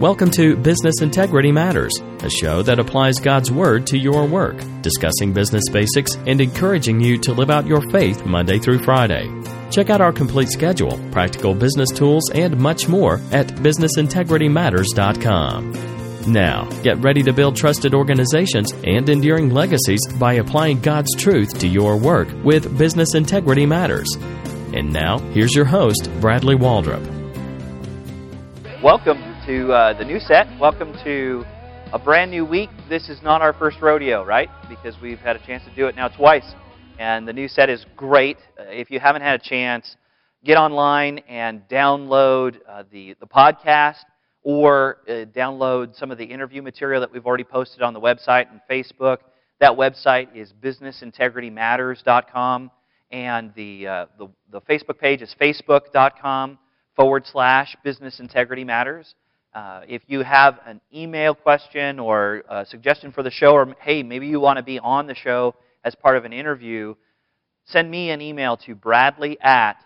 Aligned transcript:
Welcome 0.00 0.30
to 0.30 0.56
Business 0.56 1.02
Integrity 1.02 1.52
Matters, 1.52 1.92
a 2.22 2.30
show 2.30 2.62
that 2.62 2.78
applies 2.78 3.18
God's 3.18 3.52
Word 3.52 3.86
to 3.88 3.98
your 3.98 4.26
work, 4.26 4.56
discussing 4.80 5.34
business 5.34 5.64
basics 5.70 6.14
and 6.26 6.40
encouraging 6.40 7.02
you 7.02 7.18
to 7.18 7.34
live 7.34 7.50
out 7.50 7.66
your 7.66 7.82
faith 7.90 8.24
Monday 8.24 8.58
through 8.58 8.82
Friday. 8.82 9.30
Check 9.70 9.90
out 9.90 10.00
our 10.00 10.10
complete 10.10 10.48
schedule, 10.48 10.98
practical 11.12 11.54
business 11.54 11.90
tools, 11.90 12.30
and 12.30 12.58
much 12.58 12.88
more 12.88 13.20
at 13.30 13.48
businessintegritymatters.com. 13.48 16.32
Now, 16.32 16.64
get 16.82 16.96
ready 17.02 17.22
to 17.22 17.34
build 17.34 17.56
trusted 17.56 17.92
organizations 17.92 18.72
and 18.72 19.06
enduring 19.06 19.50
legacies 19.50 20.00
by 20.18 20.32
applying 20.32 20.80
God's 20.80 21.14
truth 21.14 21.58
to 21.58 21.68
your 21.68 21.98
work 21.98 22.28
with 22.42 22.78
Business 22.78 23.14
Integrity 23.14 23.66
Matters. 23.66 24.08
And 24.72 24.94
now, 24.94 25.18
here's 25.18 25.54
your 25.54 25.66
host, 25.66 26.08
Bradley 26.22 26.56
Waldrop. 26.56 27.06
Welcome 28.82 29.29
to 29.50 29.72
uh, 29.72 29.98
the 29.98 30.04
new 30.04 30.20
set. 30.20 30.46
Welcome 30.60 30.92
to 31.02 31.44
a 31.92 31.98
brand 31.98 32.30
new 32.30 32.44
week. 32.44 32.70
This 32.88 33.08
is 33.08 33.20
not 33.20 33.42
our 33.42 33.52
first 33.52 33.82
rodeo, 33.82 34.24
right? 34.24 34.48
Because 34.68 34.94
we've 35.02 35.18
had 35.18 35.34
a 35.34 35.44
chance 35.44 35.64
to 35.64 35.74
do 35.74 35.88
it 35.88 35.96
now 35.96 36.06
twice. 36.06 36.54
And 37.00 37.26
the 37.26 37.32
new 37.32 37.48
set 37.48 37.68
is 37.68 37.84
great. 37.96 38.36
Uh, 38.56 38.62
if 38.68 38.92
you 38.92 39.00
haven't 39.00 39.22
had 39.22 39.40
a 39.40 39.42
chance, 39.42 39.96
get 40.44 40.56
online 40.56 41.18
and 41.28 41.62
download 41.68 42.60
uh, 42.68 42.84
the, 42.92 43.16
the 43.18 43.26
podcast 43.26 43.96
or 44.44 44.98
uh, 45.08 45.24
download 45.36 45.96
some 45.96 46.12
of 46.12 46.18
the 46.18 46.26
interview 46.26 46.62
material 46.62 47.00
that 47.00 47.12
we've 47.12 47.26
already 47.26 47.42
posted 47.42 47.82
on 47.82 47.92
the 47.92 48.00
website 48.00 48.46
and 48.52 48.60
Facebook. 48.70 49.16
That 49.58 49.72
website 49.72 50.28
is 50.32 50.52
businessintegritymatters.com, 50.62 52.70
and 53.10 53.52
the, 53.56 53.88
uh, 53.88 54.06
the, 54.16 54.28
the 54.52 54.60
Facebook 54.60 55.00
page 55.00 55.22
is 55.22 55.34
facebook.com 55.40 56.56
forward 56.94 57.26
slash 57.26 57.74
business 57.82 58.20
integrity 58.20 58.62
matters. 58.62 59.16
Uh, 59.52 59.80
if 59.88 60.02
you 60.06 60.22
have 60.22 60.60
an 60.64 60.80
email 60.94 61.34
question 61.34 61.98
or 61.98 62.44
a 62.48 62.64
suggestion 62.64 63.10
for 63.10 63.24
the 63.24 63.30
show, 63.30 63.52
or 63.52 63.74
hey, 63.80 64.02
maybe 64.02 64.28
you 64.28 64.38
want 64.38 64.58
to 64.58 64.62
be 64.62 64.78
on 64.78 65.08
the 65.08 65.14
show 65.14 65.54
as 65.82 65.92
part 65.96 66.16
of 66.16 66.24
an 66.24 66.32
interview, 66.32 66.94
send 67.64 67.90
me 67.90 68.10
an 68.10 68.20
email 68.20 68.56
to 68.56 68.76
bradley 68.76 69.36
at 69.40 69.76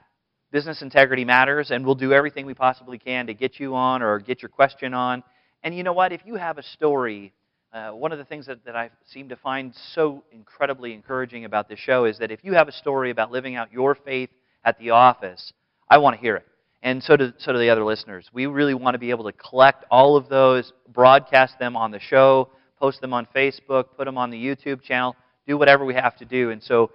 Business 0.53 0.83
Integrity 0.83 1.25
Matters, 1.25 1.71
and 1.71 1.85
we'll 1.85 1.95
do 1.95 2.13
everything 2.13 2.45
we 2.45 2.53
possibly 2.53 2.99
can 2.99 3.27
to 3.27 3.35
get 3.35 3.59
you 3.59 3.75
on 3.75 4.03
or 4.03 4.19
get 4.19 4.43
your 4.43 4.51
question 4.51 4.93
on. 4.93 5.23
And 5.63 5.75
you 5.75 5.83
know 5.83 5.95
what? 5.95 6.13
If 6.13 6.21
you 6.27 6.35
have 6.35 6.59
a 6.59 6.63
story, 6.63 7.33
uh, 7.73 7.93
one 7.93 8.13
of 8.13 8.19
the 8.19 8.25
things 8.27 8.47
that, 8.47 8.63
that 8.67 8.77
I 8.77 8.91
seem 9.07 9.31
to 9.31 9.37
find 9.37 9.75
so 9.95 10.25
incredibly 10.31 10.93
encouraging 10.93 11.47
about 11.47 11.71
this 11.71 11.79
show 11.79 12.05
is 12.05 12.19
that 12.19 12.31
if 12.31 12.45
you 12.45 12.53
have 12.53 12.69
a 12.69 12.73
story 12.73 13.11
about 13.11 13.33
living 13.33 13.57
out 13.57 13.73
your 13.73 13.95
faith 13.95 14.29
at 14.63 14.79
the 14.79 14.91
office, 14.91 15.55
I 15.89 15.97
want 15.99 16.17
to 16.17 16.21
hear 16.21 16.37
it 16.37 16.47
and 16.85 17.03
so 17.03 17.17
do, 17.17 17.33
so 17.39 17.53
do 17.53 17.59
the 17.59 17.71
other 17.71 17.83
listeners. 17.83 18.29
We 18.35 18.45
really 18.45 18.75
want 18.75 18.95
to 18.95 18.99
be 18.99 19.09
able 19.09 19.25
to 19.25 19.33
collect 19.33 19.87
all 19.91 20.19
of 20.19 20.29
those, 20.29 20.71
broadcast 20.93 21.59
them 21.59 21.79
on 21.79 21.91
the 21.91 21.99
show, 21.99 22.51
post 22.79 23.01
them 23.01 23.15
on 23.15 23.27
Facebook, 23.35 23.87
put 23.97 24.05
them 24.05 24.19
on 24.19 24.31
the 24.31 24.37
YouTube 24.37 24.83
channel, 24.83 25.17
do 25.47 25.57
whatever 25.57 25.87
we 25.87 25.95
have 25.95 26.15
to 26.19 26.27
do. 26.27 26.51
And 26.51 26.63
so 26.63 26.91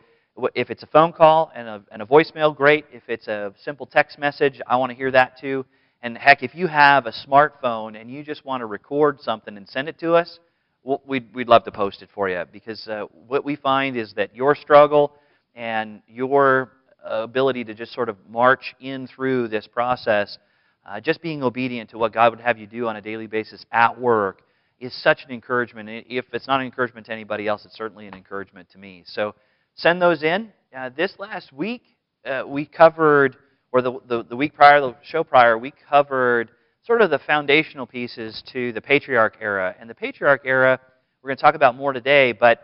if 0.53 0.69
it's 0.69 0.83
a 0.83 0.87
phone 0.87 1.11
call 1.11 1.51
and 1.55 1.67
a, 1.67 1.83
and 1.91 2.03
a 2.03 2.05
voicemail, 2.05 2.55
great. 2.55 2.85
If 2.93 3.01
it's 3.07 3.27
a 3.27 3.51
simple 3.63 3.87
text 3.87 4.19
message, 4.19 4.61
I 4.67 4.75
want 4.77 4.91
to 4.91 4.95
hear 4.95 5.09
that 5.09 5.39
too. 5.41 5.65
And 6.03 6.15
heck, 6.15 6.43
if 6.43 6.53
you 6.53 6.67
have 6.67 7.07
a 7.07 7.11
smartphone 7.27 7.99
and 7.99 8.11
you 8.11 8.23
just 8.23 8.45
want 8.45 8.61
to 8.61 8.67
record 8.67 9.19
something 9.21 9.57
and 9.57 9.67
send 9.67 9.89
it 9.89 9.99
to 10.01 10.13
us, 10.13 10.39
we'd, 10.83 11.33
we'd 11.33 11.47
love 11.47 11.63
to 11.63 11.71
post 11.71 12.03
it 12.03 12.09
for 12.13 12.29
you 12.29 12.43
because 12.53 12.87
uh, 12.87 13.05
what 13.27 13.43
we 13.43 13.55
find 13.55 13.97
is 13.97 14.13
that 14.13 14.35
your 14.35 14.53
struggle 14.53 15.13
and 15.55 16.03
your 16.07 16.73
ability 17.03 17.64
to 17.66 17.73
just 17.73 17.94
sort 17.94 18.09
of 18.09 18.17
march 18.30 18.75
in 18.80 19.08
through 19.08 19.47
this 19.47 19.67
process, 19.67 20.38
uh, 20.85 21.00
just 21.00 21.22
being 21.22 21.44
obedient 21.44 21.90
to 21.91 21.97
what 21.97 22.13
God 22.13 22.31
would 22.31 22.41
have 22.41 22.57
you 22.57 22.68
do 22.68 22.88
on 22.88 22.96
a 22.96 23.01
daily 23.01 23.28
basis 23.28 23.66
at 23.72 24.00
work 24.00 24.41
is 24.79 24.94
such 25.03 25.25
an 25.25 25.31
encouragement. 25.31 25.90
If 26.09 26.25
it's 26.34 26.47
not 26.47 26.62
an 26.62 26.66
encouragement 26.66 27.06
to 27.07 27.13
anybody 27.13 27.47
else, 27.47 27.66
it's 27.66 27.75
certainly 27.75 28.07
an 28.07 28.13
encouragement 28.13 28.69
to 28.72 28.78
me. 28.78 29.03
So 29.06 29.35
send 29.75 30.01
those 30.01 30.23
in. 30.23 30.51
Uh, 30.75 30.90
this 30.96 31.13
last 31.19 31.51
week, 31.51 31.84
uh, 32.25 32.44
we 32.47 32.66
covered, 32.66 33.35
or 33.72 33.81
the, 33.81 34.00
the, 34.07 34.23
the 34.23 34.35
week 34.35 34.53
prior, 34.53 34.79
the 34.79 34.96
show 35.03 35.23
prior, 35.23 35.57
we 35.57 35.73
covered 35.90 36.52
sort 36.84 37.02
of 37.02 37.09
the 37.09 37.19
foundational 37.19 37.85
pieces 37.85 38.41
to 38.53 38.72
the 38.72 38.81
patriarch 38.81 39.38
era. 39.41 39.75
And 39.79 39.90
the 39.90 39.96
patriarch 39.96 40.41
era, 40.46 40.79
we're 41.22 41.29
going 41.29 41.38
to 41.38 41.44
talk 41.44 41.56
about 41.56 41.75
more 41.75 41.91
today, 41.91 42.31
but 42.31 42.59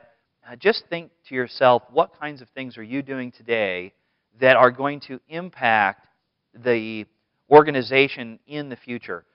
uh, 0.49 0.55
just 0.55 0.83
think 0.89 1.11
to 1.27 1.35
yourself 1.35 1.83
what 1.91 2.17
kinds 2.17 2.41
of 2.41 2.47
things 2.49 2.77
are 2.77 2.83
you 2.83 3.01
doing 3.01 3.31
today 3.31 3.93
that 4.39 4.55
are 4.55 4.71
going 4.71 4.99
to 5.01 5.19
impact 5.29 6.07
the 6.53 7.05
organization 7.49 8.39
in 8.47 8.69
the 8.69 8.75
future, 8.75 9.25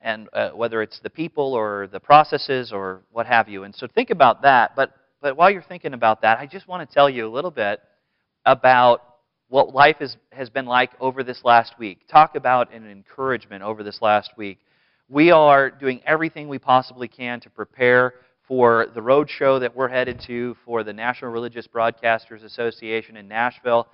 and 0.00 0.28
uh, 0.32 0.50
whether 0.50 0.82
it's 0.82 1.00
the 1.00 1.10
people 1.10 1.54
or 1.54 1.88
the 1.92 2.00
processes 2.00 2.72
or 2.72 3.02
what 3.10 3.26
have 3.26 3.48
you. 3.48 3.64
And 3.64 3.74
so 3.74 3.86
think 3.86 4.10
about 4.10 4.42
that. 4.42 4.74
But 4.76 4.92
but 5.20 5.36
while 5.36 5.50
you're 5.50 5.62
thinking 5.62 5.94
about 5.94 6.22
that, 6.22 6.38
I 6.38 6.46
just 6.46 6.68
want 6.68 6.88
to 6.88 6.94
tell 6.94 7.10
you 7.10 7.26
a 7.26 7.32
little 7.32 7.50
bit 7.50 7.80
about 8.46 9.02
what 9.48 9.74
life 9.74 9.96
is, 10.00 10.16
has 10.30 10.50
been 10.50 10.66
like 10.66 10.90
over 11.00 11.24
this 11.24 11.40
last 11.42 11.78
week. 11.78 12.06
Talk 12.08 12.36
about 12.36 12.72
an 12.72 12.88
encouragement 12.88 13.62
over 13.62 13.82
this 13.82 14.00
last 14.00 14.30
week. 14.36 14.58
We 15.08 15.30
are 15.30 15.70
doing 15.70 16.02
everything 16.06 16.48
we 16.48 16.58
possibly 16.58 17.08
can 17.08 17.40
to 17.40 17.50
prepare 17.50 18.14
for 18.46 18.86
the 18.94 19.02
road 19.02 19.28
show 19.28 19.58
that 19.58 19.74
we're 19.74 19.88
headed 19.88 20.20
to 20.26 20.56
for 20.64 20.84
the 20.84 20.92
National 20.92 21.30
Religious 21.30 21.66
Broadcasters 21.66 22.44
Association 22.44 23.16
in 23.16 23.26
Nashville. 23.26 23.88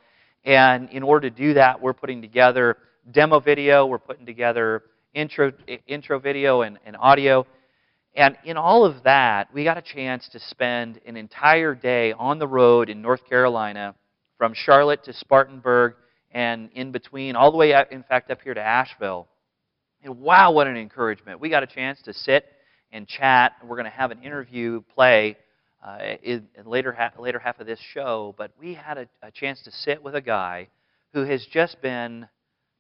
And 0.44 0.91
in 0.91 1.03
order 1.03 1.31
to 1.31 1.34
do 1.34 1.55
that, 1.55 1.81
we're 1.81 1.94
putting 1.94 2.21
together 2.21 2.77
demo 3.10 3.41
video, 3.41 3.87
we're 3.87 3.99
putting 3.99 4.27
together 4.27 4.82
intro, 5.15 5.53
intro 5.87 6.19
video 6.19 6.62
and, 6.62 6.78
and 6.84 6.97
audio. 6.99 7.47
And 8.15 8.37
in 8.44 8.56
all 8.56 8.84
of 8.84 9.03
that, 9.05 9.53
we 9.53 9.65
got 9.65 9.78
a 9.78 9.82
chance 9.82 10.28
to 10.32 10.38
spend 10.38 11.00
an 11.06 11.16
entire 11.16 11.75
day 11.75 12.12
on 12.12 12.38
the 12.38 12.47
road 12.47 12.88
in 12.88 13.03
North 13.03 13.27
Carolina 13.28 13.94
from 14.38 14.53
Charlotte 14.55 15.03
to 15.05 15.12
Spartanburg 15.12 15.94
and 16.31 16.71
in 16.75 16.93
between, 16.93 17.37
all 17.37 17.50
the 17.50 17.56
way, 17.56 17.72
out, 17.72 17.93
in 17.93 18.03
fact, 18.03 18.31
up 18.31 18.41
here 18.43 18.55
to 18.55 18.61
Asheville. 18.61 19.28
And 20.03 20.21
wow, 20.21 20.53
what 20.53 20.66
an 20.66 20.76
encouragement. 20.76 21.41
We 21.41 21.49
got 21.49 21.62
a 21.62 21.66
chance 21.66 22.03
to 22.03 22.12
sit 22.12 22.44
and 22.93 23.06
chat. 23.06 23.53
We're 23.65 23.76
going 23.76 23.84
to 23.84 23.91
have 23.91 24.11
an 24.11 24.22
interview 24.22 24.82
play 24.94 25.37
uh, 25.84 25.99
in, 26.22 26.49
in 26.56 26.67
later 26.67 26.93
half, 26.93 27.19
later 27.19 27.39
half 27.39 27.61
of 27.61 27.67
this 27.67 27.81
show, 27.93 28.34
but 28.39 28.50
we 28.59 28.75
had 28.75 28.97
a, 28.97 29.06
a 29.22 29.31
chance 29.31 29.62
to 29.62 29.71
sit 29.71 30.03
with 30.03 30.15
a 30.15 30.21
guy 30.21 30.69
who 31.12 31.25
has 31.25 31.47
just 31.53 31.81
been 31.83 32.27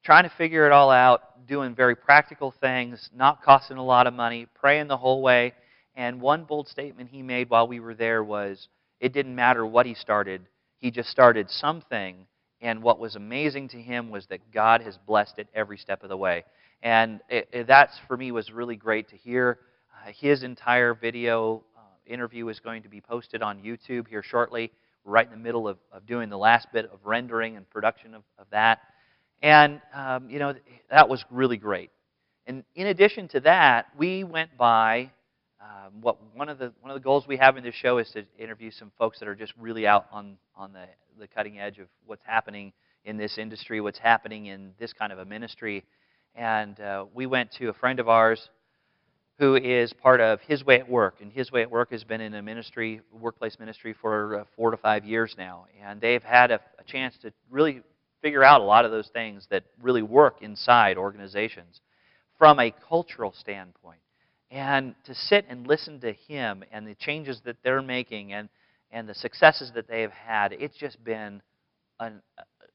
trying 0.02 0.24
to 0.24 0.32
figure 0.36 0.66
it 0.66 0.72
all 0.72 0.90
out, 0.90 1.46
doing 1.46 1.74
very 1.74 1.94
practical 1.94 2.54
things, 2.60 3.10
not 3.14 3.42
costing 3.42 3.76
a 3.76 3.84
lot 3.84 4.06
of 4.06 4.14
money, 4.14 4.46
praying 4.54 4.88
the 4.88 4.96
whole 4.96 5.22
way. 5.22 5.52
And 5.94 6.20
one 6.20 6.44
bold 6.44 6.66
statement 6.66 7.10
he 7.10 7.22
made 7.22 7.50
while 7.50 7.68
we 7.68 7.78
were 7.78 7.94
there 7.94 8.24
was 8.24 8.68
it 9.00 9.12
didn't 9.12 9.34
matter 9.34 9.66
what 9.66 9.86
he 9.86 9.94
started, 9.94 10.42
he 10.78 10.90
just 10.90 11.10
started 11.10 11.50
something. 11.50 12.26
And 12.60 12.82
what 12.82 12.98
was 12.98 13.16
amazing 13.16 13.68
to 13.68 13.76
him 13.76 14.08
was 14.08 14.26
that 14.28 14.50
God 14.50 14.80
has 14.80 14.96
blessed 15.06 15.38
it 15.38 15.48
every 15.54 15.76
step 15.76 16.02
of 16.02 16.08
the 16.08 16.16
way. 16.16 16.44
And 16.82 17.20
it, 17.28 17.48
it, 17.52 17.66
that's, 17.66 17.92
for 18.08 18.16
me, 18.16 18.32
was 18.32 18.50
really 18.50 18.76
great 18.76 19.10
to 19.10 19.16
hear. 19.16 19.58
Uh, 19.92 20.12
his 20.18 20.42
entire 20.42 20.94
video 20.94 21.62
interview 22.06 22.48
is 22.48 22.60
going 22.60 22.82
to 22.82 22.88
be 22.88 23.00
posted 23.00 23.42
on 23.42 23.60
YouTube 23.60 24.08
here 24.08 24.22
shortly. 24.22 24.70
We're 25.04 25.12
right 25.12 25.26
in 25.26 25.32
the 25.32 25.42
middle 25.42 25.68
of, 25.68 25.78
of 25.92 26.06
doing 26.06 26.28
the 26.30 26.38
last 26.38 26.68
bit 26.72 26.86
of 26.92 26.98
rendering 27.04 27.56
and 27.56 27.68
production 27.68 28.14
of, 28.14 28.22
of 28.38 28.46
that. 28.50 28.80
And, 29.42 29.80
um, 29.94 30.30
you 30.30 30.38
know, 30.38 30.54
that 30.90 31.08
was 31.08 31.24
really 31.30 31.56
great. 31.56 31.90
And 32.46 32.64
in 32.74 32.86
addition 32.88 33.28
to 33.28 33.40
that, 33.40 33.86
we 33.98 34.24
went 34.24 34.56
by 34.56 35.10
um, 35.60 36.00
what 36.02 36.18
one 36.34 36.48
of 36.48 36.58
the 36.58 36.72
one 36.82 36.90
of 36.90 36.94
the 36.94 37.02
goals 37.02 37.26
we 37.26 37.38
have 37.38 37.56
in 37.56 37.64
this 37.64 37.74
show 37.74 37.98
is 37.98 38.10
to 38.10 38.24
interview 38.38 38.70
some 38.70 38.92
folks 38.98 39.18
that 39.20 39.28
are 39.28 39.34
just 39.34 39.54
really 39.58 39.86
out 39.86 40.06
on 40.12 40.36
on 40.54 40.72
the 40.72 40.84
the 41.18 41.26
cutting 41.26 41.58
edge 41.58 41.78
of 41.78 41.88
what's 42.06 42.24
happening 42.24 42.72
in 43.04 43.16
this 43.16 43.38
industry, 43.38 43.80
what's 43.80 43.98
happening 43.98 44.46
in 44.46 44.72
this 44.78 44.92
kind 44.92 45.12
of 45.12 45.18
a 45.18 45.24
ministry. 45.24 45.84
And 46.34 46.78
uh, 46.80 47.06
we 47.14 47.26
went 47.26 47.52
to 47.52 47.68
a 47.68 47.72
friend 47.72 48.00
of 48.00 48.08
ours 48.08 48.50
who 49.38 49.56
is 49.56 49.92
part 49.92 50.20
of 50.20 50.40
His 50.42 50.64
Way 50.64 50.78
at 50.78 50.88
Work. 50.88 51.16
And 51.20 51.32
His 51.32 51.50
Way 51.50 51.62
at 51.62 51.70
Work 51.70 51.90
has 51.90 52.04
been 52.04 52.20
in 52.20 52.34
a 52.34 52.42
ministry, 52.42 53.00
workplace 53.12 53.58
ministry, 53.58 53.94
for 54.00 54.40
uh, 54.40 54.44
four 54.54 54.70
to 54.70 54.76
five 54.76 55.04
years 55.04 55.34
now. 55.36 55.66
And 55.82 56.00
they've 56.00 56.22
had 56.22 56.50
a, 56.50 56.60
a 56.78 56.84
chance 56.86 57.16
to 57.22 57.32
really 57.50 57.82
figure 58.22 58.44
out 58.44 58.60
a 58.60 58.64
lot 58.64 58.84
of 58.84 58.90
those 58.90 59.08
things 59.08 59.46
that 59.50 59.64
really 59.82 60.02
work 60.02 60.40
inside 60.40 60.96
organizations 60.96 61.80
from 62.38 62.58
a 62.60 62.72
cultural 62.88 63.34
standpoint. 63.38 63.98
And 64.50 64.94
to 65.06 65.14
sit 65.14 65.46
and 65.48 65.66
listen 65.66 66.00
to 66.00 66.12
him 66.12 66.62
and 66.70 66.86
the 66.86 66.94
changes 66.94 67.40
that 67.44 67.56
they're 67.64 67.82
making 67.82 68.32
and, 68.32 68.48
and 68.92 69.08
the 69.08 69.14
successes 69.14 69.72
that 69.74 69.88
they 69.88 70.02
have 70.02 70.12
had, 70.12 70.52
it's 70.52 70.76
just 70.76 71.02
been 71.02 71.42
an, 71.98 72.22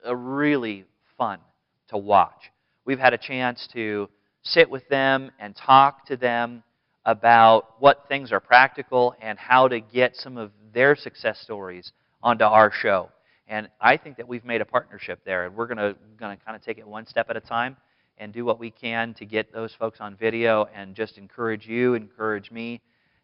a 0.04 0.16
really 0.16 0.86
fun 1.18 1.40
to 1.88 1.98
watch. 1.98 2.52
We've 2.86 3.00
had 3.00 3.14
a 3.14 3.18
chance 3.18 3.68
to 3.74 4.10
sit 4.52 4.70
with 4.70 4.88
them 4.90 5.32
and 5.40 5.56
talk 5.56 6.06
to 6.08 6.18
them 6.18 6.64
about 7.06 7.80
what 7.80 8.06
things 8.08 8.32
are 8.32 8.40
practical 8.40 9.16
and 9.22 9.40
how 9.40 9.68
to 9.68 9.80
get 9.80 10.16
some 10.16 10.38
of 10.38 10.52
their 10.74 10.96
success 10.96 11.40
stories 11.40 11.92
onto 12.22 12.44
our 12.44 12.72
show. 12.72 13.10
And 13.48 13.70
I 13.82 13.98
think 13.98 14.18
that 14.18 14.28
we've 14.28 14.46
made 14.46 14.62
a 14.62 14.66
partnership 14.66 15.22
there, 15.26 15.46
and 15.46 15.56
we're 15.56 15.68
going 15.68 15.78
to 15.78 15.96
kind 16.20 16.56
of 16.56 16.62
take 16.62 16.78
it 16.78 16.88
one 16.88 17.08
step 17.08 17.30
at 17.30 17.38
a 17.38 17.42
time. 17.42 17.78
and 18.20 18.34
do 18.34 18.46
what 18.46 18.60
we 18.60 18.70
can 18.70 19.14
to 19.16 19.26
get 19.26 19.52
those 19.52 19.74
folks 19.80 20.00
on 20.02 20.16
video 20.16 20.68
and 20.76 20.94
just 20.94 21.18
encourage 21.18 21.66
you, 21.66 21.94
encourage 21.94 22.52
me, 22.52 22.82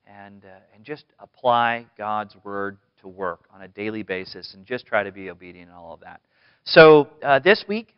and, 0.08 0.46
uh, 0.46 0.60
and 0.74 0.84
just 0.84 1.06
apply 1.20 1.86
God's 1.98 2.36
Word 2.44 2.78
to 3.02 3.08
work 3.08 3.42
on 3.54 3.62
a 3.64 3.68
daily 3.68 4.04
basis 4.04 4.54
and 4.54 4.66
just 4.66 4.86
try 4.86 5.04
to 5.04 5.12
be 5.12 5.30
obedient 5.30 5.70
in 5.70 5.76
all 5.76 5.94
of 5.94 6.00
that. 6.00 6.22
So 6.64 7.10
uh, 7.22 7.40
this 7.40 7.66
week, 7.68 7.94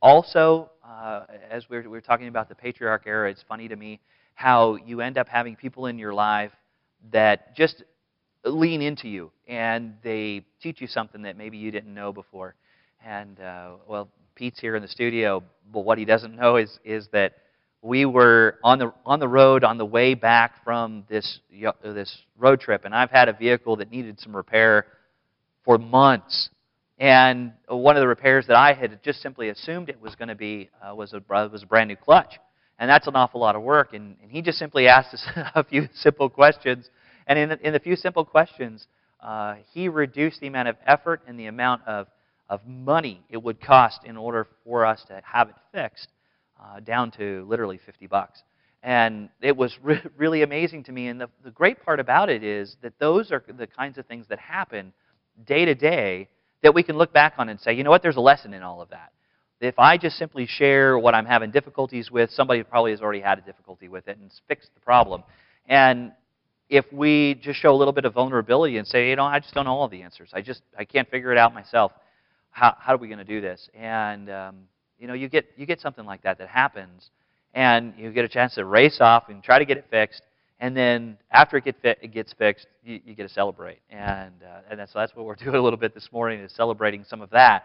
also, 0.00 0.70
uh, 0.84 1.24
as 1.50 1.68
we 1.68 1.76
were, 1.76 1.82
we 1.82 1.88
were 1.88 2.00
talking 2.00 2.28
about 2.28 2.48
the 2.48 2.54
patriarch 2.54 3.02
era, 3.06 3.30
it's 3.30 3.44
funny 3.48 3.68
to 3.68 3.76
me 3.76 4.00
how 4.34 4.76
you 4.76 5.00
end 5.00 5.18
up 5.18 5.28
having 5.28 5.56
people 5.56 5.86
in 5.86 5.98
your 5.98 6.14
life 6.14 6.52
that 7.12 7.54
just 7.54 7.84
lean 8.44 8.82
into 8.82 9.08
you 9.08 9.30
and 9.46 9.94
they 10.02 10.44
teach 10.60 10.80
you 10.80 10.86
something 10.86 11.22
that 11.22 11.36
maybe 11.36 11.56
you 11.56 11.70
didn't 11.70 11.92
know 11.92 12.12
before. 12.12 12.54
And 13.04 13.38
uh, 13.40 13.72
well, 13.86 14.08
Pete's 14.34 14.60
here 14.60 14.76
in 14.76 14.82
the 14.82 14.88
studio, 14.88 15.42
but 15.72 15.80
what 15.80 15.98
he 15.98 16.04
doesn't 16.04 16.34
know 16.34 16.56
is 16.56 16.78
is 16.84 17.08
that 17.12 17.34
we 17.82 18.04
were 18.04 18.58
on 18.62 18.78
the 18.78 18.92
on 19.04 19.18
the 19.18 19.28
road 19.28 19.64
on 19.64 19.76
the 19.76 19.84
way 19.84 20.14
back 20.14 20.62
from 20.64 21.04
this 21.08 21.40
this 21.82 22.16
road 22.38 22.60
trip, 22.60 22.84
and 22.84 22.94
I've 22.94 23.10
had 23.10 23.28
a 23.28 23.32
vehicle 23.32 23.76
that 23.76 23.90
needed 23.90 24.20
some 24.20 24.34
repair 24.34 24.86
for 25.64 25.78
months. 25.78 26.50
And 27.02 27.54
one 27.66 27.96
of 27.96 28.00
the 28.00 28.06
repairs 28.06 28.46
that 28.46 28.54
I 28.54 28.74
had 28.74 29.02
just 29.02 29.22
simply 29.22 29.48
assumed 29.48 29.88
it 29.88 30.00
was 30.00 30.14
going 30.14 30.28
to 30.28 30.36
be 30.36 30.70
uh, 30.80 30.94
was 30.94 31.12
a 31.12 31.20
was 31.28 31.64
a 31.64 31.66
brand 31.66 31.88
new 31.88 31.96
clutch, 31.96 32.38
and 32.78 32.88
that's 32.88 33.08
an 33.08 33.16
awful 33.16 33.40
lot 33.40 33.56
of 33.56 33.62
work. 33.62 33.92
And, 33.92 34.14
and 34.22 34.30
he 34.30 34.40
just 34.40 34.56
simply 34.56 34.86
asked 34.86 35.12
us 35.12 35.26
a 35.56 35.64
few 35.64 35.88
simple 35.94 36.30
questions, 36.30 36.88
and 37.26 37.40
in 37.40 37.48
the, 37.48 37.66
in 37.66 37.72
the 37.72 37.80
few 37.80 37.96
simple 37.96 38.24
questions, 38.24 38.86
uh, 39.20 39.56
he 39.72 39.88
reduced 39.88 40.38
the 40.38 40.46
amount 40.46 40.68
of 40.68 40.76
effort 40.86 41.22
and 41.26 41.36
the 41.36 41.46
amount 41.46 41.82
of 41.88 42.06
of 42.48 42.64
money 42.68 43.20
it 43.28 43.42
would 43.42 43.60
cost 43.60 44.04
in 44.04 44.16
order 44.16 44.46
for 44.62 44.86
us 44.86 45.02
to 45.08 45.20
have 45.24 45.48
it 45.48 45.56
fixed 45.72 46.06
uh, 46.62 46.78
down 46.78 47.10
to 47.10 47.44
literally 47.48 47.80
50 47.84 48.06
bucks. 48.06 48.44
And 48.84 49.28
it 49.40 49.56
was 49.56 49.76
re- 49.82 50.00
really 50.16 50.42
amazing 50.42 50.84
to 50.84 50.92
me. 50.92 51.08
And 51.08 51.20
the, 51.20 51.28
the 51.42 51.50
great 51.50 51.82
part 51.84 51.98
about 51.98 52.28
it 52.28 52.44
is 52.44 52.76
that 52.82 52.92
those 53.00 53.32
are 53.32 53.42
the 53.58 53.66
kinds 53.66 53.98
of 53.98 54.06
things 54.06 54.26
that 54.28 54.38
happen 54.38 54.92
day 55.44 55.64
to 55.64 55.74
day 55.74 56.28
that 56.62 56.74
we 56.74 56.82
can 56.82 56.96
look 56.96 57.12
back 57.12 57.34
on 57.38 57.48
and 57.48 57.60
say, 57.60 57.74
you 57.74 57.84
know 57.84 57.90
what, 57.90 58.02
there's 58.02 58.16
a 58.16 58.20
lesson 58.20 58.54
in 58.54 58.62
all 58.62 58.80
of 58.80 58.90
that. 58.90 59.12
If 59.60 59.78
I 59.78 59.96
just 59.96 60.16
simply 60.16 60.46
share 60.46 60.98
what 60.98 61.14
I'm 61.14 61.26
having 61.26 61.52
difficulties 61.52 62.10
with, 62.10 62.30
somebody 62.30 62.62
probably 62.64 62.90
has 62.90 63.00
already 63.00 63.20
had 63.20 63.38
a 63.38 63.42
difficulty 63.42 63.88
with 63.88 64.08
it 64.08 64.18
and 64.18 64.30
fixed 64.48 64.70
the 64.74 64.80
problem. 64.80 65.22
And 65.66 66.12
if 66.68 66.84
we 66.92 67.38
just 67.40 67.60
show 67.60 67.72
a 67.72 67.76
little 67.76 67.92
bit 67.92 68.04
of 68.04 68.14
vulnerability 68.14 68.78
and 68.78 68.86
say, 68.86 69.10
you 69.10 69.16
know, 69.16 69.24
I 69.24 69.38
just 69.38 69.54
don't 69.54 69.66
know 69.66 69.72
all 69.72 69.88
the 69.88 70.02
answers. 70.02 70.30
I 70.32 70.42
just 70.42 70.62
I 70.76 70.84
can't 70.84 71.08
figure 71.08 71.30
it 71.30 71.38
out 71.38 71.54
myself 71.54 71.92
how, 72.52 72.76
how 72.78 72.94
are 72.94 72.98
we 72.98 73.08
going 73.08 73.18
to 73.18 73.24
do 73.24 73.40
this? 73.40 73.68
And 73.74 74.30
um, 74.30 74.56
you 74.98 75.08
know, 75.08 75.14
you 75.14 75.28
get 75.28 75.46
you 75.56 75.66
get 75.66 75.80
something 75.80 76.04
like 76.04 76.22
that 76.22 76.38
that 76.38 76.48
happens, 76.48 77.10
and 77.54 77.94
you 77.96 78.12
get 78.12 78.24
a 78.24 78.28
chance 78.28 78.54
to 78.54 78.64
race 78.64 78.98
off 79.00 79.24
and 79.28 79.42
try 79.42 79.58
to 79.58 79.64
get 79.64 79.78
it 79.78 79.86
fixed. 79.90 80.22
And 80.62 80.76
then 80.76 81.18
after 81.32 81.56
it, 81.56 81.64
get 81.64 81.74
it 81.82 82.12
gets 82.12 82.32
fixed, 82.34 82.68
you, 82.84 83.00
you 83.04 83.14
get 83.16 83.24
to 83.24 83.34
celebrate. 83.34 83.80
And 83.90 84.32
uh, 84.44 84.60
and 84.70 84.78
that's, 84.78 84.92
so 84.92 85.00
that's 85.00 85.14
what 85.16 85.26
we're 85.26 85.34
doing 85.44 85.56
a 85.56 85.60
little 85.60 85.78
bit 85.78 85.92
this 85.92 86.08
morning 86.12 86.38
is 86.38 86.52
celebrating 86.52 87.04
some 87.04 87.20
of 87.20 87.30
that. 87.30 87.64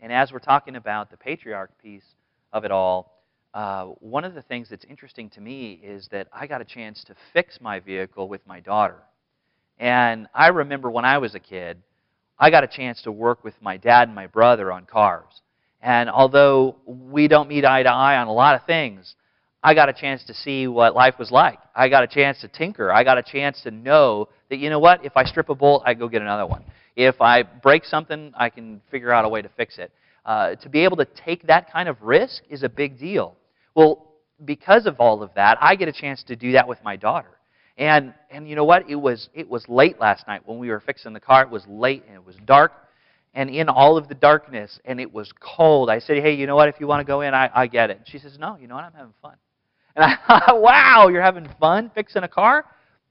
And 0.00 0.10
as 0.10 0.32
we're 0.32 0.38
talking 0.38 0.76
about 0.76 1.10
the 1.10 1.18
patriarch 1.18 1.70
piece 1.82 2.06
of 2.54 2.64
it 2.64 2.70
all, 2.70 3.12
uh, 3.52 3.84
one 4.00 4.24
of 4.24 4.32
the 4.32 4.40
things 4.40 4.68
that's 4.70 4.86
interesting 4.86 5.28
to 5.30 5.40
me 5.42 5.80
is 5.84 6.08
that 6.12 6.28
I 6.32 6.46
got 6.46 6.62
a 6.62 6.64
chance 6.64 7.04
to 7.04 7.14
fix 7.34 7.58
my 7.60 7.78
vehicle 7.78 8.26
with 8.26 8.40
my 8.46 8.60
daughter. 8.60 8.96
And 9.78 10.26
I 10.34 10.48
remember 10.48 10.90
when 10.90 11.04
I 11.04 11.18
was 11.18 11.34
a 11.34 11.40
kid, 11.40 11.76
I 12.38 12.48
got 12.48 12.64
a 12.64 12.68
chance 12.68 13.02
to 13.02 13.12
work 13.12 13.44
with 13.44 13.54
my 13.60 13.76
dad 13.76 14.08
and 14.08 14.14
my 14.14 14.28
brother 14.28 14.72
on 14.72 14.86
cars. 14.86 15.42
And 15.82 16.08
although 16.08 16.76
we 16.86 17.28
don't 17.28 17.50
meet 17.50 17.66
eye 17.66 17.82
to 17.82 17.90
eye 17.90 18.16
on 18.16 18.28
a 18.28 18.32
lot 18.32 18.54
of 18.54 18.64
things, 18.64 19.14
I 19.62 19.74
got 19.74 19.88
a 19.88 19.92
chance 19.92 20.24
to 20.24 20.34
see 20.34 20.66
what 20.66 20.94
life 20.94 21.18
was 21.18 21.30
like. 21.30 21.58
I 21.74 21.88
got 21.88 22.02
a 22.02 22.06
chance 22.06 22.40
to 22.40 22.48
tinker. 22.48 22.90
I 22.90 23.04
got 23.04 23.18
a 23.18 23.22
chance 23.22 23.60
to 23.62 23.70
know 23.70 24.28
that, 24.48 24.58
you 24.58 24.70
know 24.70 24.78
what, 24.78 25.04
if 25.04 25.16
I 25.16 25.24
strip 25.24 25.50
a 25.50 25.54
bolt, 25.54 25.82
I 25.84 25.94
go 25.94 26.08
get 26.08 26.22
another 26.22 26.46
one. 26.46 26.64
If 26.96 27.20
I 27.20 27.42
break 27.42 27.84
something, 27.84 28.32
I 28.36 28.48
can 28.48 28.80
figure 28.90 29.12
out 29.12 29.24
a 29.24 29.28
way 29.28 29.42
to 29.42 29.50
fix 29.56 29.78
it. 29.78 29.92
Uh, 30.24 30.54
to 30.56 30.68
be 30.68 30.84
able 30.84 30.96
to 30.98 31.04
take 31.04 31.46
that 31.46 31.70
kind 31.70 31.88
of 31.88 32.00
risk 32.02 32.42
is 32.48 32.62
a 32.62 32.68
big 32.68 32.98
deal. 32.98 33.36
Well, 33.74 34.08
because 34.44 34.86
of 34.86 34.98
all 34.98 35.22
of 35.22 35.30
that, 35.34 35.58
I 35.60 35.76
get 35.76 35.88
a 35.88 35.92
chance 35.92 36.22
to 36.24 36.36
do 36.36 36.52
that 36.52 36.66
with 36.66 36.78
my 36.82 36.96
daughter. 36.96 37.30
And 37.76 38.12
and 38.30 38.48
you 38.48 38.56
know 38.56 38.64
what? 38.64 38.88
It 38.90 38.96
was 38.96 39.30
it 39.32 39.48
was 39.48 39.66
late 39.68 39.98
last 39.98 40.26
night 40.26 40.42
when 40.44 40.58
we 40.58 40.68
were 40.68 40.80
fixing 40.80 41.12
the 41.14 41.20
car. 41.20 41.42
It 41.42 41.50
was 41.50 41.64
late 41.66 42.04
and 42.06 42.14
it 42.14 42.24
was 42.24 42.36
dark. 42.44 42.72
And 43.32 43.48
in 43.48 43.68
all 43.68 43.96
of 43.96 44.08
the 44.08 44.14
darkness 44.14 44.78
and 44.84 45.00
it 45.00 45.12
was 45.12 45.32
cold, 45.40 45.88
I 45.88 46.00
said, 46.00 46.18
"Hey, 46.18 46.34
you 46.34 46.46
know 46.46 46.56
what? 46.56 46.68
If 46.68 46.80
you 46.80 46.86
want 46.86 47.00
to 47.00 47.10
go 47.10 47.22
in, 47.22 47.32
I, 47.32 47.48
I 47.54 47.66
get 47.68 47.88
it." 47.90 48.02
She 48.04 48.18
says, 48.18 48.38
"No, 48.38 48.58
you 48.60 48.66
know 48.66 48.74
what? 48.74 48.84
I'm 48.84 48.92
having 48.92 49.14
fun." 49.22 49.36
I 50.00 50.52
"Wow, 50.52 51.08
you're 51.08 51.22
having 51.22 51.48
fun 51.58 51.90
fixing 51.94 52.22
a 52.22 52.28
car?" 52.28 52.64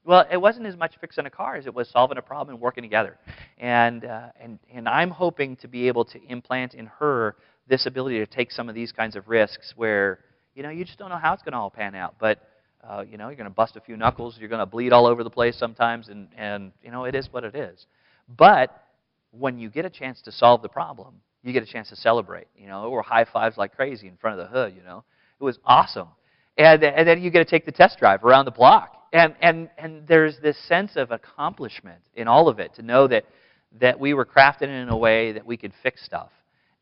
Well, 0.04 0.24
it 0.32 0.38
wasn't 0.38 0.66
as 0.66 0.76
much 0.76 0.94
fixing 1.00 1.26
a 1.26 1.30
car 1.30 1.56
as 1.56 1.66
it 1.66 1.74
was 1.74 1.88
solving 1.90 2.16
a 2.16 2.22
problem 2.22 2.54
and 2.54 2.62
working 2.62 2.82
together. 2.82 3.18
And 3.58 4.04
uh, 4.04 4.28
and 4.40 4.58
and 4.72 4.88
I'm 4.88 5.10
hoping 5.10 5.56
to 5.56 5.68
be 5.68 5.88
able 5.88 6.04
to 6.06 6.22
implant 6.28 6.74
in 6.74 6.86
her 6.86 7.36
this 7.68 7.86
ability 7.86 8.18
to 8.18 8.26
take 8.26 8.50
some 8.50 8.68
of 8.68 8.74
these 8.74 8.92
kinds 8.92 9.14
of 9.14 9.28
risks 9.28 9.74
where 9.76 10.20
you 10.54 10.62
know 10.62 10.70
you 10.70 10.84
just 10.84 10.98
don't 10.98 11.10
know 11.10 11.18
how 11.18 11.34
it's 11.34 11.42
going 11.42 11.52
to 11.52 11.58
all 11.58 11.70
pan 11.70 11.94
out, 11.94 12.16
but 12.18 12.40
uh, 12.82 13.04
you 13.08 13.18
know, 13.18 13.28
you're 13.28 13.36
going 13.36 13.48
to 13.48 13.54
bust 13.54 13.76
a 13.76 13.80
few 13.80 13.96
knuckles. 13.96 14.36
You're 14.38 14.48
going 14.48 14.60
to 14.60 14.66
bleed 14.66 14.92
all 14.92 15.06
over 15.06 15.22
the 15.22 15.30
place 15.30 15.58
sometimes, 15.58 16.08
and, 16.08 16.28
and 16.36 16.72
you 16.82 16.90
know, 16.90 17.04
it 17.04 17.14
is 17.14 17.28
what 17.30 17.44
it 17.44 17.54
is. 17.54 17.86
But 18.28 18.84
when 19.32 19.58
you 19.58 19.68
get 19.68 19.84
a 19.84 19.90
chance 19.90 20.22
to 20.22 20.32
solve 20.32 20.62
the 20.62 20.68
problem, 20.68 21.16
you 21.42 21.52
get 21.52 21.62
a 21.62 21.66
chance 21.66 21.90
to 21.90 21.96
celebrate. 21.96 22.46
You 22.56 22.68
know, 22.68 22.84
or 22.84 23.02
high 23.02 23.26
fives 23.30 23.56
like 23.56 23.76
crazy 23.76 24.08
in 24.08 24.16
front 24.16 24.40
of 24.40 24.46
the 24.46 24.52
hood. 24.52 24.74
You 24.74 24.82
know, 24.82 25.04
it 25.38 25.44
was 25.44 25.58
awesome. 25.64 26.08
And, 26.58 26.82
and 26.84 27.08
then 27.08 27.22
you 27.22 27.30
get 27.30 27.38
to 27.38 27.50
take 27.50 27.64
the 27.64 27.72
test 27.72 27.98
drive 27.98 28.24
around 28.24 28.44
the 28.44 28.50
block, 28.50 28.94
and 29.12 29.34
and 29.40 29.70
and 29.78 30.06
there's 30.06 30.38
this 30.42 30.58
sense 30.68 30.92
of 30.96 31.10
accomplishment 31.10 32.00
in 32.14 32.28
all 32.28 32.48
of 32.48 32.58
it 32.58 32.74
to 32.74 32.82
know 32.82 33.08
that 33.08 33.24
that 33.80 33.98
we 33.98 34.14
were 34.14 34.26
crafted 34.26 34.68
in 34.68 34.88
a 34.88 34.96
way 34.96 35.32
that 35.32 35.46
we 35.46 35.56
could 35.56 35.72
fix 35.82 36.04
stuff. 36.04 36.30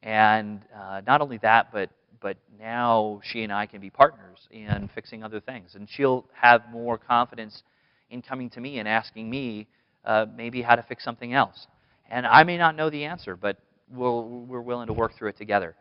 And 0.03 0.63
uh, 0.75 1.03
not 1.07 1.21
only 1.21 1.39
that, 1.39 1.71
but 1.73 1.91
but 2.21 2.37
now 2.59 3.21
she 3.23 3.43
and 3.43 3.53
I 3.53 3.67
can 3.67 3.81
be 3.81 3.91
partners 3.91 4.49
in 4.51 4.89
fixing 4.95 5.23
other 5.23 5.41
things. 5.41 5.75
And 5.75 5.89
she'll 5.89 6.25
have 6.33 6.63
more 6.73 6.99
confidence 6.99 7.63
in 8.11 8.23
coming 8.23 8.51
to 8.51 8.61
me 8.61 8.79
and 8.79 8.89
asking 8.89 9.29
me 9.29 9.69
uh, 10.05 10.27
maybe 10.37 10.63
how 10.63 10.77
to 10.77 10.83
fix 10.83 11.05
something 11.05 11.33
else. 11.33 11.67
And 12.11 12.27
I 12.27 12.43
may 12.45 12.57
not 12.57 12.75
know 12.77 12.91
the 12.91 13.05
answer, 13.05 13.37
but 13.37 13.59
we'll, 13.91 14.25
we're 14.25 14.61
willing 14.61 14.87
to 14.87 14.93
work 14.93 15.17
through 15.17 15.29
it 15.29 15.37
together. 15.37 15.77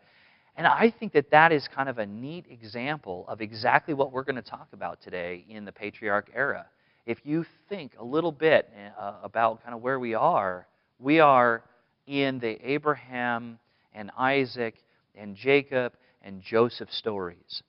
And 0.58 0.66
I 0.66 0.90
think 0.90 1.12
that 1.12 1.30
that 1.30 1.52
is 1.52 1.68
kind 1.72 1.88
of 1.88 1.98
a 1.98 2.06
neat 2.06 2.46
example 2.50 3.24
of 3.28 3.40
exactly 3.40 3.94
what 3.94 4.10
we're 4.10 4.24
going 4.24 4.34
to 4.34 4.42
talk 4.42 4.66
about 4.72 5.00
today 5.00 5.44
in 5.48 5.64
the 5.64 5.70
patriarch 5.70 6.30
era. 6.34 6.66
If 7.06 7.18
you 7.22 7.46
think 7.68 7.92
a 7.96 8.04
little 8.04 8.32
bit 8.32 8.68
uh, 8.98 9.14
about 9.22 9.62
kind 9.62 9.72
of 9.72 9.80
where 9.82 10.00
we 10.00 10.14
are, 10.14 10.66
we 10.98 11.20
are 11.20 11.62
in 12.08 12.40
the 12.40 12.58
Abraham 12.68 13.60
and 13.94 14.10
Isaac 14.18 14.74
and 15.14 15.36
Jacob 15.36 15.92
and 16.22 16.42
Joseph 16.42 16.90
stories. 16.90 17.62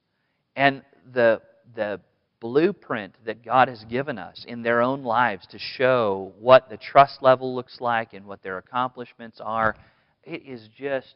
And 0.55 0.81
the, 1.13 1.43
the 1.75 2.01
blueprint 2.39 3.13
that 3.27 3.45
God 3.45 3.67
has 3.67 3.83
given 3.83 4.17
us 4.17 4.45
in 4.47 4.63
their 4.63 4.81
own 4.81 5.03
lives 5.03 5.45
to 5.51 5.59
show 5.59 6.33
what 6.39 6.71
the 6.71 6.77
trust 6.77 7.21
level 7.21 7.53
looks 7.53 7.79
like 7.79 8.13
and 8.13 8.25
what 8.25 8.41
their 8.41 8.57
accomplishments 8.57 9.39
are, 9.39 9.75
it 10.23 10.41
is 10.43 10.67
just 10.75 11.13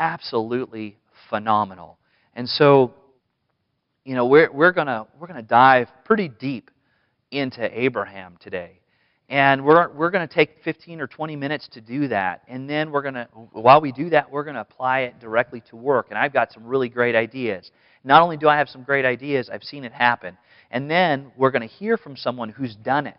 absolutely 0.00 0.96
phenomenal. 1.28 1.98
And 2.34 2.48
so, 2.48 2.94
you 4.04 4.16
know, 4.16 4.26
we're, 4.26 4.50
we're 4.50 4.72
going 4.72 4.88
we're 5.18 5.28
to 5.28 5.42
dive 5.42 5.88
pretty 6.04 6.28
deep 6.28 6.70
into 7.30 7.62
Abraham 7.78 8.36
today. 8.40 8.80
And 9.28 9.64
we're, 9.64 9.88
we're 9.90 10.10
going 10.10 10.26
to 10.26 10.34
take 10.34 10.56
15 10.64 11.00
or 11.00 11.06
20 11.06 11.36
minutes 11.36 11.68
to 11.74 11.80
do 11.80 12.08
that. 12.08 12.42
And 12.48 12.68
then 12.68 12.90
we're 12.90 13.02
going 13.02 13.14
to, 13.14 13.28
while 13.52 13.80
we 13.80 13.92
do 13.92 14.10
that, 14.10 14.28
we're 14.28 14.42
going 14.42 14.56
to 14.56 14.62
apply 14.62 15.00
it 15.00 15.20
directly 15.20 15.62
to 15.70 15.76
work. 15.76 16.06
And 16.10 16.18
I've 16.18 16.32
got 16.32 16.52
some 16.52 16.64
really 16.64 16.88
great 16.88 17.14
ideas. 17.14 17.70
Not 18.02 18.22
only 18.22 18.36
do 18.36 18.48
I 18.48 18.58
have 18.58 18.68
some 18.68 18.82
great 18.82 19.04
ideas, 19.04 19.48
I've 19.52 19.62
seen 19.62 19.84
it 19.84 19.92
happen. 19.92 20.36
And 20.72 20.90
then 20.90 21.30
we're 21.36 21.52
going 21.52 21.62
to 21.62 21.68
hear 21.68 21.96
from 21.96 22.16
someone 22.16 22.48
who's 22.48 22.74
done 22.74 23.06
it. 23.06 23.18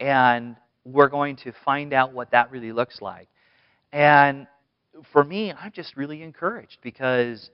And 0.00 0.56
we're 0.86 1.08
going 1.08 1.36
to 1.44 1.52
find 1.66 1.92
out 1.92 2.14
what 2.14 2.30
that 2.30 2.50
really 2.50 2.72
looks 2.72 3.02
like. 3.02 3.28
And 3.92 4.46
for 5.12 5.24
me, 5.24 5.52
I'm 5.52 5.72
just 5.72 5.96
really 5.96 6.22
encouraged 6.22 6.78
because 6.82 7.50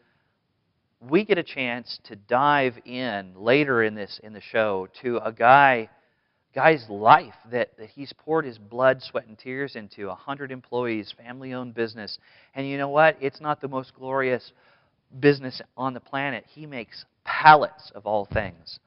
we 1.01 1.25
get 1.25 1.39
a 1.39 1.43
chance 1.43 1.99
to 2.05 2.17
dive 2.17 2.75
in 2.85 3.35
later 3.37 3.83
in 3.83 3.95
this 3.95 4.21
in 4.23 4.33
the 4.33 4.41
show 4.41 4.89
to 5.03 5.19
a 5.19 5.33
guy 5.33 5.89
guy's 6.55 6.85
life 6.89 7.35
that, 7.53 7.77
that 7.79 7.91
he's 7.91 8.13
poured 8.13 8.45
his 8.45 8.59
blood, 8.59 9.01
sweat, 9.03 9.27
and 9.27 9.39
tears 9.39 9.77
into 9.77 10.05
a 10.05 10.09
100 10.09 10.51
employees, 10.51 11.15
family 11.17 11.53
owned 11.53 11.75
business. 11.75 12.19
And 12.55 12.67
you 12.67 12.79
know 12.79 12.89
what? 12.89 13.17
It's 13.21 13.41
not 13.41 13.61
the 13.61 13.69
most 13.69 13.95
glorious 13.95 14.53
business 15.21 15.61
on 15.77 15.95
the 15.95 16.01
planet. 16.01 16.45
He 16.49 16.67
makes 16.67 17.05
pallets 17.25 17.93
of 17.95 18.07
all 18.07 18.27
things. 18.33 18.81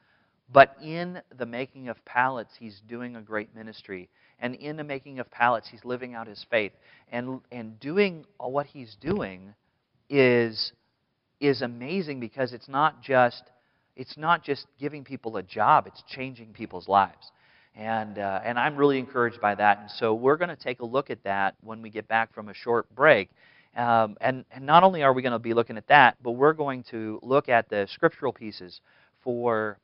But 0.53 0.75
in 0.83 1.21
the 1.37 1.45
making 1.45 1.87
of 1.87 2.03
pallets, 2.05 2.51
he's 2.59 2.81
doing 2.87 3.15
a 3.15 3.21
great 3.21 3.55
ministry. 3.55 4.09
And 4.39 4.55
in 4.55 4.75
the 4.75 4.83
making 4.83 5.19
of 5.19 5.29
pallets, 5.31 5.67
he's 5.69 5.85
living 5.85 6.13
out 6.13 6.27
his 6.27 6.45
faith. 6.49 6.73
And, 7.11 7.41
and 7.51 7.79
doing 7.79 8.25
what 8.37 8.65
he's 8.65 8.95
doing 8.99 9.53
is 10.09 10.73
is 11.39 11.63
amazing 11.63 12.19
because 12.19 12.53
it's 12.53 12.69
not 12.69 13.01
just 13.01 13.43
it's 13.95 14.15
not 14.15 14.43
just 14.43 14.67
giving 14.79 15.03
people 15.03 15.37
a 15.37 15.43
job; 15.43 15.87
it's 15.87 16.03
changing 16.07 16.53
people's 16.53 16.87
lives. 16.87 17.31
And, 17.75 18.19
uh, 18.19 18.41
and 18.43 18.59
I'm 18.59 18.75
really 18.75 18.99
encouraged 18.99 19.39
by 19.39 19.55
that. 19.55 19.79
And 19.79 19.91
so 19.91 20.13
we're 20.13 20.35
going 20.35 20.49
to 20.49 20.55
take 20.55 20.81
a 20.81 20.85
look 20.85 21.09
at 21.09 21.23
that 21.23 21.55
when 21.61 21.81
we 21.81 21.89
get 21.89 22.07
back 22.07 22.33
from 22.33 22.49
a 22.49 22.53
short 22.53 22.93
break. 22.93 23.29
Um, 23.77 24.17
and, 24.19 24.43
and 24.51 24.65
not 24.65 24.83
only 24.83 25.03
are 25.03 25.13
we 25.13 25.21
going 25.21 25.31
to 25.31 25.39
be 25.39 25.53
looking 25.53 25.77
at 25.77 25.87
that, 25.87 26.17
but 26.21 26.31
we're 26.31 26.53
going 26.53 26.83
to 26.91 27.19
look 27.23 27.47
at 27.47 27.69
the 27.69 27.87
scriptural 27.89 28.33
pieces 28.33 28.81
for 29.23 29.77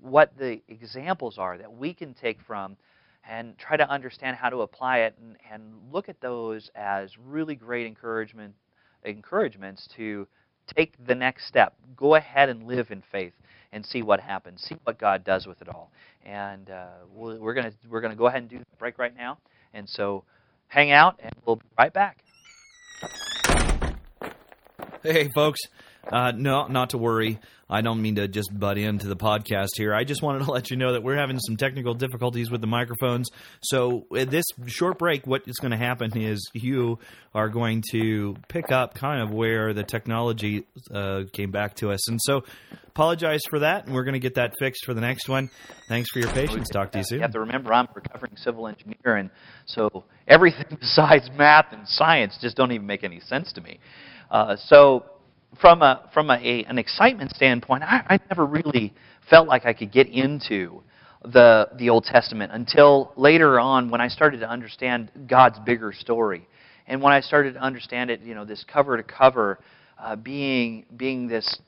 what 0.00 0.36
the 0.38 0.60
examples 0.68 1.38
are 1.38 1.58
that 1.58 1.72
we 1.72 1.94
can 1.94 2.14
take 2.14 2.40
from 2.42 2.76
and 3.28 3.56
try 3.58 3.76
to 3.76 3.88
understand 3.88 4.36
how 4.36 4.48
to 4.48 4.62
apply 4.62 4.98
it 5.00 5.14
and, 5.20 5.36
and 5.52 5.62
look 5.92 6.08
at 6.08 6.20
those 6.20 6.70
as 6.74 7.10
really 7.18 7.54
great 7.54 7.86
encouragement 7.86 8.54
encouragements 9.04 9.88
to 9.96 10.26
take 10.74 10.94
the 11.06 11.14
next 11.14 11.46
step. 11.46 11.74
Go 11.96 12.14
ahead 12.14 12.48
and 12.48 12.64
live 12.64 12.90
in 12.90 13.02
faith 13.10 13.32
and 13.72 13.84
see 13.84 14.02
what 14.02 14.20
happens. 14.20 14.62
See 14.62 14.76
what 14.84 14.98
God 14.98 15.24
does 15.24 15.46
with 15.46 15.60
it 15.62 15.68
all. 15.68 15.90
And 16.24 16.70
uh, 16.70 16.88
we 17.14 17.38
we 17.38 17.48
are 17.48 17.54
going 17.54 17.70
to 17.70 17.76
we're 17.88 18.00
going 18.00 18.12
to 18.12 18.18
go 18.18 18.26
ahead 18.26 18.42
and 18.42 18.50
do 18.50 18.58
the 18.58 18.64
break 18.78 18.98
right 18.98 19.16
now. 19.16 19.38
And 19.72 19.88
so, 19.88 20.24
hang 20.66 20.90
out, 20.90 21.20
and 21.22 21.32
we'll 21.46 21.56
be 21.56 21.66
right 21.78 21.92
back. 21.92 22.18
Hey, 25.02 25.28
folks. 25.34 25.60
Uh, 26.10 26.32
no, 26.32 26.66
not 26.66 26.90
to 26.90 26.98
worry. 26.98 27.38
I 27.72 27.82
don't 27.82 28.02
mean 28.02 28.16
to 28.16 28.26
just 28.26 28.50
butt 28.52 28.78
into 28.78 29.06
the 29.06 29.16
podcast 29.16 29.68
here. 29.76 29.94
I 29.94 30.02
just 30.02 30.22
wanted 30.22 30.44
to 30.44 30.50
let 30.50 30.70
you 30.70 30.76
know 30.76 30.92
that 30.92 31.04
we're 31.04 31.16
having 31.16 31.38
some 31.38 31.56
technical 31.56 31.94
difficulties 31.94 32.50
with 32.50 32.60
the 32.60 32.66
microphones. 32.66 33.30
So, 33.62 34.06
this 34.10 34.44
short 34.66 34.98
break, 34.98 35.26
what 35.26 35.42
is 35.46 35.56
going 35.58 35.70
to 35.70 35.76
happen 35.76 36.18
is 36.18 36.50
you 36.52 36.98
are 37.32 37.48
going 37.48 37.84
to 37.92 38.34
pick 38.48 38.72
up 38.72 38.94
kind 38.94 39.22
of 39.22 39.30
where 39.30 39.72
the 39.72 39.84
technology 39.84 40.66
uh, 40.92 41.22
came 41.32 41.52
back 41.52 41.76
to 41.76 41.92
us. 41.92 42.08
And 42.08 42.18
so, 42.20 42.42
apologize 42.88 43.42
for 43.48 43.60
that, 43.60 43.86
and 43.86 43.94
we're 43.94 44.04
going 44.04 44.14
to 44.14 44.20
get 44.20 44.34
that 44.34 44.54
fixed 44.58 44.84
for 44.84 44.92
the 44.92 45.00
next 45.00 45.28
one. 45.28 45.48
Thanks 45.88 46.10
for 46.10 46.18
your 46.18 46.32
patience. 46.32 46.68
Talk 46.70 46.90
to 46.92 46.98
you 46.98 47.04
soon. 47.04 47.18
You 47.18 47.22
have 47.22 47.32
to 47.32 47.40
remember, 47.40 47.72
I'm 47.72 47.86
a 47.86 47.92
recovering 47.94 48.36
civil 48.36 48.66
engineer, 48.66 49.14
and 49.16 49.30
so 49.66 50.04
everything 50.26 50.64
besides 50.80 51.30
math 51.38 51.66
and 51.72 51.86
science 51.86 52.36
just 52.40 52.56
don't 52.56 52.72
even 52.72 52.86
make 52.86 53.04
any 53.04 53.20
sense 53.20 53.52
to 53.52 53.60
me. 53.60 53.78
Uh, 54.28 54.56
so 54.56 55.04
from 55.60 55.82
a 55.82 56.08
from 56.12 56.30
a, 56.30 56.34
a 56.34 56.64
an 56.64 56.78
excitement 56.78 57.34
standpoint, 57.34 57.82
I, 57.82 58.02
I 58.08 58.20
never 58.30 58.46
really 58.46 58.94
felt 59.28 59.46
like 59.46 59.66
I 59.66 59.72
could 59.72 59.92
get 59.92 60.08
into 60.08 60.82
the 61.22 61.68
the 61.76 61.90
Old 61.90 62.04
Testament 62.04 62.52
until 62.52 63.12
later 63.16 63.60
on 63.60 63.90
when 63.90 64.00
I 64.00 64.08
started 64.08 64.40
to 64.40 64.48
understand 64.48 65.10
God's 65.28 65.58
bigger 65.60 65.92
story, 65.92 66.48
and 66.86 67.02
when 67.02 67.12
I 67.12 67.20
started 67.20 67.54
to 67.54 67.60
understand 67.60 68.10
it, 68.10 68.20
you 68.22 68.34
know, 68.34 68.44
this 68.44 68.64
cover 68.70 68.96
to 68.96 69.02
cover, 69.02 69.60
uh, 69.98 70.16
being 70.16 70.86
being 70.96 71.28
this 71.28 71.58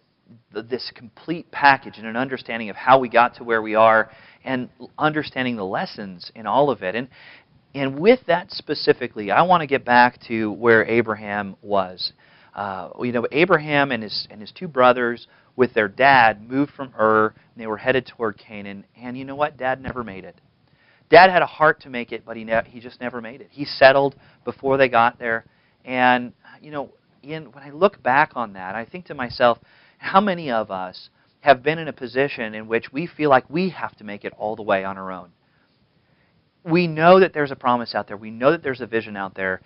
this 0.52 0.90
complete 0.94 1.50
package 1.50 1.98
and 1.98 2.06
an 2.06 2.16
understanding 2.16 2.70
of 2.70 2.76
how 2.76 2.98
we 2.98 3.08
got 3.08 3.34
to 3.36 3.44
where 3.44 3.60
we 3.60 3.74
are, 3.74 4.10
and 4.44 4.70
understanding 4.98 5.56
the 5.56 5.64
lessons 5.64 6.32
in 6.34 6.46
all 6.46 6.70
of 6.70 6.82
it, 6.82 6.94
and 6.94 7.08
and 7.74 7.98
with 7.98 8.20
that 8.26 8.50
specifically, 8.50 9.30
I 9.30 9.42
want 9.42 9.62
to 9.62 9.66
get 9.66 9.84
back 9.84 10.20
to 10.28 10.52
where 10.52 10.84
Abraham 10.86 11.56
was. 11.62 12.12
Uh, 12.54 12.90
you 13.00 13.12
know, 13.12 13.26
Abraham 13.32 13.92
and 13.92 14.02
his 14.02 14.26
and 14.30 14.40
his 14.40 14.52
two 14.52 14.68
brothers 14.68 15.26
with 15.56 15.72
their 15.74 15.88
dad 15.88 16.48
moved 16.48 16.72
from 16.72 16.92
Ur 16.98 17.28
and 17.28 17.62
they 17.62 17.66
were 17.66 17.76
headed 17.76 18.06
toward 18.06 18.38
Canaan. 18.38 18.84
And 18.96 19.16
you 19.16 19.24
know 19.24 19.36
what? 19.36 19.56
Dad 19.56 19.80
never 19.80 20.04
made 20.04 20.24
it. 20.24 20.40
Dad 21.10 21.30
had 21.30 21.42
a 21.42 21.46
heart 21.46 21.80
to 21.82 21.90
make 21.90 22.10
it, 22.12 22.24
but 22.24 22.36
he 22.36 22.44
ne- 22.44 22.64
he 22.66 22.80
just 22.80 23.00
never 23.00 23.20
made 23.20 23.40
it. 23.40 23.48
He 23.50 23.64
settled 23.64 24.16
before 24.44 24.76
they 24.76 24.88
got 24.88 25.18
there. 25.18 25.44
And 25.84 26.32
you 26.60 26.70
know, 26.70 26.90
Ian, 27.24 27.52
when 27.52 27.62
I 27.62 27.70
look 27.70 28.02
back 28.02 28.32
on 28.34 28.54
that, 28.54 28.74
I 28.74 28.84
think 28.84 29.06
to 29.06 29.14
myself, 29.14 29.58
how 29.98 30.20
many 30.20 30.50
of 30.50 30.70
us 30.70 31.10
have 31.40 31.62
been 31.62 31.78
in 31.78 31.88
a 31.88 31.92
position 31.92 32.54
in 32.54 32.66
which 32.66 32.92
we 32.92 33.06
feel 33.06 33.30
like 33.30 33.48
we 33.50 33.70
have 33.70 33.96
to 33.96 34.04
make 34.04 34.24
it 34.24 34.32
all 34.38 34.56
the 34.56 34.62
way 34.62 34.84
on 34.84 34.96
our 34.96 35.12
own? 35.12 35.30
We 36.64 36.86
know 36.86 37.20
that 37.20 37.32
there's 37.32 37.50
a 37.50 37.56
promise 37.56 37.94
out 37.94 38.06
there. 38.06 38.16
We 38.16 38.30
know 38.30 38.52
that 38.52 38.62
there's 38.62 38.80
a 38.80 38.86
vision 38.86 39.16
out 39.16 39.34
there. 39.34 39.60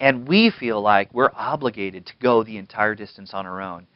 And 0.00 0.26
we 0.26 0.50
feel 0.50 0.80
like 0.80 1.12
we're 1.12 1.30
obligated 1.34 2.06
to 2.06 2.14
go 2.20 2.42
the 2.42 2.56
entire 2.56 2.94
distance 2.94 3.32
on 3.34 3.46
our 3.46 3.60
own. 3.60 3.86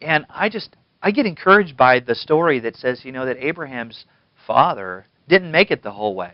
And 0.00 0.24
I 0.30 0.48
just, 0.48 0.74
I 1.02 1.10
get 1.10 1.26
encouraged 1.26 1.76
by 1.76 2.00
the 2.00 2.14
story 2.14 2.58
that 2.60 2.76
says, 2.76 3.04
you 3.04 3.12
know, 3.12 3.26
that 3.26 3.36
Abraham's 3.36 4.06
father 4.46 5.06
didn't 5.28 5.52
make 5.52 5.70
it 5.70 5.82
the 5.82 5.92
whole 5.92 6.14
way, 6.14 6.32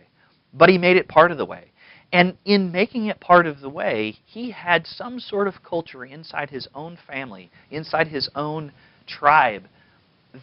but 0.53 0.69
he 0.69 0.77
made 0.77 0.95
it 0.95 1.09
part 1.09 1.31
of 1.31 1.37
the 1.37 1.45
way. 1.45 1.71
And 2.13 2.37
in 2.45 2.71
making 2.71 3.07
it 3.07 3.19
part 3.19 3.45
of 3.45 3.59
the 3.59 3.69
way, 3.69 4.17
he 4.25 4.51
had 4.51 4.87
some 4.87 5.19
sort 5.19 5.49
of 5.49 5.61
culture 5.61 6.05
inside 6.05 6.49
his 6.49 6.69
own 6.73 6.97
family, 7.05 7.51
inside 7.69 8.07
his 8.07 8.29
own 8.33 8.71
tribe, 9.05 9.67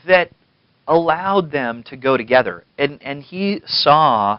that 0.06 0.30
allowed 0.86 1.50
them 1.50 1.82
to 1.84 1.96
go 1.96 2.18
together. 2.18 2.64
And, 2.76 3.02
and 3.02 3.22
he 3.22 3.62
saw 3.64 4.38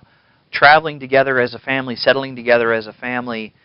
traveling 0.51 0.99
together 0.99 1.39
as 1.39 1.55
a 1.55 1.59
family, 1.59 1.95
settling 1.95 2.35
together 2.35 2.71
as 2.71 2.85
a 2.85 2.93
family, 2.93 3.55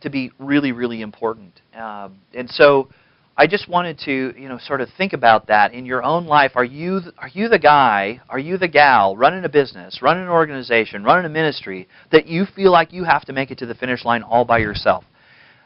to 0.00 0.10
be 0.10 0.32
really, 0.38 0.72
really 0.72 1.02
important. 1.02 1.60
Um, 1.74 2.18
and 2.34 2.48
so 2.50 2.88
I 3.36 3.46
just 3.46 3.68
wanted 3.68 3.98
to, 4.00 4.34
you 4.38 4.48
know, 4.48 4.58
sort 4.58 4.80
of 4.80 4.88
think 4.98 5.12
about 5.12 5.46
that 5.46 5.72
in 5.72 5.86
your 5.86 6.02
own 6.02 6.26
life. 6.26 6.52
Are 6.56 6.64
you, 6.64 7.00
are 7.18 7.30
you 7.32 7.48
the 7.48 7.58
guy, 7.58 8.20
are 8.28 8.38
you 8.38 8.58
the 8.58 8.68
gal 8.68 9.16
running 9.16 9.44
a 9.44 9.48
business, 9.48 10.00
running 10.02 10.24
an 10.24 10.28
organization, 10.28 11.04
running 11.04 11.24
a 11.24 11.30
ministry 11.30 11.88
that 12.12 12.26
you 12.26 12.44
feel 12.44 12.70
like 12.70 12.92
you 12.92 13.04
have 13.04 13.24
to 13.26 13.32
make 13.32 13.50
it 13.50 13.58
to 13.58 13.66
the 13.66 13.74
finish 13.74 14.04
line 14.04 14.22
all 14.22 14.44
by 14.44 14.58
yourself? 14.58 15.04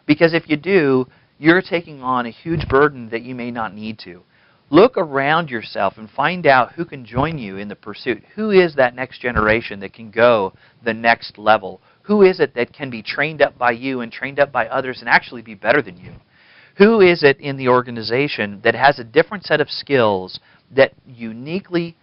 Because 0.06 0.34
if 0.34 0.48
you 0.48 0.56
do, 0.56 1.06
you're 1.38 1.62
taking 1.62 2.02
on 2.02 2.26
a 2.26 2.30
huge 2.30 2.68
burden 2.68 3.08
that 3.10 3.22
you 3.22 3.34
may 3.34 3.50
not 3.50 3.74
need 3.74 3.98
to. 4.00 4.22
Look 4.70 4.96
around 4.96 5.50
yourself 5.50 5.94
and 5.98 6.08
find 6.10 6.46
out 6.46 6.72
who 6.72 6.84
can 6.84 7.04
join 7.04 7.38
you 7.38 7.58
in 7.58 7.68
the 7.68 7.76
pursuit. 7.76 8.22
Who 8.34 8.50
is 8.50 8.74
that 8.76 8.94
next 8.94 9.20
generation 9.20 9.80
that 9.80 9.92
can 9.92 10.10
go 10.10 10.52
the 10.84 10.94
next 10.94 11.38
level? 11.38 11.80
Who 12.04 12.22
is 12.22 12.40
it 12.40 12.54
that 12.54 12.72
can 12.72 12.90
be 12.90 13.02
trained 13.02 13.42
up 13.42 13.56
by 13.58 13.72
you 13.72 14.00
and 14.00 14.12
trained 14.12 14.38
up 14.38 14.52
by 14.52 14.66
others 14.66 15.00
and 15.00 15.08
actually 15.08 15.42
be 15.42 15.54
better 15.54 15.82
than 15.82 15.96
you? 15.96 16.12
Who 16.76 17.00
is 17.00 17.22
it 17.22 17.40
in 17.40 17.56
the 17.56 17.68
organization 17.68 18.60
that 18.62 18.74
has 18.74 18.98
a 18.98 19.04
different 19.04 19.44
set 19.44 19.60
of 19.60 19.70
skills 19.70 20.40
that 20.70 20.92
uniquely 21.06 21.96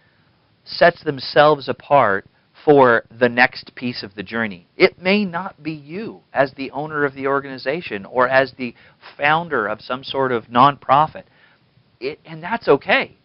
sets 0.64 1.04
themselves 1.04 1.68
apart 1.68 2.26
for 2.64 3.04
the 3.16 3.28
next 3.28 3.74
piece 3.74 4.02
of 4.02 4.14
the 4.14 4.22
journey? 4.22 4.66
It 4.76 5.00
may 5.00 5.24
not 5.24 5.62
be 5.62 5.72
you 5.72 6.20
as 6.32 6.52
the 6.54 6.70
owner 6.72 7.04
of 7.04 7.14
the 7.14 7.26
organization 7.26 8.04
or 8.04 8.28
as 8.28 8.52
the 8.56 8.74
founder 9.16 9.66
of 9.66 9.80
some 9.80 10.02
sort 10.02 10.32
of 10.32 10.46
nonprofit. 10.46 11.24
It, 12.00 12.18
and 12.24 12.42
that's 12.42 12.66
okay 12.66 13.16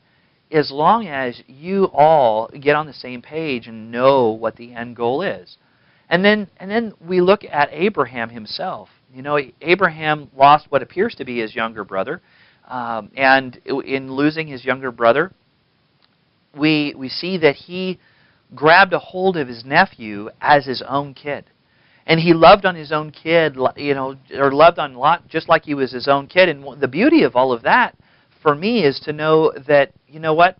as 0.52 0.72
long 0.72 1.08
as 1.08 1.42
you 1.48 1.86
all 1.94 2.50
get 2.50 2.76
on 2.76 2.88
the 2.88 2.94
same 2.94 3.22
page 3.22 3.68
and 3.68 3.92
know 3.92 4.30
what 4.30 4.56
the 4.56 4.74
end 4.74 4.96
goal 4.96 5.22
is. 5.22 5.58
And 6.10 6.24
then, 6.24 6.48
and 6.58 6.72
then 6.72 6.94
we 7.06 7.22
look 7.22 7.42
at 7.44 7.70
Abraham 7.72 8.30
himself. 8.30 8.90
You 9.14 9.22
know, 9.22 9.40
Abraham 9.62 10.30
lost 10.36 10.68
what 10.70 10.82
appears 10.82 11.16
to 11.16 11.26
be 11.26 11.40
his 11.40 11.56
younger 11.56 11.84
brother. 11.84 12.22
Um, 12.68 13.12
and 13.16 13.60
in 13.66 14.12
losing 14.12 14.48
his 14.48 14.64
younger 14.64 14.92
brother, 14.92 15.32
we, 16.56 16.94
we 16.98 17.10
see 17.10 17.38
that 17.40 17.56
he 17.56 18.00
grabbed 18.56 18.94
a 18.94 19.00
hold 19.00 19.38
of 19.38 19.48
his 19.48 19.66
nephew 19.66 20.30
as 20.42 20.66
his 20.66 20.84
own 20.88 21.14
kid. 21.14 21.46
And 22.06 22.20
he 22.20 22.34
loved 22.34 22.66
on 22.66 22.76
his 22.76 22.94
own 22.94 23.12
kid, 23.12 23.58
you 23.76 23.94
know, 23.94 24.16
or 24.34 24.52
loved 24.54 24.80
on 24.80 24.94
Lot 24.94 25.28
just 25.28 25.50
like 25.50 25.64
he 25.64 25.74
was 25.74 25.92
his 25.92 26.08
own 26.08 26.28
kid. 26.28 26.48
And 26.48 26.80
the 26.80 26.88
beauty 26.88 27.24
of 27.24 27.36
all 27.36 27.52
of 27.52 27.64
that 27.64 27.98
for 28.42 28.56
me 28.56 28.84
is 28.84 29.00
to 29.02 29.12
know 29.12 29.52
that, 29.68 29.92
you 30.08 30.20
know 30.20 30.34
what, 30.34 30.58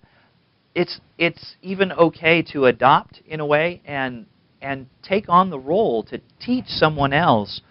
it's, 0.76 1.00
it's 1.18 1.56
even 1.62 1.94
okay 1.94 2.42
to 2.52 2.66
adopt 2.66 3.22
in 3.26 3.40
a 3.40 3.46
way 3.46 3.82
and 3.86 4.26
and 4.68 4.86
take 5.02 5.30
on 5.30 5.50
the 5.50 5.60
role 5.60 6.04
to 6.04 6.20
teach 6.42 6.66
someone 6.68 7.14
else 7.14 7.62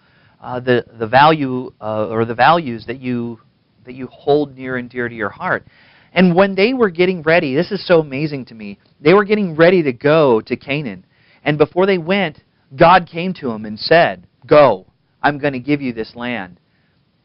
uh, 0.41 0.59
the 0.59 0.83
the 0.99 1.07
value 1.07 1.71
uh, 1.79 2.07
or 2.07 2.25
the 2.25 2.33
values 2.33 2.85
that 2.87 2.99
you 2.99 3.39
that 3.85 3.93
you 3.93 4.07
hold 4.07 4.55
near 4.55 4.77
and 4.77 4.89
dear 4.89 5.07
to 5.07 5.15
your 5.15 5.29
heart. 5.29 5.65
And 6.11 6.35
when 6.35 6.55
they 6.55 6.73
were 6.73 6.89
getting 6.89 7.21
ready, 7.21 7.53
this 7.53 7.71
is 7.71 7.85
so 7.85 7.99
amazing 7.99 8.45
to 8.45 8.55
me. 8.55 8.79
They 8.99 9.13
were 9.13 9.25
getting 9.25 9.55
ready 9.55 9.83
to 9.83 9.93
go 9.93 10.41
to 10.41 10.55
Canaan, 10.55 11.05
and 11.43 11.57
before 11.57 11.85
they 11.85 11.99
went, 11.99 12.41
God 12.75 13.07
came 13.07 13.33
to 13.35 13.47
them 13.49 13.65
and 13.65 13.79
said, 13.79 14.27
"Go. 14.47 14.87
I'm 15.21 15.37
going 15.37 15.53
to 15.53 15.59
give 15.59 15.81
you 15.81 15.93
this 15.93 16.15
land." 16.15 16.59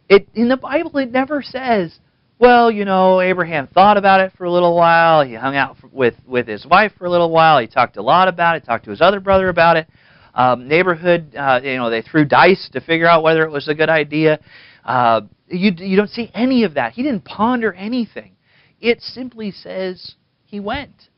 It 0.08 0.28
in 0.34 0.48
the 0.48 0.58
Bible 0.58 0.98
it 0.98 1.10
never 1.10 1.42
says 1.42 1.98
well, 2.42 2.72
you 2.72 2.84
know, 2.84 3.20
Abraham 3.20 3.68
thought 3.68 3.96
about 3.96 4.20
it 4.20 4.32
for 4.36 4.42
a 4.46 4.50
little 4.50 4.74
while. 4.74 5.24
He 5.24 5.32
hung 5.32 5.54
out 5.54 5.76
with, 5.92 6.14
with 6.26 6.48
his 6.48 6.66
wife 6.66 6.90
for 6.98 7.04
a 7.04 7.08
little 7.08 7.30
while. 7.30 7.60
He 7.60 7.68
talked 7.68 7.96
a 7.98 8.02
lot 8.02 8.26
about 8.26 8.56
it, 8.56 8.64
talked 8.64 8.84
to 8.86 8.90
his 8.90 9.00
other 9.00 9.20
brother 9.20 9.48
about 9.48 9.76
it. 9.76 9.86
Um, 10.34 10.66
neighborhood, 10.66 11.36
uh, 11.36 11.60
you 11.62 11.76
know, 11.76 11.88
they 11.88 12.02
threw 12.02 12.24
dice 12.24 12.68
to 12.72 12.80
figure 12.80 13.06
out 13.06 13.22
whether 13.22 13.44
it 13.44 13.50
was 13.52 13.68
a 13.68 13.76
good 13.76 13.88
idea. 13.88 14.40
Uh, 14.84 15.20
you, 15.46 15.70
you 15.76 15.96
don't 15.96 16.10
see 16.10 16.32
any 16.34 16.64
of 16.64 16.74
that. 16.74 16.94
He 16.94 17.04
didn't 17.04 17.24
ponder 17.24 17.74
anything. 17.74 18.32
It 18.80 19.02
simply 19.02 19.52
says 19.52 20.16
he 20.44 20.58
went. 20.58 21.10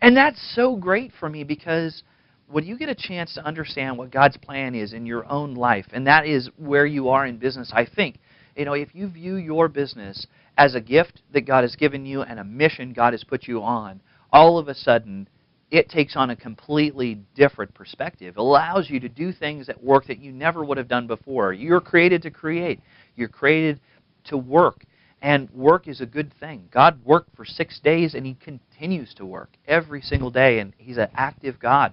And 0.00 0.16
that's 0.16 0.40
so 0.54 0.76
great 0.76 1.10
for 1.18 1.28
me 1.28 1.42
because 1.42 2.04
when 2.46 2.64
you 2.64 2.78
get 2.78 2.88
a 2.88 2.94
chance 2.94 3.34
to 3.34 3.44
understand 3.44 3.98
what 3.98 4.12
God's 4.12 4.36
plan 4.36 4.76
is 4.76 4.92
in 4.92 5.06
your 5.06 5.28
own 5.28 5.56
life, 5.56 5.86
and 5.92 6.06
that 6.06 6.24
is 6.24 6.48
where 6.56 6.86
you 6.86 7.08
are 7.08 7.26
in 7.26 7.36
business, 7.36 7.72
I 7.74 7.84
think, 7.84 8.20
You 8.58 8.64
know, 8.64 8.72
if 8.72 8.92
you 8.92 9.06
view 9.08 9.36
your 9.36 9.68
business 9.68 10.26
as 10.56 10.74
a 10.74 10.80
gift 10.80 11.22
that 11.32 11.46
God 11.46 11.62
has 11.62 11.76
given 11.76 12.04
you 12.04 12.22
and 12.22 12.40
a 12.40 12.44
mission 12.44 12.92
God 12.92 13.12
has 13.12 13.22
put 13.22 13.46
you 13.46 13.62
on, 13.62 14.00
all 14.32 14.58
of 14.58 14.66
a 14.66 14.74
sudden 14.74 15.28
it 15.70 15.88
takes 15.88 16.16
on 16.16 16.30
a 16.30 16.36
completely 16.36 17.20
different 17.36 17.72
perspective. 17.72 18.34
It 18.36 18.40
allows 18.40 18.90
you 18.90 18.98
to 18.98 19.08
do 19.08 19.32
things 19.32 19.68
at 19.68 19.84
work 19.84 20.06
that 20.06 20.18
you 20.18 20.32
never 20.32 20.64
would 20.64 20.76
have 20.76 20.88
done 20.88 21.06
before. 21.06 21.52
You're 21.52 21.80
created 21.80 22.20
to 22.22 22.32
create. 22.32 22.80
You're 23.14 23.28
created 23.28 23.78
to 24.24 24.36
work. 24.36 24.84
And 25.22 25.48
work 25.50 25.86
is 25.86 26.00
a 26.00 26.06
good 26.06 26.32
thing. 26.40 26.68
God 26.72 27.04
worked 27.04 27.36
for 27.36 27.44
six 27.44 27.78
days 27.78 28.14
and 28.14 28.26
He 28.26 28.34
continues 28.34 29.14
to 29.14 29.24
work 29.24 29.50
every 29.68 30.02
single 30.02 30.30
day, 30.30 30.58
and 30.58 30.72
He's 30.78 30.98
an 30.98 31.08
active 31.14 31.60
God. 31.60 31.92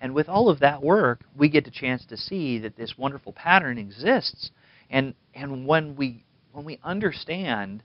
And 0.00 0.14
with 0.14 0.30
all 0.30 0.48
of 0.48 0.60
that 0.60 0.82
work, 0.82 1.24
we 1.36 1.50
get 1.50 1.64
the 1.64 1.70
chance 1.70 2.06
to 2.06 2.16
see 2.16 2.58
that 2.60 2.76
this 2.76 2.96
wonderful 2.96 3.32
pattern 3.32 3.76
exists. 3.76 4.50
And, 4.90 5.14
and 5.34 5.66
when, 5.66 5.96
we, 5.96 6.24
when 6.52 6.64
we 6.64 6.78
understand 6.82 7.82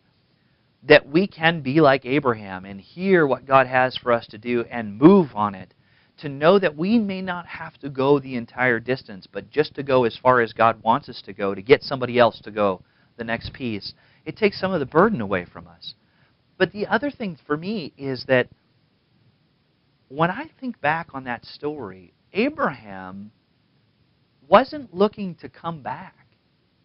that 0.84 1.08
we 1.08 1.28
can 1.28 1.62
be 1.62 1.82
like 1.82 2.06
Abraham 2.06 2.66
and 2.66 2.82
hear 2.82 3.28
what 3.28 3.46
God 3.46 3.68
has 3.68 3.98
for 3.98 4.12
us 4.12 4.28
to 4.28 4.38
do 4.38 4.66
and 4.72 4.98
move 4.98 5.30
on 5.36 5.56
it, 5.56 5.74
to 6.18 6.30
know 6.30 6.60
that 6.60 6.76
we 6.76 7.00
may 7.00 7.22
not 7.22 7.46
have 7.48 7.78
to 7.80 7.90
go 7.90 8.20
the 8.20 8.36
entire 8.36 8.80
distance, 8.80 9.28
but 9.32 9.50
just 9.50 9.76
to 9.76 9.84
go 9.84 10.04
as 10.04 10.18
far 10.22 10.42
as 10.42 10.54
God 10.54 10.82
wants 10.84 11.10
us 11.10 11.22
to 11.24 11.34
go, 11.34 11.56
to 11.56 11.62
get 11.62 11.84
somebody 11.84 12.20
else 12.20 12.40
to 12.42 12.52
go 12.52 12.82
the 13.18 13.24
next 13.24 13.54
piece, 13.54 13.94
it 14.26 14.38
takes 14.38 14.60
some 14.60 14.72
of 14.72 14.80
the 14.80 14.86
burden 14.86 15.22
away 15.22 15.46
from 15.46 15.68
us. 15.68 15.96
But 16.58 16.72
the 16.72 16.88
other 16.88 17.10
thing 17.10 17.38
for 17.48 17.58
me 17.58 17.94
is 17.98 18.26
that 18.28 18.48
when 20.10 20.30
I 20.30 20.50
think 20.60 20.80
back 20.82 21.10
on 21.14 21.24
that 21.24 21.46
story, 21.46 22.14
Abraham 22.34 23.32
wasn't 24.48 24.94
looking 24.94 25.36
to 25.36 25.50
come 25.50 25.82
back. 25.82 26.21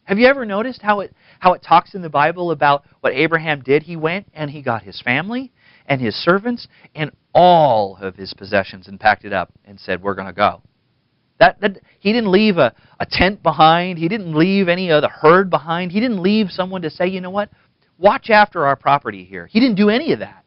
Have 0.07 0.19
you 0.21 0.29
ever 0.29 0.47
noticed 0.47 0.83
how 0.83 1.01
it 1.01 1.13
how 1.41 1.53
it 1.53 1.63
talks 1.63 1.95
in 1.95 2.01
the 2.01 2.09
Bible 2.09 2.53
about 2.53 2.85
what 3.01 3.13
Abraham 3.13 3.61
did? 3.61 3.83
He 3.83 3.97
went 3.97 4.29
and 4.35 4.49
he 4.49 4.63
got 4.63 4.83
his 4.83 5.01
family 5.03 5.53
and 5.87 6.01
his 6.01 6.15
servants 6.15 6.69
and 6.95 7.11
all 7.35 7.99
of 8.01 8.15
his 8.15 8.33
possessions 8.33 8.87
and 8.87 9.01
packed 9.01 9.25
it 9.25 9.33
up 9.33 9.53
and 9.65 9.79
said, 9.79 10.03
"We're 10.03 10.15
going 10.15 10.29
to 10.29 10.33
go." 10.33 10.63
That, 11.39 11.61
that 11.61 11.81
he 11.99 12.13
didn't 12.13 12.31
leave 12.31 12.57
a, 12.57 12.73
a 12.99 13.07
tent 13.07 13.43
behind. 13.43 13.99
He 13.99 14.09
didn't 14.09 14.33
leave 14.33 14.69
any 14.69 14.91
of 14.91 15.03
the 15.03 15.09
herd 15.09 15.51
behind. 15.51 15.93
He 15.93 16.01
didn't 16.01 16.23
leave 16.23 16.51
someone 16.51 16.83
to 16.83 16.91
say, 16.91 17.09
"You 17.09 17.21
know 17.21 17.31
what? 17.31 17.51
Watch 17.99 18.31
after 18.31 18.65
our 18.65 18.77
property 18.77 19.25
here." 19.25 19.47
He 19.47 19.59
didn't 19.59 19.77
do 19.77 19.91
any 19.91 20.13
of 20.13 20.21
that. 20.21 20.45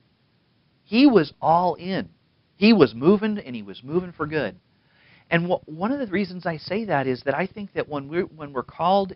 He 0.86 1.06
was 1.06 1.34
all 1.42 1.76
in. 1.76 2.10
He 2.56 2.72
was 2.72 2.96
moving 2.96 3.38
and 3.38 3.54
he 3.56 3.62
was 3.62 3.84
moving 3.84 4.14
for 4.14 4.26
good. 4.26 4.56
And 5.30 5.54
one 5.66 5.92
of 5.92 6.00
the 6.00 6.08
reasons 6.08 6.46
I 6.46 6.58
say 6.58 6.86
that 6.86 7.08
is 7.08 7.22
that 7.24 7.36
I 7.36 7.46
think 7.46 7.74
that 7.74 7.88
when 7.90 8.08
we're 8.08 8.24
when 8.24 8.54
we're 8.54 8.64
called 8.64 9.14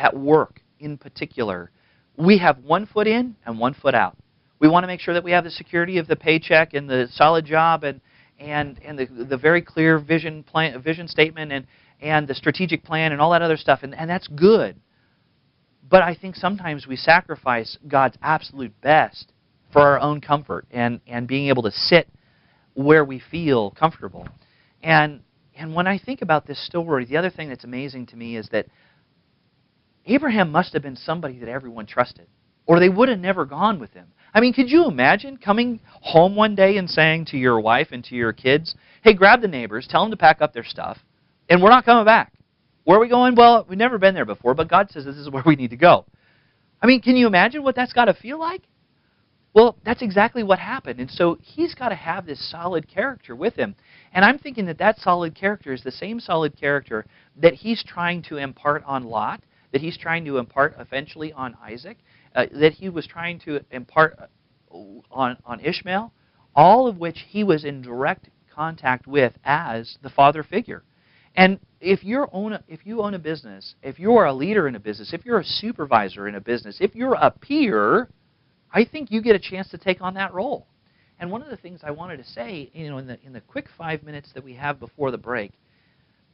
at 0.00 0.16
work 0.16 0.60
in 0.78 0.96
particular, 0.96 1.70
we 2.16 2.38
have 2.38 2.58
one 2.58 2.86
foot 2.86 3.06
in 3.06 3.36
and 3.44 3.58
one 3.58 3.74
foot 3.74 3.94
out. 3.94 4.16
We 4.58 4.68
want 4.68 4.84
to 4.84 4.86
make 4.88 5.00
sure 5.00 5.14
that 5.14 5.24
we 5.24 5.32
have 5.32 5.44
the 5.44 5.50
security 5.50 5.98
of 5.98 6.06
the 6.06 6.16
paycheck 6.16 6.74
and 6.74 6.88
the 6.88 7.06
solid 7.12 7.44
job 7.44 7.84
and, 7.84 8.00
and, 8.38 8.80
and 8.82 8.98
the, 8.98 9.24
the 9.24 9.36
very 9.36 9.62
clear 9.62 9.98
vision, 9.98 10.42
plan, 10.42 10.80
vision 10.82 11.06
statement 11.06 11.52
and, 11.52 11.66
and 12.00 12.26
the 12.26 12.34
strategic 12.34 12.82
plan 12.82 13.12
and 13.12 13.20
all 13.20 13.30
that 13.32 13.42
other 13.42 13.56
stuff, 13.56 13.80
and, 13.82 13.94
and 13.94 14.08
that's 14.08 14.26
good. 14.28 14.76
But 15.88 16.02
I 16.02 16.14
think 16.14 16.36
sometimes 16.36 16.86
we 16.86 16.96
sacrifice 16.96 17.76
God's 17.86 18.16
absolute 18.22 18.78
best 18.80 19.32
for 19.72 19.82
our 19.82 20.00
own 20.00 20.20
comfort 20.20 20.66
and, 20.70 21.00
and 21.06 21.26
being 21.26 21.48
able 21.48 21.62
to 21.64 21.70
sit 21.70 22.08
where 22.74 23.04
we 23.04 23.20
feel 23.30 23.72
comfortable. 23.72 24.26
And, 24.82 25.20
and 25.54 25.74
when 25.74 25.86
I 25.86 25.98
think 25.98 26.22
about 26.22 26.46
this 26.46 26.64
story, 26.64 27.04
the 27.04 27.16
other 27.16 27.30
thing 27.30 27.48
that's 27.48 27.64
amazing 27.64 28.06
to 28.06 28.16
me 28.16 28.36
is 28.36 28.48
that 28.52 28.66
Abraham 30.06 30.50
must 30.50 30.72
have 30.72 30.82
been 30.82 30.96
somebody 30.96 31.38
that 31.38 31.48
everyone 31.48 31.86
trusted, 31.86 32.26
or 32.66 32.80
they 32.80 32.88
would 32.88 33.08
have 33.08 33.18
never 33.18 33.44
gone 33.44 33.78
with 33.78 33.92
him. 33.92 34.06
I 34.32 34.40
mean, 34.40 34.52
could 34.52 34.70
you 34.70 34.86
imagine 34.86 35.36
coming 35.36 35.80
home 36.00 36.36
one 36.36 36.54
day 36.54 36.76
and 36.76 36.88
saying 36.88 37.26
to 37.26 37.36
your 37.36 37.60
wife 37.60 37.88
and 37.90 38.04
to 38.04 38.14
your 38.14 38.32
kids, 38.32 38.74
hey, 39.02 39.14
grab 39.14 39.40
the 39.40 39.48
neighbors, 39.48 39.88
tell 39.88 40.02
them 40.02 40.10
to 40.10 40.16
pack 40.16 40.40
up 40.40 40.52
their 40.52 40.64
stuff, 40.64 40.98
and 41.48 41.62
we're 41.62 41.70
not 41.70 41.84
coming 41.84 42.04
back? 42.04 42.32
Where 42.84 42.96
are 42.96 43.00
we 43.00 43.08
going? 43.08 43.34
Well, 43.34 43.66
we've 43.68 43.78
never 43.78 43.98
been 43.98 44.14
there 44.14 44.24
before, 44.24 44.54
but 44.54 44.68
God 44.68 44.90
says 44.90 45.04
this 45.04 45.16
is 45.16 45.30
where 45.30 45.42
we 45.44 45.56
need 45.56 45.70
to 45.70 45.76
go. 45.76 46.04
I 46.82 46.86
mean, 46.86 47.02
can 47.02 47.16
you 47.16 47.26
imagine 47.26 47.62
what 47.62 47.76
that's 47.76 47.92
got 47.92 48.06
to 48.06 48.14
feel 48.14 48.38
like? 48.38 48.62
Well, 49.52 49.76
that's 49.84 50.00
exactly 50.00 50.44
what 50.44 50.60
happened. 50.60 51.00
And 51.00 51.10
so 51.10 51.36
he's 51.42 51.74
got 51.74 51.88
to 51.88 51.96
have 51.96 52.24
this 52.24 52.50
solid 52.50 52.88
character 52.88 53.34
with 53.34 53.54
him. 53.54 53.74
And 54.12 54.24
I'm 54.24 54.38
thinking 54.38 54.66
that 54.66 54.78
that 54.78 54.98
solid 54.98 55.34
character 55.34 55.72
is 55.72 55.82
the 55.82 55.90
same 55.90 56.20
solid 56.20 56.56
character 56.58 57.04
that 57.36 57.54
he's 57.54 57.82
trying 57.82 58.22
to 58.22 58.36
impart 58.36 58.84
on 58.86 59.04
Lot 59.04 59.42
that 59.72 59.80
he's 59.80 59.96
trying 59.96 60.24
to 60.24 60.38
impart 60.38 60.74
eventually 60.78 61.32
on 61.32 61.56
Isaac, 61.62 61.98
uh, 62.34 62.46
that 62.52 62.72
he 62.72 62.88
was 62.88 63.06
trying 63.06 63.38
to 63.40 63.60
impart 63.70 64.18
uh, 64.18 64.76
on, 65.10 65.36
on 65.44 65.60
Ishmael, 65.60 66.12
all 66.54 66.86
of 66.86 66.98
which 66.98 67.24
he 67.28 67.44
was 67.44 67.64
in 67.64 67.82
direct 67.82 68.30
contact 68.54 69.06
with 69.06 69.32
as 69.44 69.96
the 70.02 70.10
father 70.10 70.42
figure. 70.42 70.82
And 71.36 71.60
if 71.80 72.02
you 72.04 72.26
own 72.32 72.54
a, 72.54 72.64
if 72.68 72.84
you 72.84 73.02
own 73.02 73.14
a 73.14 73.18
business, 73.18 73.74
if 73.82 73.98
you 73.98 74.16
are 74.16 74.26
a 74.26 74.32
leader 74.32 74.66
in 74.66 74.74
a 74.74 74.80
business, 74.80 75.12
if 75.12 75.24
you're 75.24 75.38
a 75.38 75.44
supervisor 75.44 76.26
in 76.26 76.34
a 76.34 76.40
business, 76.40 76.78
if 76.80 76.94
you're 76.94 77.14
a 77.14 77.30
peer, 77.30 78.08
I 78.72 78.84
think 78.84 79.10
you 79.10 79.22
get 79.22 79.36
a 79.36 79.38
chance 79.38 79.68
to 79.70 79.78
take 79.78 80.02
on 80.02 80.14
that 80.14 80.34
role. 80.34 80.66
And 81.20 81.30
one 81.30 81.42
of 81.42 81.50
the 81.50 81.56
things 81.56 81.80
I 81.84 81.90
wanted 81.90 82.16
to 82.16 82.24
say, 82.24 82.70
you 82.72 82.88
know, 82.88 82.98
in 82.98 83.06
the 83.06 83.18
in 83.24 83.32
the 83.32 83.42
quick 83.42 83.66
five 83.78 84.02
minutes 84.02 84.30
that 84.34 84.42
we 84.42 84.54
have 84.54 84.80
before 84.80 85.10
the 85.10 85.18
break, 85.18 85.52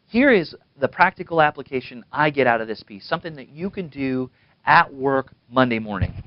here 0.08 0.32
is 0.32 0.54
the 0.80 0.88
practical 0.88 1.42
application 1.42 2.04
I 2.12 2.30
get 2.30 2.46
out 2.46 2.60
of 2.60 2.68
this 2.68 2.82
piece, 2.82 3.08
something 3.08 3.34
that 3.36 3.48
you 3.48 3.70
can 3.70 3.88
do 3.88 4.30
at 4.64 4.92
work 4.92 5.32
Monday 5.50 5.78
morning. 5.78 6.22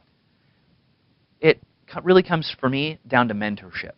It 1.39 1.61
really 2.03 2.23
comes 2.23 2.53
for 2.59 2.69
me 2.69 2.99
down 3.07 3.27
to 3.29 3.33
mentorship. 3.33 3.93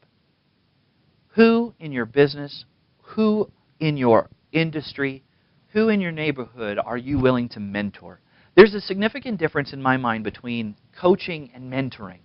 Who 1.35 1.73
in 1.79 1.91
your 1.91 2.05
business, 2.05 2.65
who 3.01 3.49
in 3.79 3.97
your 3.97 4.29
industry, 4.51 5.23
who 5.69 5.89
in 5.89 6.01
your 6.01 6.11
neighborhood 6.11 6.77
are 6.77 6.97
you 6.97 7.19
willing 7.19 7.49
to 7.49 7.59
mentor? 7.59 8.19
There's 8.55 8.73
a 8.73 8.81
significant 8.81 9.39
difference 9.39 9.73
in 9.73 9.81
my 9.81 9.97
mind 9.97 10.23
between 10.23 10.75
coaching 10.99 11.51
and 11.53 11.71
mentoring. 11.71 12.19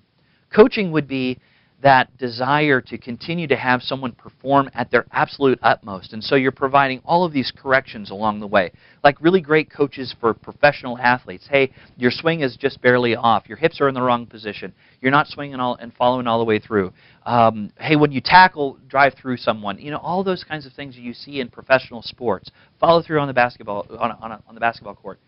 Coaching 0.55 0.91
would 0.93 1.09
be 1.09 1.39
that 1.87 2.19
desire 2.19 2.81
to 2.81 2.99
continue 2.99 3.47
to 3.47 3.55
have 3.55 3.81
someone 3.81 4.11
perform 4.11 4.69
at 4.75 4.91
their 4.91 5.07
absolute 5.13 5.57
utmost. 5.63 6.13
And 6.13 6.25
so 6.25 6.35
you're 6.35 6.51
providing 6.51 7.01
all 7.05 7.25
of 7.25 7.33
these 7.33 7.53
corrections 7.57 8.11
along 8.11 8.41
the 8.41 8.47
way. 8.49 8.73
Like 9.05 9.21
really 9.21 9.41
great 9.41 9.71
coaches 9.71 10.13
for 10.19 10.35
professional 10.35 10.99
athletes. 10.99 11.47
Hey, 11.49 11.71
your 11.97 12.11
swing 12.11 12.41
is 12.41 12.57
just 12.57 12.83
barely 12.83 13.15
off. 13.15 13.49
Your 13.49 13.57
hips 13.57 13.81
are 13.81 13.89
in 13.89 13.95
the 13.95 14.03
wrong 14.03 14.27
position. 14.27 14.75
You're 15.01 15.13
not 15.13 15.29
swinging 15.29 15.61
all 15.61 15.77
and 15.77 15.95
following 15.95 16.27
all 16.27 16.41
the 16.41 16.45
way 16.45 16.59
through. 16.59 16.93
Um, 17.25 17.71
hey, 17.79 17.95
when 17.95 18.11
you 18.11 18.21
tackle, 18.21 18.79
drive 18.89 19.15
through 19.15 19.37
someone. 19.37 19.79
You 19.79 19.93
know, 19.93 19.99
all 19.99 20.25
those 20.25 20.43
kinds 20.43 20.67
of 20.67 20.73
things 20.73 20.97
you 20.97 21.15
see 21.15 21.39
in 21.39 21.49
professional 21.49 22.03
sports. 22.03 22.51
Follow 22.81 23.01
through 23.01 23.21
on 23.21 23.29
the 23.29 23.33
basketball 23.33 23.87
on, 23.91 24.11
on, 24.11 24.43
on 24.49 24.55
the 24.55 24.61
basketball 24.61 24.97
court. 24.97 25.21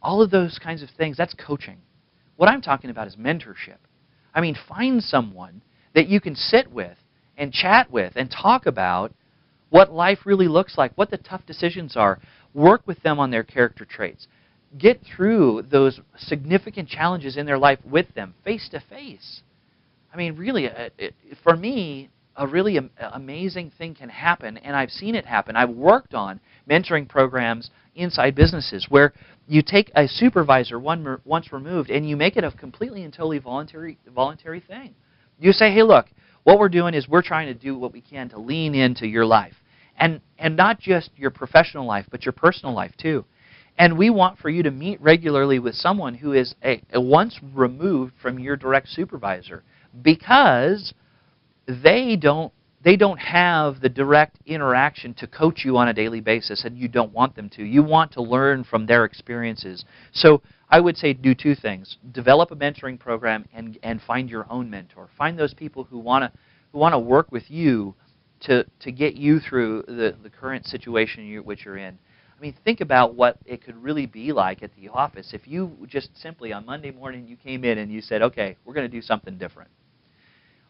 All 0.00 0.22
of 0.22 0.30
those 0.30 0.58
kinds 0.58 0.82
of 0.82 0.88
things, 0.96 1.18
that's 1.18 1.34
coaching. 1.34 1.76
What 2.36 2.48
I'm 2.48 2.62
talking 2.62 2.88
about 2.88 3.06
is 3.06 3.16
mentorship. 3.16 3.76
I 4.34 4.40
mean, 4.40 4.56
find 4.66 5.02
someone 5.02 5.60
that 5.96 6.08
you 6.08 6.20
can 6.20 6.36
sit 6.36 6.70
with 6.70 6.96
and 7.38 7.52
chat 7.52 7.90
with 7.90 8.12
and 8.16 8.30
talk 8.30 8.66
about 8.66 9.12
what 9.70 9.90
life 9.90 10.20
really 10.26 10.46
looks 10.46 10.78
like, 10.78 10.92
what 10.94 11.10
the 11.10 11.16
tough 11.16 11.44
decisions 11.46 11.96
are. 11.96 12.20
Work 12.54 12.86
with 12.86 13.02
them 13.02 13.18
on 13.18 13.30
their 13.30 13.42
character 13.42 13.84
traits. 13.84 14.28
Get 14.78 15.00
through 15.02 15.64
those 15.70 15.98
significant 16.18 16.88
challenges 16.88 17.38
in 17.38 17.46
their 17.46 17.58
life 17.58 17.78
with 17.84 18.14
them, 18.14 18.34
face 18.44 18.68
to 18.72 18.80
face. 18.80 19.40
I 20.12 20.18
mean, 20.18 20.36
really, 20.36 20.68
uh, 20.68 20.90
for 21.42 21.56
me, 21.56 22.10
a 22.36 22.46
really 22.46 22.78
amazing 22.98 23.72
thing 23.78 23.94
can 23.94 24.10
happen, 24.10 24.58
and 24.58 24.76
I've 24.76 24.90
seen 24.90 25.14
it 25.14 25.24
happen. 25.24 25.56
I've 25.56 25.70
worked 25.70 26.14
on 26.14 26.40
mentoring 26.68 27.08
programs 27.08 27.70
inside 27.94 28.34
businesses 28.34 28.86
where 28.90 29.14
you 29.48 29.62
take 29.62 29.90
a 29.94 30.06
supervisor 30.06 30.78
one, 30.78 31.20
once 31.24 31.54
removed 31.54 31.88
and 31.88 32.06
you 32.06 32.16
make 32.16 32.36
it 32.36 32.44
a 32.44 32.50
completely 32.50 33.02
and 33.04 33.14
totally 33.14 33.38
voluntary, 33.38 33.96
voluntary 34.14 34.60
thing. 34.60 34.94
You 35.38 35.52
say, 35.52 35.72
hey, 35.72 35.82
look, 35.82 36.06
what 36.44 36.58
we're 36.58 36.68
doing 36.68 36.94
is 36.94 37.08
we're 37.08 37.22
trying 37.22 37.46
to 37.48 37.54
do 37.54 37.76
what 37.76 37.92
we 37.92 38.00
can 38.00 38.28
to 38.30 38.38
lean 38.38 38.74
into 38.74 39.06
your 39.06 39.26
life. 39.26 39.54
And, 39.98 40.20
and 40.38 40.56
not 40.56 40.78
just 40.78 41.10
your 41.16 41.30
professional 41.30 41.86
life, 41.86 42.06
but 42.10 42.24
your 42.24 42.32
personal 42.32 42.74
life 42.74 42.92
too. 43.00 43.24
And 43.78 43.98
we 43.98 44.10
want 44.10 44.38
for 44.38 44.48
you 44.48 44.62
to 44.62 44.70
meet 44.70 45.00
regularly 45.00 45.58
with 45.58 45.74
someone 45.74 46.14
who 46.14 46.32
is 46.32 46.54
a, 46.64 46.82
a 46.92 47.00
once 47.00 47.38
removed 47.54 48.14
from 48.20 48.38
your 48.38 48.56
direct 48.56 48.88
supervisor 48.88 49.62
because 50.02 50.94
they 51.66 52.16
don't 52.16 52.52
they 52.82 52.96
don't 52.96 53.18
have 53.18 53.80
the 53.80 53.88
direct 53.88 54.36
interaction 54.46 55.12
to 55.14 55.26
coach 55.26 55.64
you 55.64 55.76
on 55.76 55.88
a 55.88 55.92
daily 55.92 56.20
basis 56.20 56.64
and 56.64 56.78
you 56.78 56.86
don't 56.86 57.12
want 57.12 57.34
them 57.34 57.48
to. 57.48 57.64
You 57.64 57.82
want 57.82 58.12
to 58.12 58.22
learn 58.22 58.62
from 58.62 58.86
their 58.86 59.04
experiences. 59.04 59.84
So 60.12 60.40
I 60.68 60.80
would 60.80 60.96
say 60.96 61.12
do 61.12 61.34
two 61.34 61.54
things. 61.54 61.96
Develop 62.12 62.50
a 62.50 62.56
mentoring 62.56 62.98
program 62.98 63.46
and, 63.54 63.78
and 63.82 64.00
find 64.02 64.28
your 64.28 64.46
own 64.50 64.68
mentor. 64.68 65.08
Find 65.16 65.38
those 65.38 65.54
people 65.54 65.84
who 65.84 65.98
want 65.98 66.24
to 66.24 66.38
who 66.72 66.78
want 66.78 66.92
to 66.94 66.98
work 66.98 67.30
with 67.30 67.50
you 67.50 67.94
to, 68.40 68.64
to 68.80 68.92
get 68.92 69.14
you 69.14 69.40
through 69.40 69.84
the, 69.86 70.16
the 70.22 70.30
current 70.30 70.66
situation 70.66 71.24
you, 71.24 71.42
which 71.42 71.64
you're 71.64 71.78
in. 71.78 71.98
I 72.36 72.42
mean, 72.42 72.54
think 72.64 72.80
about 72.80 73.14
what 73.14 73.38
it 73.46 73.64
could 73.64 73.82
really 73.82 74.04
be 74.04 74.32
like 74.32 74.62
at 74.62 74.70
the 74.76 74.88
office 74.90 75.30
if 75.32 75.48
you 75.48 75.74
just 75.88 76.10
simply 76.20 76.52
on 76.52 76.66
Monday 76.66 76.90
morning 76.90 77.26
you 77.26 77.36
came 77.36 77.64
in 77.64 77.78
and 77.78 77.90
you 77.90 78.02
said, 78.02 78.20
okay, 78.20 78.56
we're 78.64 78.74
going 78.74 78.88
to 78.88 78.94
do 78.94 79.00
something 79.00 79.38
different. 79.38 79.70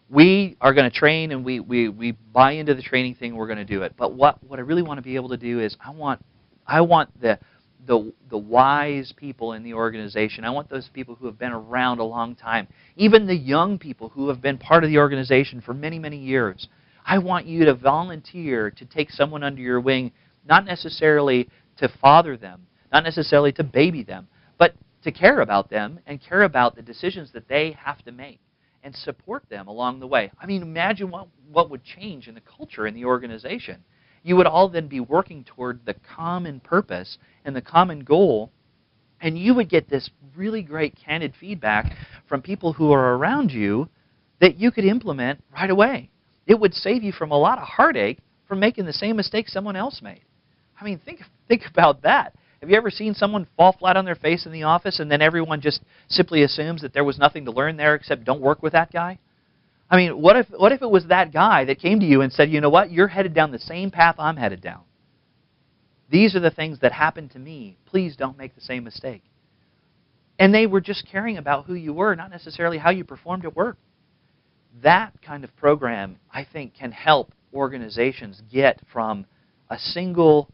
We 0.08 0.56
are 0.60 0.72
going 0.72 0.88
to 0.88 0.96
train 0.96 1.32
and 1.32 1.44
we, 1.44 1.58
we, 1.58 1.88
we 1.88 2.12
buy 2.12 2.52
into 2.52 2.74
the 2.74 2.82
training 2.82 3.16
thing, 3.16 3.34
we're 3.34 3.48
going 3.48 3.58
to 3.58 3.64
do 3.64 3.82
it. 3.82 3.94
But 3.96 4.12
what, 4.12 4.42
what 4.44 4.60
I 4.60 4.62
really 4.62 4.82
want 4.82 4.98
to 4.98 5.02
be 5.02 5.16
able 5.16 5.30
to 5.30 5.36
do 5.36 5.58
is 5.58 5.76
I 5.84 5.90
want, 5.90 6.24
I 6.64 6.82
want 6.82 7.20
the, 7.20 7.40
the, 7.86 8.12
the 8.30 8.38
wise 8.38 9.12
people 9.16 9.52
in 9.52 9.62
the 9.62 9.74
organization. 9.74 10.44
I 10.44 10.50
want 10.50 10.68
those 10.68 10.88
people 10.92 11.14
who 11.14 11.26
have 11.26 11.38
been 11.38 11.52
around 11.52 11.98
a 11.98 12.04
long 12.04 12.34
time, 12.34 12.68
even 12.96 13.26
the 13.26 13.36
young 13.36 13.78
people 13.78 14.08
who 14.08 14.28
have 14.28 14.40
been 14.40 14.58
part 14.58 14.84
of 14.84 14.90
the 14.90 14.98
organization 14.98 15.60
for 15.60 15.74
many, 15.74 15.98
many 15.98 16.18
years. 16.18 16.68
I 17.04 17.18
want 17.18 17.46
you 17.46 17.64
to 17.66 17.74
volunteer 17.74 18.70
to 18.70 18.84
take 18.84 19.10
someone 19.10 19.44
under 19.44 19.60
your 19.60 19.80
wing 19.80 20.12
not 20.48 20.64
necessarily 20.64 21.48
to 21.78 21.88
father 22.00 22.36
them, 22.36 22.66
not 22.92 23.04
necessarily 23.04 23.52
to 23.52 23.64
baby 23.64 24.02
them, 24.02 24.28
but 24.58 24.74
to 25.04 25.12
care 25.12 25.40
about 25.40 25.70
them 25.70 26.00
and 26.06 26.20
care 26.20 26.42
about 26.42 26.74
the 26.74 26.82
decisions 26.82 27.32
that 27.32 27.48
they 27.48 27.72
have 27.72 28.02
to 28.04 28.12
make 28.12 28.40
and 28.82 28.94
support 28.94 29.44
them 29.48 29.66
along 29.68 30.00
the 30.00 30.06
way. 30.06 30.30
I 30.40 30.46
mean, 30.46 30.62
imagine 30.62 31.10
what, 31.10 31.28
what 31.50 31.70
would 31.70 31.84
change 31.84 32.28
in 32.28 32.34
the 32.34 32.40
culture 32.40 32.86
in 32.86 32.94
the 32.94 33.04
organization. 33.04 33.84
You 34.26 34.34
would 34.34 34.48
all 34.48 34.68
then 34.68 34.88
be 34.88 34.98
working 34.98 35.44
toward 35.44 35.86
the 35.86 35.94
common 35.94 36.58
purpose 36.58 37.16
and 37.44 37.54
the 37.54 37.62
common 37.62 38.00
goal, 38.00 38.50
and 39.20 39.38
you 39.38 39.54
would 39.54 39.68
get 39.68 39.88
this 39.88 40.10
really 40.34 40.62
great 40.62 40.96
candid 40.96 41.32
feedback 41.38 41.96
from 42.28 42.42
people 42.42 42.72
who 42.72 42.90
are 42.90 43.16
around 43.16 43.52
you 43.52 43.88
that 44.40 44.56
you 44.56 44.72
could 44.72 44.84
implement 44.84 45.44
right 45.52 45.70
away. 45.70 46.10
It 46.44 46.58
would 46.58 46.74
save 46.74 47.04
you 47.04 47.12
from 47.12 47.30
a 47.30 47.38
lot 47.38 47.58
of 47.58 47.68
heartache 47.68 48.18
from 48.48 48.58
making 48.58 48.84
the 48.86 48.92
same 48.92 49.14
mistake 49.14 49.48
someone 49.48 49.76
else 49.76 50.02
made. 50.02 50.24
I 50.80 50.82
mean, 50.82 50.98
think 50.98 51.20
think 51.46 51.62
about 51.70 52.02
that. 52.02 52.34
Have 52.60 52.68
you 52.68 52.76
ever 52.76 52.90
seen 52.90 53.14
someone 53.14 53.46
fall 53.56 53.76
flat 53.78 53.96
on 53.96 54.04
their 54.04 54.16
face 54.16 54.44
in 54.44 54.50
the 54.50 54.64
office 54.64 54.98
and 54.98 55.08
then 55.08 55.22
everyone 55.22 55.60
just 55.60 55.82
simply 56.08 56.42
assumes 56.42 56.82
that 56.82 56.92
there 56.92 57.04
was 57.04 57.16
nothing 57.16 57.44
to 57.44 57.52
learn 57.52 57.76
there 57.76 57.94
except 57.94 58.24
don't 58.24 58.40
work 58.40 58.60
with 58.60 58.72
that 58.72 58.92
guy? 58.92 59.20
I 59.90 59.96
mean, 59.96 60.20
what 60.20 60.36
if 60.36 60.46
what 60.50 60.72
if 60.72 60.82
it 60.82 60.90
was 60.90 61.06
that 61.06 61.32
guy 61.32 61.64
that 61.66 61.78
came 61.78 62.00
to 62.00 62.06
you 62.06 62.22
and 62.22 62.32
said, 62.32 62.50
"You 62.50 62.60
know 62.60 62.70
what? 62.70 62.90
You're 62.90 63.08
headed 63.08 63.34
down 63.34 63.52
the 63.52 63.58
same 63.58 63.90
path 63.90 64.16
I'm 64.18 64.36
headed 64.36 64.60
down. 64.60 64.82
These 66.10 66.34
are 66.34 66.40
the 66.40 66.50
things 66.50 66.80
that 66.80 66.92
happened 66.92 67.32
to 67.32 67.38
me. 67.38 67.76
Please 67.86 68.16
don't 68.16 68.36
make 68.36 68.54
the 68.54 68.60
same 68.60 68.84
mistake." 68.84 69.22
And 70.38 70.54
they 70.54 70.66
were 70.66 70.80
just 70.80 71.06
caring 71.06 71.38
about 71.38 71.64
who 71.66 71.74
you 71.74 71.94
were, 71.94 72.14
not 72.14 72.30
necessarily 72.30 72.78
how 72.78 72.90
you 72.90 73.04
performed 73.04 73.44
at 73.44 73.56
work. 73.56 73.78
That 74.82 75.12
kind 75.22 75.44
of 75.44 75.56
program, 75.56 76.18
I 76.30 76.44
think, 76.44 76.74
can 76.74 76.92
help 76.92 77.32
organizations 77.54 78.42
get 78.52 78.80
from 78.92 79.24
a 79.70 79.78
single 79.78 80.50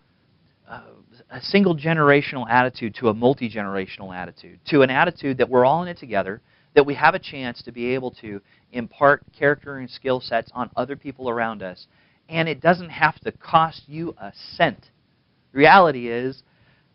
uh, 0.69 0.83
a 1.31 1.41
single 1.41 1.77
generational 1.77 2.49
attitude 2.49 2.95
to 2.97 3.09
a 3.09 3.15
multi 3.15 3.51
generational 3.51 4.15
attitude, 4.15 4.61
to 4.67 4.83
an 4.83 4.91
attitude 4.91 5.39
that 5.39 5.49
we're 5.49 5.65
all 5.65 5.83
in 5.83 5.89
it 5.89 5.99
together, 5.99 6.41
that 6.75 6.87
we 6.87 6.95
have 6.95 7.15
a 7.15 7.19
chance 7.19 7.63
to 7.63 7.73
be 7.73 7.95
able 7.95 8.11
to 8.13 8.41
impart 8.73 9.23
character 9.39 9.79
and 9.79 9.91
skill 9.91 10.21
sets 10.21 10.51
on 10.55 10.71
other 10.77 10.97
people 10.97 11.29
around 11.29 11.63
us, 11.63 11.87
and 12.29 12.49
it 12.49 12.61
doesn't 12.61 12.91
have 12.91 13.19
to 13.21 13.33
cost 13.33 13.83
you 13.87 14.15
a 14.21 14.33
cent. 14.57 14.91
The 15.53 15.59
reality 15.59 16.09
is, 16.09 16.43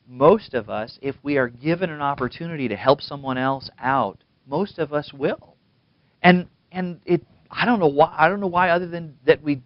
most 0.08 0.54
of 0.54 0.70
us, 0.70 0.98
if 1.02 1.16
we 1.22 1.38
are 1.38 1.50
given 1.50 1.90
an 1.90 2.02
opportunity 2.02 2.68
to 2.70 2.76
help 2.76 3.02
someone 3.02 3.38
else 3.38 3.70
out, 3.78 4.24
most 4.48 4.80
of 4.80 4.94
us 4.94 5.12
will. 5.14 5.56
And 6.24 6.48
and 6.72 7.00
it 7.06 7.24
I 7.52 7.66
don't 7.66 7.80
know 7.80 7.88
why 7.88 8.16
I 8.18 8.30
don't 8.30 8.40
know 8.40 8.48
why 8.48 8.70
other 8.70 8.88
than 8.88 9.18
that 9.26 9.44
we 9.44 9.62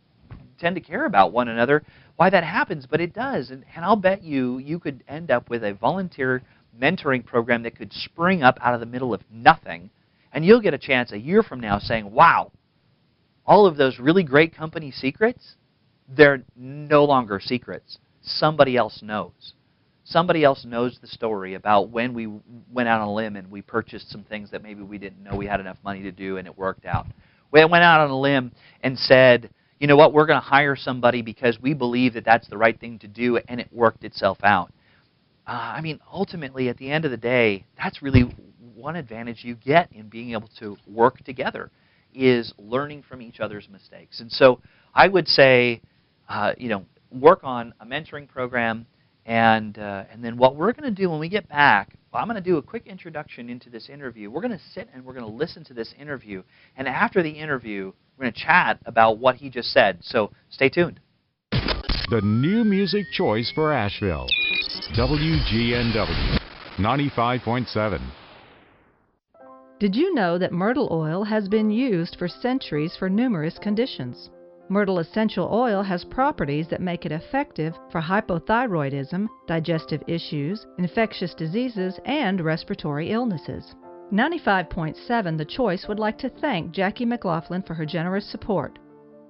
tend 0.60 0.76
to 0.76 0.82
care 0.82 1.06
about 1.06 1.32
one 1.32 1.48
another 1.48 1.84
why 2.22 2.30
that 2.30 2.44
happens, 2.44 2.86
but 2.86 3.02
it 3.02 3.14
does. 3.14 3.50
And, 3.50 3.66
and 3.76 3.84
I'll 3.84 3.96
bet 3.96 4.22
you 4.22 4.60
you 4.60 4.78
could 4.78 5.04
end 5.08 5.32
up 5.32 5.50
with 5.50 5.64
a 5.64 5.74
volunteer 5.74 6.44
mentoring 6.80 7.26
program 7.26 7.64
that 7.64 7.76
could 7.76 7.92
spring 7.92 8.44
up 8.44 8.60
out 8.62 8.76
of 8.76 8.80
the 8.80 8.86
middle 8.86 9.12
of 9.12 9.22
nothing, 9.32 9.90
and 10.34 10.46
you'll 10.46 10.62
get 10.62 10.74
a 10.74 10.80
chance 10.80 11.12
a 11.12 11.20
year 11.20 11.44
from 11.44 11.60
now 11.60 11.80
saying, 11.80 12.12
wow, 12.12 12.52
all 13.46 13.66
of 13.66 13.78
those 13.78 14.00
really 14.00 14.24
great 14.24 14.56
company 14.56 14.92
secrets, 14.92 15.56
they're 16.08 16.44
no 16.56 17.06
longer 17.06 17.40
secrets. 17.40 17.98
Somebody 18.22 18.78
else 18.78 19.02
knows. 19.02 19.54
Somebody 20.04 20.44
else 20.44 20.66
knows 20.66 21.00
the 21.02 21.08
story 21.08 21.54
about 21.54 21.90
when 21.90 22.14
we 22.14 22.28
went 22.72 22.90
out 22.90 23.02
on 23.02 23.08
a 23.08 23.14
limb 23.14 23.36
and 23.36 23.50
we 23.50 23.62
purchased 23.62 24.10
some 24.10 24.24
things 24.24 24.52
that 24.52 24.64
maybe 24.64 24.82
we 24.82 24.98
didn't 24.98 25.24
know 25.24 25.36
we 25.36 25.48
had 25.48 25.60
enough 25.60 25.78
money 25.84 26.04
to 26.04 26.12
do 26.12 26.38
and 26.38 26.48
it 26.48 26.58
worked 26.58 26.86
out. 26.86 27.06
We 27.52 27.64
went 27.66 27.84
out 27.84 28.02
on 28.02 28.10
a 28.10 28.20
limb 28.20 28.52
and 28.82 28.98
said, 28.98 29.50
you 29.82 29.88
know 29.88 29.96
what, 29.96 30.14
we're 30.14 30.28
going 30.28 30.40
to 30.40 30.46
hire 30.46 30.76
somebody 30.76 31.24
because 31.24 31.60
we 31.60 31.74
believe 31.74 32.14
that 32.14 32.24
that's 32.24 32.48
the 32.48 32.58
right 32.58 32.80
thing 32.80 33.00
to 33.00 33.08
do, 33.08 33.38
and 33.38 33.60
it 33.60 33.68
worked 33.72 34.04
itself 34.04 34.38
out. 34.44 34.72
Uh, 35.48 35.74
I 35.76 35.82
mean, 35.82 36.00
ultimately, 36.14 36.70
at 36.70 36.78
the 36.78 36.92
end 36.92 37.04
of 37.04 37.10
the 37.10 37.18
day, 37.18 37.66
that's 37.76 38.04
really 38.04 38.32
one 38.82 38.96
advantage 38.96 39.44
you 39.44 39.56
get 39.56 39.92
in 39.94 40.10
being 40.10 40.32
able 40.32 40.50
to 40.60 40.76
work 40.88 41.20
together 41.24 41.72
is 42.14 42.54
learning 42.58 43.04
from 43.08 43.22
each 43.22 43.40
other's 43.40 43.70
mistakes. 43.70 44.20
And 44.20 44.32
so 44.32 44.60
I 44.94 45.08
would 45.08 45.28
say, 45.28 45.82
uh, 46.28 46.54
you 46.58 46.70
know, 46.70 46.86
work 47.12 47.42
on 47.44 47.74
a 47.80 47.86
mentoring 47.86 48.28
program, 48.28 48.86
and 49.26 49.78
uh, 49.78 50.06
and 50.12 50.24
then 50.24 50.38
what 50.38 50.56
we're 50.56 50.74
going 50.74 50.94
to 50.94 51.02
do 51.02 51.10
when 51.10 51.20
we 51.20 51.30
get 51.30 51.48
back, 51.48 51.96
well, 52.12 52.22
I'm 52.22 52.28
going 52.28 52.42
to 52.42 52.50
do 52.50 52.58
a 52.58 52.62
quick 52.62 52.88
introduction 52.88 53.50
into 53.50 53.70
this 53.70 53.90
interview. 53.90 54.30
We're 54.30 54.42
going 54.42 54.58
to 54.58 54.64
sit 54.74 54.90
and 54.94 55.06
we're 55.06 55.14
going 55.14 55.26
to 55.26 55.32
listen 55.32 55.64
to 55.66 55.74
this 55.74 55.94
interview, 56.00 56.44
and 56.76 56.88
after 56.88 57.22
the 57.22 57.30
interview, 57.30 57.94
we're 58.18 58.26
going 58.26 58.34
to 58.34 58.40
chat 58.40 58.80
about 58.86 59.20
what 59.20 59.36
he 59.36 59.50
just 59.50 59.72
said. 59.72 60.00
So 60.02 60.32
stay 60.50 60.70
tuned. 60.70 61.00
The 61.52 62.22
new 62.24 62.66
music 62.66 63.06
choice 63.14 63.52
for 63.56 63.72
Asheville 63.72 64.28
WGNW 64.98 66.40
95.7. 66.78 68.21
Did 69.82 69.96
you 69.96 70.14
know 70.14 70.38
that 70.38 70.52
myrtle 70.52 70.88
oil 70.92 71.24
has 71.24 71.50
been 71.50 71.72
used 71.72 72.16
for 72.18 72.28
centuries 72.28 72.96
for 72.96 73.10
numerous 73.10 73.58
conditions? 73.58 74.30
Myrtle 74.70 75.00
essential 75.00 75.50
oil 75.52 75.82
has 75.82 76.06
properties 76.06 76.68
that 76.68 76.82
make 76.82 77.04
it 77.04 77.12
effective 77.12 77.74
for 77.92 78.00
hypothyroidism, 78.00 79.28
digestive 79.48 80.04
issues, 80.06 80.68
infectious 80.78 81.34
diseases, 81.34 82.00
and 82.06 82.42
respiratory 82.42 83.10
illnesses. 83.10 83.74
95.7 84.14 85.36
The 85.36 85.46
Choice 85.46 85.88
would 85.88 85.98
like 85.98 86.20
to 86.20 86.30
thank 86.30 86.72
Jackie 86.72 87.06
McLaughlin 87.06 87.64
for 87.64 87.74
her 87.74 87.88
generous 87.88 88.30
support. 88.30 88.78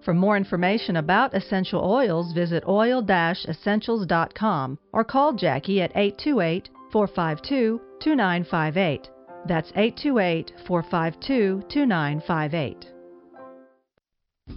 For 0.04 0.14
more 0.14 0.36
information 0.36 0.98
about 0.98 1.34
essential 1.34 1.82
oils, 1.82 2.34
visit 2.34 2.66
oil 2.68 3.02
essentials.com 3.10 4.80
or 4.92 5.06
call 5.06 5.32
Jackie 5.32 5.82
at 5.82 5.96
828 5.96 6.70
452 6.92 7.80
2958. 8.02 9.10
That's 9.48 9.72
828 9.76 10.54
452 10.68 11.64
2958. 11.68 12.88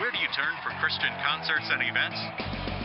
Where 0.00 0.10
do 0.10 0.18
you 0.18 0.28
turn 0.34 0.54
for 0.62 0.70
Christian 0.80 1.12
concerts 1.22 1.70
and 1.70 1.82
events? 1.82 2.77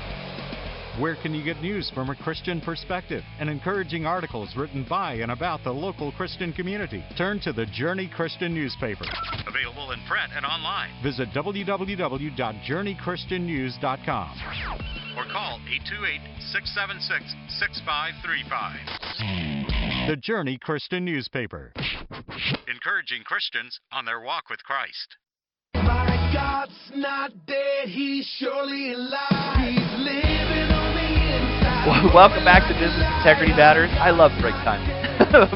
Where 0.99 1.15
can 1.15 1.33
you 1.33 1.43
get 1.43 1.59
news 1.59 1.89
from 1.95 2.11
a 2.11 2.15
Christian 2.15 2.61
perspective 2.61 3.23
and 3.39 3.49
encouraging 3.49 4.05
articles 4.05 4.55
written 4.55 4.85
by 4.87 5.15
and 5.15 5.31
about 5.31 5.63
the 5.63 5.71
local 5.71 6.11
Christian 6.11 6.53
community? 6.53 7.03
Turn 7.17 7.39
to 7.41 7.51
the 7.51 7.65
Journey 7.65 8.07
Christian 8.15 8.53
newspaper. 8.53 9.05
Available 9.47 9.89
in 9.91 9.99
print 10.07 10.31
and 10.35 10.45
online. 10.45 10.91
Visit 11.01 11.29
www.journeychristiannews.com 11.29 14.29
or 15.17 15.25
call 15.31 15.59
828 15.65 16.21
676 16.51 17.33
6535. 17.57 20.09
The 20.09 20.17
Journey 20.17 20.59
Christian 20.61 21.05
newspaper. 21.05 21.73
Encouraging 22.67 23.23
Christians 23.25 23.79
on 23.91 24.05
their 24.05 24.19
walk 24.21 24.51
with 24.51 24.63
Christ. 24.63 25.17
My 25.73 26.29
God's 26.33 26.91
not 26.95 27.31
dead, 27.47 27.87
he's 27.87 28.27
surely 28.37 28.93
alive. 28.93 29.57
He's 29.57 29.79
living 29.97 30.43
on 30.43 30.47
the 30.47 30.61
inside. 30.61 30.72
Welcome 31.85 32.45
back 32.45 32.65
to 32.69 32.73
Business 32.75 33.05
Integrity 33.17 33.51
Matters. 33.51 33.89
I 33.99 34.11
love 34.11 34.31
break 34.39 34.53
time. 34.63 34.79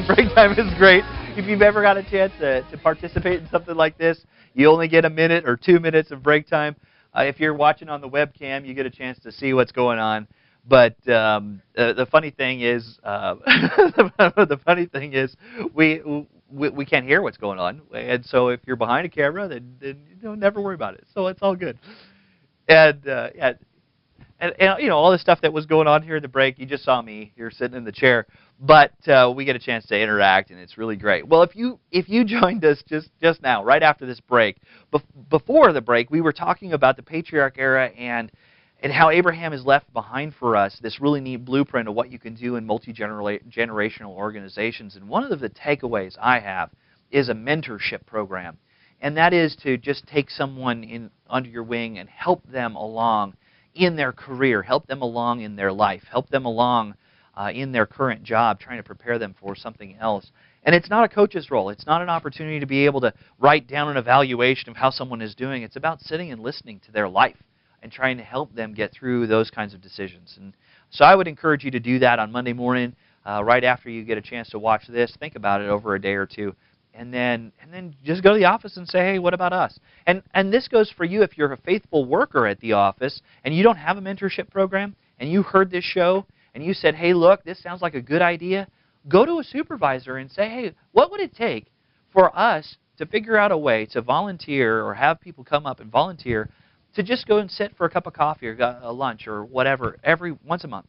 break 0.06 0.28
time 0.34 0.52
is 0.52 0.74
great. 0.76 1.02
If 1.38 1.46
you've 1.46 1.62
ever 1.62 1.80
got 1.80 1.96
a 1.96 2.02
chance 2.02 2.34
to, 2.38 2.60
to 2.70 2.76
participate 2.76 3.40
in 3.40 3.48
something 3.48 3.74
like 3.74 3.96
this, 3.96 4.26
you 4.52 4.68
only 4.68 4.88
get 4.88 5.06
a 5.06 5.10
minute 5.10 5.48
or 5.48 5.56
two 5.56 5.80
minutes 5.80 6.10
of 6.10 6.22
break 6.22 6.46
time. 6.46 6.76
Uh, 7.16 7.22
if 7.22 7.40
you're 7.40 7.54
watching 7.54 7.88
on 7.88 8.02
the 8.02 8.08
webcam, 8.10 8.66
you 8.66 8.74
get 8.74 8.84
a 8.84 8.90
chance 8.90 9.18
to 9.20 9.32
see 9.32 9.54
what's 9.54 9.72
going 9.72 9.98
on. 9.98 10.28
But 10.68 10.96
um, 11.08 11.62
uh, 11.78 11.94
the 11.94 12.04
funny 12.04 12.30
thing 12.30 12.60
is, 12.60 12.98
uh, 13.04 13.36
the 13.46 14.60
funny 14.66 14.84
thing 14.84 15.14
is, 15.14 15.34
we, 15.72 16.02
we 16.52 16.68
we 16.68 16.84
can't 16.84 17.06
hear 17.06 17.22
what's 17.22 17.38
going 17.38 17.58
on, 17.58 17.80
and 17.94 18.22
so 18.26 18.48
if 18.48 18.60
you're 18.66 18.76
behind 18.76 19.06
a 19.06 19.08
camera, 19.08 19.48
then, 19.48 19.76
then 19.80 19.96
you 20.10 20.28
know, 20.28 20.34
never 20.34 20.60
worry 20.60 20.74
about 20.74 20.92
it. 20.92 21.06
So 21.14 21.28
it's 21.28 21.40
all 21.40 21.56
good. 21.56 21.78
And 22.68 23.08
uh, 23.08 23.30
yeah, 23.34 23.54
and, 24.40 24.54
and 24.58 24.82
you 24.82 24.88
know 24.88 24.96
all 24.96 25.10
the 25.10 25.18
stuff 25.18 25.40
that 25.42 25.52
was 25.52 25.66
going 25.66 25.86
on 25.86 26.02
here 26.02 26.16
in 26.16 26.22
the 26.22 26.28
break. 26.28 26.58
You 26.58 26.66
just 26.66 26.84
saw 26.84 27.02
me 27.02 27.32
here 27.36 27.50
sitting 27.50 27.76
in 27.76 27.84
the 27.84 27.92
chair, 27.92 28.26
but 28.60 28.92
uh, 29.08 29.32
we 29.34 29.44
get 29.44 29.56
a 29.56 29.60
chance 29.60 29.86
to 29.86 30.00
interact, 30.00 30.50
and 30.50 30.58
it's 30.60 30.78
really 30.78 30.96
great. 30.96 31.26
Well, 31.26 31.42
if 31.42 31.56
you 31.56 31.78
if 31.90 32.08
you 32.08 32.24
joined 32.40 32.64
us 32.64 32.82
just 32.86 33.10
just 33.20 33.42
now, 33.42 33.64
right 33.64 33.82
after 33.82 34.06
this 34.06 34.20
break, 34.20 34.58
bef- 34.92 35.02
before 35.30 35.72
the 35.72 35.80
break, 35.80 36.10
we 36.10 36.20
were 36.20 36.32
talking 36.32 36.72
about 36.72 36.96
the 36.96 37.02
patriarch 37.02 37.56
era 37.58 37.88
and 37.88 38.30
and 38.80 38.92
how 38.92 39.10
Abraham 39.10 39.50
has 39.52 39.64
left 39.64 39.92
behind 39.92 40.34
for 40.34 40.54
us 40.54 40.78
this 40.80 41.00
really 41.00 41.20
neat 41.20 41.44
blueprint 41.44 41.88
of 41.88 41.94
what 41.94 42.12
you 42.12 42.18
can 42.18 42.34
do 42.34 42.56
in 42.56 42.64
multi 42.64 42.92
generational 42.92 44.10
organizations. 44.10 44.94
And 44.94 45.08
one 45.08 45.24
of 45.24 45.40
the 45.40 45.50
takeaways 45.50 46.16
I 46.20 46.38
have 46.38 46.70
is 47.10 47.28
a 47.28 47.34
mentorship 47.34 48.06
program, 48.06 48.56
and 49.00 49.16
that 49.16 49.32
is 49.32 49.56
to 49.64 49.76
just 49.78 50.06
take 50.06 50.30
someone 50.30 50.84
in 50.84 51.10
under 51.28 51.48
your 51.48 51.64
wing 51.64 51.98
and 51.98 52.08
help 52.08 52.46
them 52.46 52.76
along 52.76 53.34
in 53.78 53.96
their 53.96 54.12
career, 54.12 54.62
help 54.62 54.86
them 54.86 55.02
along 55.02 55.40
in 55.40 55.56
their 55.56 55.72
life, 55.72 56.02
help 56.10 56.28
them 56.28 56.44
along 56.44 56.94
uh, 57.36 57.50
in 57.54 57.70
their 57.70 57.86
current 57.86 58.24
job, 58.24 58.58
trying 58.58 58.78
to 58.78 58.82
prepare 58.82 59.18
them 59.18 59.34
for 59.40 59.54
something 59.54 59.96
else. 60.00 60.32
And 60.64 60.74
it's 60.74 60.90
not 60.90 61.04
a 61.04 61.08
coach's 61.08 61.50
role. 61.50 61.70
It's 61.70 61.86
not 61.86 62.02
an 62.02 62.08
opportunity 62.08 62.58
to 62.58 62.66
be 62.66 62.84
able 62.84 63.00
to 63.02 63.14
write 63.38 63.68
down 63.68 63.88
an 63.88 63.96
evaluation 63.96 64.68
of 64.68 64.76
how 64.76 64.90
someone 64.90 65.22
is 65.22 65.36
doing. 65.36 65.62
It's 65.62 65.76
about 65.76 66.00
sitting 66.00 66.32
and 66.32 66.42
listening 66.42 66.80
to 66.86 66.92
their 66.92 67.08
life 67.08 67.36
and 67.82 67.92
trying 67.92 68.16
to 68.16 68.24
help 68.24 68.52
them 68.54 68.74
get 68.74 68.92
through 68.92 69.28
those 69.28 69.50
kinds 69.50 69.72
of 69.72 69.80
decisions. 69.80 70.36
And 70.38 70.52
so 70.90 71.04
I 71.04 71.14
would 71.14 71.28
encourage 71.28 71.62
you 71.62 71.70
to 71.70 71.80
do 71.80 72.00
that 72.00 72.18
on 72.18 72.32
Monday 72.32 72.52
morning, 72.52 72.94
uh, 73.24 73.44
right 73.44 73.62
after 73.62 73.88
you 73.88 74.04
get 74.04 74.18
a 74.18 74.22
chance 74.22 74.48
to 74.50 74.58
watch 74.58 74.88
this. 74.88 75.14
Think 75.20 75.36
about 75.36 75.60
it 75.60 75.68
over 75.68 75.94
a 75.94 76.00
day 76.00 76.14
or 76.14 76.26
two, 76.26 76.56
and 76.98 77.14
then 77.14 77.52
and 77.62 77.72
then 77.72 77.94
just 78.04 78.22
go 78.22 78.32
to 78.32 78.38
the 78.38 78.44
office 78.44 78.76
and 78.76 78.86
say, 78.88 78.98
hey, 78.98 79.18
what 79.18 79.32
about 79.32 79.52
us? 79.52 79.78
And 80.06 80.22
and 80.34 80.52
this 80.52 80.68
goes 80.68 80.90
for 80.90 81.04
you 81.04 81.22
if 81.22 81.38
you're 81.38 81.52
a 81.52 81.56
faithful 81.56 82.04
worker 82.04 82.46
at 82.46 82.60
the 82.60 82.72
office 82.72 83.22
and 83.44 83.54
you 83.54 83.62
don't 83.62 83.76
have 83.76 83.96
a 83.96 84.00
mentorship 84.00 84.50
program, 84.50 84.96
and 85.18 85.30
you 85.30 85.42
heard 85.42 85.70
this 85.70 85.84
show 85.84 86.26
and 86.54 86.64
you 86.64 86.74
said, 86.74 86.94
hey, 86.94 87.14
look, 87.14 87.44
this 87.44 87.62
sounds 87.62 87.82
like 87.82 87.94
a 87.94 88.02
good 88.02 88.20
idea. 88.20 88.66
Go 89.08 89.24
to 89.24 89.38
a 89.38 89.44
supervisor 89.44 90.16
and 90.16 90.30
say, 90.30 90.48
hey, 90.48 90.72
what 90.92 91.10
would 91.10 91.20
it 91.20 91.34
take 91.34 91.66
for 92.12 92.36
us 92.36 92.76
to 92.98 93.06
figure 93.06 93.36
out 93.36 93.52
a 93.52 93.56
way 93.56 93.86
to 93.86 94.02
volunteer 94.02 94.84
or 94.84 94.92
have 94.94 95.20
people 95.20 95.44
come 95.44 95.66
up 95.66 95.78
and 95.78 95.90
volunteer 95.90 96.50
to 96.96 97.02
just 97.04 97.28
go 97.28 97.38
and 97.38 97.48
sit 97.50 97.76
for 97.76 97.86
a 97.86 97.90
cup 97.90 98.06
of 98.08 98.12
coffee 98.12 98.48
or 98.48 98.54
a 98.54 98.80
uh, 98.84 98.92
lunch 98.92 99.28
or 99.28 99.44
whatever 99.44 99.98
every 100.02 100.36
once 100.44 100.64
a 100.64 100.68
month 100.68 100.86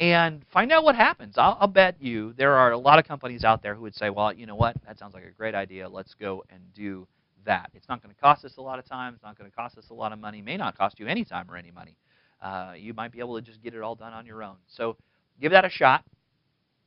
and 0.00 0.42
find 0.50 0.72
out 0.72 0.82
what 0.82 0.96
happens. 0.96 1.34
I'll, 1.36 1.58
I'll, 1.60 1.68
bet 1.68 1.96
you 2.00 2.32
there 2.38 2.54
are 2.54 2.72
a 2.72 2.78
lot 2.78 2.98
of 2.98 3.06
companies 3.06 3.44
out 3.44 3.62
there 3.62 3.74
who 3.74 3.82
would 3.82 3.94
say, 3.94 4.08
well, 4.08 4.32
you 4.32 4.46
know 4.46 4.56
what, 4.56 4.74
that 4.86 4.98
sounds 4.98 5.12
like 5.12 5.24
a 5.24 5.30
great 5.30 5.54
idea. 5.54 5.88
Let's 5.88 6.14
go 6.14 6.42
and 6.48 6.60
do 6.74 7.06
that. 7.44 7.70
It's 7.74 7.86
not 7.86 8.02
going 8.02 8.14
to 8.14 8.20
cost 8.20 8.44
us 8.46 8.54
a 8.56 8.62
lot 8.62 8.78
of 8.78 8.88
time. 8.88 9.12
It's 9.12 9.22
not 9.22 9.38
going 9.38 9.50
to 9.50 9.54
cost 9.54 9.76
us 9.76 9.84
a 9.90 9.94
lot 9.94 10.12
of 10.12 10.18
money. 10.18 10.38
It 10.38 10.44
may 10.44 10.56
not 10.56 10.76
cost 10.76 10.98
you 10.98 11.06
any 11.06 11.24
time 11.24 11.50
or 11.50 11.56
any 11.56 11.70
money. 11.70 11.96
Uh, 12.40 12.72
you 12.78 12.94
might 12.94 13.12
be 13.12 13.18
able 13.18 13.36
to 13.36 13.42
just 13.42 13.62
get 13.62 13.74
it 13.74 13.82
all 13.82 13.94
done 13.94 14.14
on 14.14 14.24
your 14.24 14.42
own. 14.42 14.56
So 14.68 14.96
give 15.38 15.52
that 15.52 15.66
a 15.66 15.70
shot. 15.70 16.02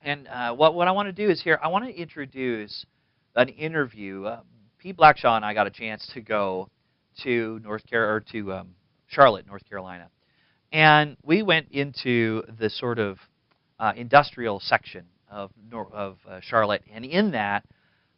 And 0.01 0.27
uh, 0.27 0.55
what, 0.55 0.73
what 0.73 0.87
I 0.87 0.91
want 0.91 1.07
to 1.07 1.13
do 1.13 1.29
is 1.29 1.41
here, 1.41 1.59
I 1.61 1.67
want 1.67 1.85
to 1.85 1.95
introduce 1.95 2.85
an 3.35 3.49
interview. 3.49 4.25
Uh, 4.25 4.41
Pete 4.79 4.97
Blackshaw 4.97 5.35
and 5.35 5.45
I 5.45 5.53
got 5.53 5.67
a 5.67 5.71
chance 5.71 6.09
to 6.15 6.21
go 6.21 6.67
to 7.23 7.59
North 7.63 7.83
Car- 7.87 8.15
or 8.15 8.19
to 8.31 8.53
um, 8.53 8.69
Charlotte, 9.07 9.45
North 9.45 9.69
Carolina, 9.69 10.09
and 10.73 11.15
we 11.23 11.43
went 11.43 11.69
into 11.71 12.41
the 12.59 12.69
sort 12.69 12.97
of 12.97 13.19
uh, 13.79 13.93
industrial 13.95 14.59
section 14.59 15.05
of 15.31 15.51
of 15.93 16.17
uh, 16.27 16.39
Charlotte, 16.41 16.83
and 16.91 17.05
in 17.05 17.31
that 17.31 17.63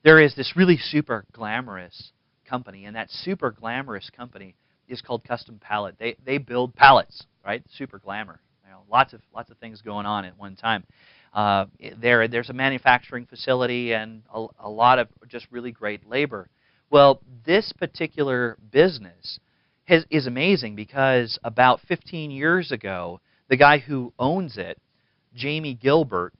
there 0.04 0.20
is 0.20 0.36
this 0.36 0.54
really 0.56 0.78
super 0.78 1.26
glamorous 1.34 2.12
company, 2.48 2.86
and 2.86 2.96
that 2.96 3.12
super 3.12 3.52
glamorous 3.52 4.10
company 4.10 4.56
is 4.88 5.02
called 5.02 5.24
Custom 5.24 5.60
Pallet. 5.60 5.96
They 6.00 6.16
they 6.26 6.38
build 6.38 6.74
pallets, 6.76 7.26
right? 7.46 7.62
Super 7.78 8.00
glamour. 8.00 8.40
You 8.64 8.72
know, 8.72 8.82
lots 8.90 9.14
of 9.14 9.22
lots 9.34 9.52
of 9.52 9.58
things 9.58 9.82
going 9.82 10.06
on 10.06 10.26
at 10.26 10.38
one 10.38 10.56
time. 10.56 10.86
Uh, 11.34 11.66
there 12.00 12.28
there's 12.30 12.50
a 12.50 12.54
manufacturing 12.54 13.26
facility 13.26 13.94
and 13.94 14.24
a, 14.34 14.46
a 14.62 14.70
lot 14.70 14.98
of 14.98 15.10
just 15.28 15.46
really 15.52 15.72
great 15.72 16.08
labor. 16.08 16.48
Well, 16.90 17.22
this 17.46 17.74
particular 17.74 18.58
business 18.72 19.40
has, 19.86 20.06
is 20.10 20.28
amazing 20.28 20.76
because 20.76 21.40
about 21.44 21.80
15 21.88 22.32
years 22.32 22.72
ago, 22.72 23.22
the 23.50 23.58
guy 23.58 23.78
who 23.78 24.14
owns 24.20 24.58
it, 24.58 24.80
Jamie 25.34 25.76
Gilbert, 25.76 26.34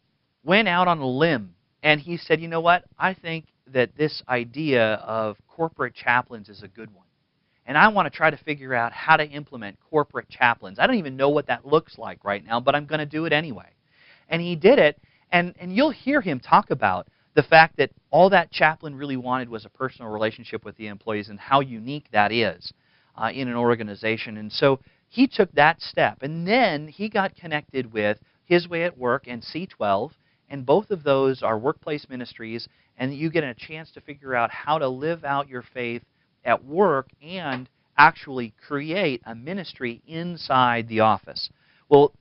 went 0.44 0.68
out 0.68 0.88
on 0.88 1.00
a 1.00 1.08
limb 1.08 1.56
and 1.84 2.02
he 2.02 2.18
said, 2.18 2.42
you 2.42 2.48
know 2.48 2.62
what? 2.62 2.84
I 2.98 3.14
think 3.14 3.46
that 3.68 3.96
this 3.98 4.24
idea 4.28 4.96
of 4.96 5.38
corporate 5.48 5.94
chaplains 5.94 6.50
is 6.50 6.64
a 6.64 6.68
good 6.68 6.94
one. 6.94 7.06
And 7.68 7.78
I 7.78 7.88
want 7.88 8.12
to 8.12 8.16
try 8.16 8.30
to 8.30 8.38
figure 8.38 8.74
out 8.74 8.92
how 8.94 9.18
to 9.18 9.28
implement 9.28 9.78
corporate 9.90 10.30
chaplains. 10.30 10.78
I 10.78 10.86
don't 10.86 10.98
even 10.98 11.18
know 11.18 11.30
what 11.30 11.48
that 11.48 11.66
looks 11.66 11.98
like 11.98 12.24
right 12.24 12.46
now, 12.46 12.60
but 12.60 12.76
I'm 12.76 12.86
going 12.86 13.00
to 13.00 13.06
do 13.06 13.26
it 13.26 13.34
anyway. 13.34 13.70
And 14.30 14.42
he 14.42 14.56
did 14.56 14.78
it, 14.78 15.02
and, 15.32 15.56
and 15.60 15.76
you'll 15.76 15.92
hear 15.92 16.22
him 16.22 16.40
talk 16.40 16.70
about 16.70 17.08
the 17.36 17.44
fact 17.44 17.78
that 17.78 17.92
all 18.12 18.30
that 18.30 18.52
chaplain 18.52 18.96
really 18.96 19.18
wanted 19.18 19.50
was 19.50 19.66
a 19.66 19.70
personal 19.70 20.12
relationship 20.12 20.64
with 20.64 20.78
the 20.78 20.88
employees 20.88 21.30
and 21.30 21.40
how 21.40 21.60
unique 21.60 22.06
that 22.12 22.32
is 22.32 22.72
uh, 23.18 23.32
in 23.34 23.48
an 23.48 23.56
organization. 23.56 24.38
And 24.38 24.52
so 24.52 24.80
he 25.10 25.28
took 25.28 25.52
that 25.54 25.82
step. 25.82 26.20
And 26.22 26.48
then 26.48 26.88
he 26.88 27.10
got 27.10 27.36
connected 27.36 27.92
with 27.92 28.20
His 28.46 28.68
Way 28.68 28.84
at 28.84 28.98
Work 28.98 29.26
and 29.28 29.44
C12. 29.44 30.12
And 30.50 30.66
both 30.66 30.92
of 30.92 31.04
those 31.04 31.42
are 31.42 31.58
workplace 31.58 32.08
ministries. 32.10 32.68
And 32.98 33.14
you 33.14 33.30
get 33.30 33.44
a 33.44 33.54
chance 33.54 33.92
to 33.92 34.02
figure 34.02 34.36
out 34.36 34.52
how 34.52 34.78
to 34.78 34.88
live 34.88 35.24
out 35.24 35.50
your 35.50 35.64
faith 35.74 36.04
at 36.44 36.64
work 36.64 37.08
and 37.22 37.68
actually 37.98 38.54
create 38.68 39.22
a 39.26 39.34
ministry 39.34 40.02
inside 40.06 40.88
the 40.88 41.00
office. 41.00 41.50
Well, 41.90 42.14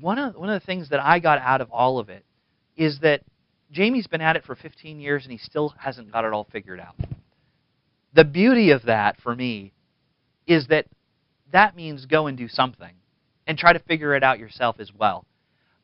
one 0.00 0.18
of, 0.18 0.34
one 0.34 0.50
of 0.50 0.60
the 0.60 0.66
things 0.66 0.88
that 0.90 1.00
I 1.00 1.18
got 1.18 1.38
out 1.38 1.60
of 1.60 1.70
all 1.70 1.98
of 1.98 2.08
it 2.08 2.24
is 2.76 2.98
that 3.00 3.22
Jamie's 3.70 4.06
been 4.06 4.20
at 4.20 4.36
it 4.36 4.44
for 4.44 4.54
15 4.54 4.98
years 5.00 5.24
and 5.24 5.32
he 5.32 5.38
still 5.38 5.74
hasn't 5.78 6.10
got 6.10 6.24
it 6.24 6.32
all 6.32 6.48
figured 6.50 6.80
out. 6.80 6.96
The 8.14 8.24
beauty 8.24 8.70
of 8.70 8.82
that 8.86 9.20
for 9.20 9.36
me 9.36 9.72
is 10.46 10.66
that 10.68 10.86
that 11.52 11.76
means 11.76 12.06
go 12.06 12.26
and 12.26 12.36
do 12.36 12.48
something 12.48 12.92
and 13.46 13.58
try 13.58 13.72
to 13.72 13.78
figure 13.80 14.14
it 14.14 14.22
out 14.22 14.38
yourself 14.38 14.76
as 14.78 14.90
well. 14.96 15.26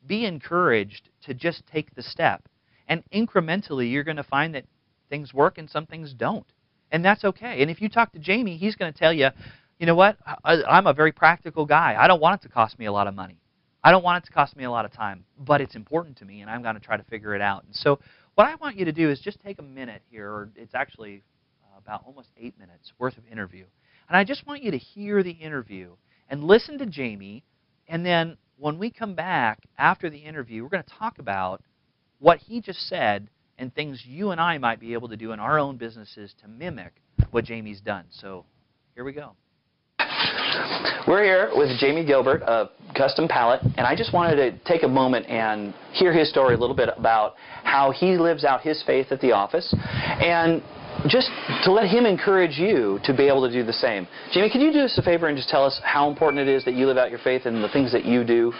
Be 0.05 0.25
encouraged 0.25 1.09
to 1.23 1.33
just 1.33 1.63
take 1.67 1.93
the 1.95 2.03
step. 2.03 2.47
And 2.87 3.03
incrementally, 3.13 3.91
you're 3.91 4.03
going 4.03 4.17
to 4.17 4.23
find 4.23 4.55
that 4.55 4.65
things 5.09 5.33
work 5.33 5.57
and 5.57 5.69
some 5.69 5.85
things 5.85 6.13
don't. 6.13 6.45
And 6.91 7.03
that's 7.03 7.25
okay. 7.25 7.61
And 7.61 7.69
if 7.69 7.81
you 7.81 7.89
talk 7.89 8.13
to 8.13 8.19
Jamie, 8.19 8.57
he's 8.57 8.75
going 8.75 8.93
to 8.93 8.97
tell 8.97 9.11
you, 9.11 9.29
you 9.79 9.85
know 9.85 9.95
what? 9.95 10.17
I'm 10.43 10.87
a 10.87 10.93
very 10.93 11.11
practical 11.11 11.65
guy. 11.65 11.95
I 11.99 12.07
don't 12.07 12.21
want 12.21 12.41
it 12.41 12.47
to 12.47 12.53
cost 12.53 12.79
me 12.79 12.85
a 12.85 12.91
lot 12.91 13.07
of 13.07 13.13
money. 13.13 13.37
I 13.83 13.91
don't 13.91 14.03
want 14.03 14.23
it 14.23 14.27
to 14.27 14.33
cost 14.33 14.55
me 14.55 14.63
a 14.63 14.71
lot 14.71 14.85
of 14.85 14.91
time, 14.91 15.23
but 15.37 15.61
it's 15.61 15.75
important 15.75 16.17
to 16.17 16.25
me, 16.25 16.41
and 16.41 16.49
I'm 16.49 16.61
going 16.63 16.75
to 16.75 16.81
try 16.81 16.97
to 16.97 17.03
figure 17.03 17.35
it 17.35 17.41
out. 17.41 17.63
And 17.63 17.75
so, 17.75 17.99
what 18.35 18.47
I 18.47 18.55
want 18.55 18.75
you 18.75 18.85
to 18.85 18.91
do 18.91 19.09
is 19.09 19.19
just 19.19 19.39
take 19.39 19.59
a 19.59 19.63
minute 19.63 20.01
here, 20.09 20.29
or 20.29 20.49
it's 20.55 20.75
actually 20.75 21.23
about 21.77 22.03
almost 22.05 22.29
eight 22.37 22.57
minutes 22.59 22.91
worth 22.99 23.17
of 23.17 23.23
interview. 23.31 23.65
And 24.07 24.17
I 24.17 24.23
just 24.23 24.47
want 24.47 24.63
you 24.63 24.71
to 24.71 24.77
hear 24.77 25.23
the 25.23 25.31
interview 25.31 25.91
and 26.29 26.43
listen 26.43 26.77
to 26.79 26.85
Jamie. 26.85 27.43
And 27.87 28.05
then 28.05 28.37
when 28.57 28.79
we 28.79 28.89
come 28.89 29.15
back 29.15 29.59
after 29.77 30.09
the 30.09 30.17
interview, 30.17 30.63
we're 30.63 30.69
going 30.69 30.83
to 30.83 30.93
talk 30.97 31.19
about 31.19 31.61
what 32.19 32.39
he 32.39 32.61
just 32.61 32.87
said 32.87 33.29
and 33.57 33.73
things 33.73 34.03
you 34.05 34.31
and 34.31 34.39
I 34.39 34.57
might 34.57 34.79
be 34.79 34.93
able 34.93 35.09
to 35.09 35.17
do 35.17 35.31
in 35.31 35.39
our 35.39 35.59
own 35.59 35.77
businesses 35.77 36.33
to 36.41 36.47
mimic 36.47 36.93
what 37.31 37.45
Jamie's 37.45 37.81
done. 37.81 38.05
So 38.11 38.45
here 38.95 39.03
we 39.03 39.13
go. 39.13 39.33
We're 41.07 41.23
here 41.23 41.51
with 41.55 41.77
Jamie 41.79 42.05
Gilbert 42.05 42.41
of 42.43 42.69
Custom 42.95 43.27
Pallet, 43.27 43.61
and 43.63 43.87
I 43.87 43.95
just 43.95 44.13
wanted 44.13 44.35
to 44.35 44.57
take 44.65 44.83
a 44.83 44.87
moment 44.87 45.25
and 45.27 45.73
hear 45.93 46.11
his 46.13 46.29
story 46.29 46.55
a 46.55 46.57
little 46.57 46.75
bit 46.75 46.89
about 46.97 47.35
how 47.63 47.91
he 47.91 48.17
lives 48.17 48.43
out 48.43 48.61
his 48.61 48.83
faith 48.85 49.07
at 49.11 49.21
the 49.21 49.31
office, 49.31 49.73
and 49.73 50.61
just 51.09 51.29
to 51.63 51.71
let 51.71 51.87
him 51.87 52.05
encourage 52.05 52.57
you 52.57 52.99
to 53.03 53.13
be 53.13 53.27
able 53.27 53.47
to 53.47 53.51
do 53.51 53.63
the 53.63 53.73
same. 53.73 54.07
Jamie, 54.31 54.49
can 54.49 54.61
you 54.61 54.71
do 54.71 54.79
us 54.81 54.97
a 54.97 55.01
favor 55.01 55.27
and 55.27 55.37
just 55.37 55.49
tell 55.49 55.63
us 55.63 55.79
how 55.83 56.09
important 56.09 56.41
it 56.41 56.47
is 56.47 56.65
that 56.65 56.73
you 56.73 56.87
live 56.87 56.97
out 56.97 57.09
your 57.09 57.19
faith 57.19 57.45
and 57.45 57.63
the 57.63 57.69
things 57.69 57.91
that 57.91 58.05
you 58.05 58.23
do? 58.23 58.53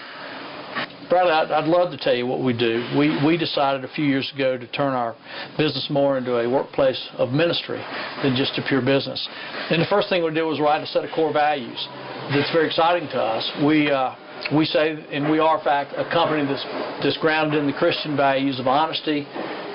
Bradley, 1.10 1.32
I'd, 1.32 1.52
I'd 1.52 1.70
love 1.70 1.92
to 1.92 1.98
tell 1.98 2.14
you 2.14 2.28
what 2.28 2.44
we 2.44 2.52
do. 2.52 2.84
We, 2.98 3.16
we 3.26 3.38
decided 3.38 3.86
a 3.86 3.88
few 3.88 4.04
years 4.04 4.30
ago 4.36 4.58
to 4.58 4.68
turn 4.68 4.94
our 4.94 5.16
business 5.58 5.88
more 5.90 6.18
into 6.18 6.38
a 6.38 6.50
workplace 6.50 7.02
of 7.18 7.30
ministry 7.30 7.82
than 8.24 8.36
just 8.36 8.58
a 8.58 8.62
pure 8.68 8.82
business. 8.82 9.26
And 9.72 9.82
the 9.82 9.88
first 9.90 10.10
thing 10.10 10.24
we 10.24 10.34
did 10.34 10.44
was 10.44 10.60
write 10.60 10.84
a 10.84 10.88
set 10.88 11.06
of 11.06 11.12
core 11.16 11.32
values 11.32 11.88
that's 12.30 12.52
very 12.52 12.68
exciting 12.68 13.08
to 13.10 13.22
us. 13.22 13.50
We, 13.66 13.90
uh, 13.90 14.16
we 14.54 14.66
say, 14.66 15.00
and 15.12 15.32
we 15.32 15.40
are, 15.40 15.58
in 15.58 15.64
fact, 15.64 15.94
a 15.96 16.04
company 16.12 16.46
that's, 16.46 16.66
that's 17.02 17.18
grounded 17.18 17.60
in 17.60 17.68
the 17.68 17.78
Christian 17.78 18.18
values 18.18 18.60
of 18.60 18.68
honesty, 18.68 19.26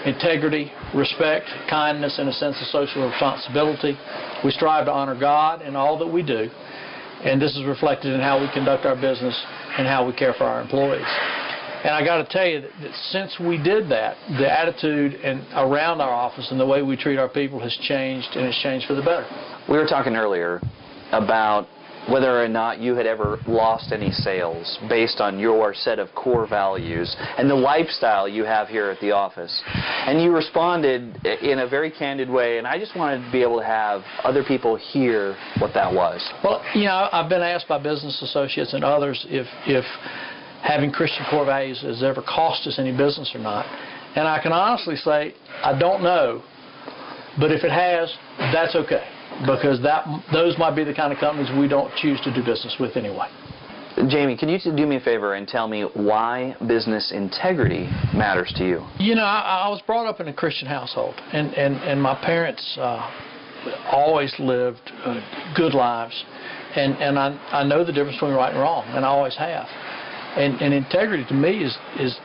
integrity, 0.04 0.72
respect, 0.94 1.46
kindness, 1.70 2.18
and 2.18 2.28
a 2.28 2.32
sense 2.32 2.60
of 2.60 2.66
social 2.68 3.08
responsibility. 3.08 3.96
We 4.44 4.50
strive 4.50 4.86
to 4.86 4.92
honor 4.92 5.18
God 5.18 5.62
in 5.62 5.76
all 5.76 5.98
that 5.98 6.06
we 6.06 6.22
do, 6.22 6.50
and 7.24 7.40
this 7.40 7.56
is 7.56 7.64
reflected 7.64 8.12
in 8.12 8.20
how 8.20 8.40
we 8.40 8.48
conduct 8.52 8.84
our 8.84 8.96
business 8.96 9.40
and 9.78 9.86
how 9.86 10.06
we 10.06 10.12
care 10.12 10.34
for 10.34 10.44
our 10.44 10.60
employees. 10.60 11.06
And 11.84 11.90
I 11.90 12.04
got 12.04 12.18
to 12.18 12.24
tell 12.24 12.46
you 12.46 12.60
that, 12.60 12.94
since 13.10 13.38
we 13.40 13.60
did 13.60 13.88
that, 13.90 14.16
the 14.38 14.48
attitude 14.48 15.14
and 15.14 15.44
around 15.54 16.00
our 16.00 16.12
office 16.12 16.48
and 16.50 16.60
the 16.60 16.66
way 16.66 16.82
we 16.82 16.96
treat 16.96 17.18
our 17.18 17.28
people 17.28 17.58
has 17.58 17.76
changed, 17.82 18.28
and 18.36 18.46
it's 18.46 18.60
changed 18.62 18.86
for 18.86 18.94
the 18.94 19.02
better. 19.02 19.26
We 19.68 19.78
were 19.78 19.86
talking 19.86 20.14
earlier 20.14 20.60
about 21.10 21.66
whether 22.10 22.42
or 22.42 22.48
not 22.48 22.80
you 22.80 22.94
had 22.94 23.06
ever 23.06 23.38
lost 23.46 23.92
any 23.92 24.10
sales 24.10 24.78
based 24.88 25.20
on 25.20 25.38
your 25.38 25.72
set 25.74 25.98
of 25.98 26.08
core 26.14 26.46
values 26.46 27.14
and 27.38 27.48
the 27.48 27.54
lifestyle 27.54 28.28
you 28.28 28.44
have 28.44 28.68
here 28.68 28.90
at 28.90 29.00
the 29.00 29.12
office. 29.12 29.62
And 29.66 30.20
you 30.20 30.32
responded 30.32 31.24
in 31.24 31.60
a 31.60 31.68
very 31.68 31.90
candid 31.90 32.28
way, 32.28 32.58
and 32.58 32.66
I 32.66 32.78
just 32.78 32.96
wanted 32.96 33.24
to 33.24 33.32
be 33.32 33.42
able 33.42 33.60
to 33.60 33.66
have 33.66 34.02
other 34.24 34.42
people 34.42 34.76
hear 34.76 35.36
what 35.58 35.72
that 35.74 35.92
was. 35.92 36.28
Well, 36.42 36.62
you 36.74 36.84
know, 36.84 37.08
I've 37.12 37.28
been 37.28 37.42
asked 37.42 37.68
by 37.68 37.80
business 37.80 38.20
associates 38.22 38.74
and 38.74 38.84
others 38.84 39.24
if, 39.28 39.46
if 39.66 39.84
having 40.62 40.90
Christian 40.90 41.24
core 41.30 41.44
values 41.44 41.82
has 41.82 42.02
ever 42.02 42.22
cost 42.22 42.66
us 42.66 42.78
any 42.78 42.96
business 42.96 43.30
or 43.34 43.40
not. 43.40 43.66
And 44.16 44.28
I 44.28 44.42
can 44.42 44.52
honestly 44.52 44.96
say, 44.96 45.34
I 45.62 45.78
don't 45.78 46.02
know, 46.02 46.42
but 47.38 47.50
if 47.50 47.64
it 47.64 47.70
has, 47.70 48.12
that's 48.52 48.74
okay 48.74 49.11
because 49.46 49.80
that 49.82 50.04
those 50.32 50.56
might 50.58 50.76
be 50.76 50.84
the 50.84 50.94
kind 50.94 51.12
of 51.12 51.18
companies 51.18 51.50
we 51.58 51.68
don't 51.68 51.94
choose 51.96 52.20
to 52.22 52.32
do 52.34 52.44
business 52.44 52.76
with 52.78 52.96
anyway. 52.96 53.28
Jamie, 54.08 54.36
can 54.36 54.48
you 54.48 54.58
do 54.58 54.86
me 54.86 54.96
a 54.96 55.00
favor 55.00 55.34
and 55.34 55.46
tell 55.46 55.68
me 55.68 55.82
why 55.94 56.56
business 56.66 57.12
integrity 57.12 57.84
matters 58.14 58.52
to 58.56 58.64
you? 58.66 58.86
You 58.98 59.14
know, 59.14 59.24
I, 59.24 59.66
I 59.66 59.68
was 59.68 59.82
brought 59.86 60.06
up 60.06 60.18
in 60.20 60.28
a 60.28 60.32
Christian 60.32 60.66
household, 60.66 61.14
and 61.32 61.52
and 61.54 61.76
and 61.76 62.02
my 62.02 62.14
parents 62.14 62.78
uh, 62.80 63.10
always 63.90 64.34
lived 64.38 64.80
uh, 65.04 65.20
good 65.54 65.74
lives, 65.74 66.24
and 66.74 66.94
and 66.94 67.18
I 67.18 67.38
I 67.52 67.64
know 67.64 67.84
the 67.84 67.92
difference 67.92 68.16
between 68.16 68.34
right 68.34 68.52
and 68.52 68.60
wrong, 68.60 68.84
and 68.88 69.04
I 69.04 69.08
always 69.08 69.36
have, 69.36 69.66
and 70.36 70.60
and 70.62 70.72
integrity 70.72 71.24
to 71.26 71.34
me 71.34 71.62
is 71.62 71.76
is 72.00 72.18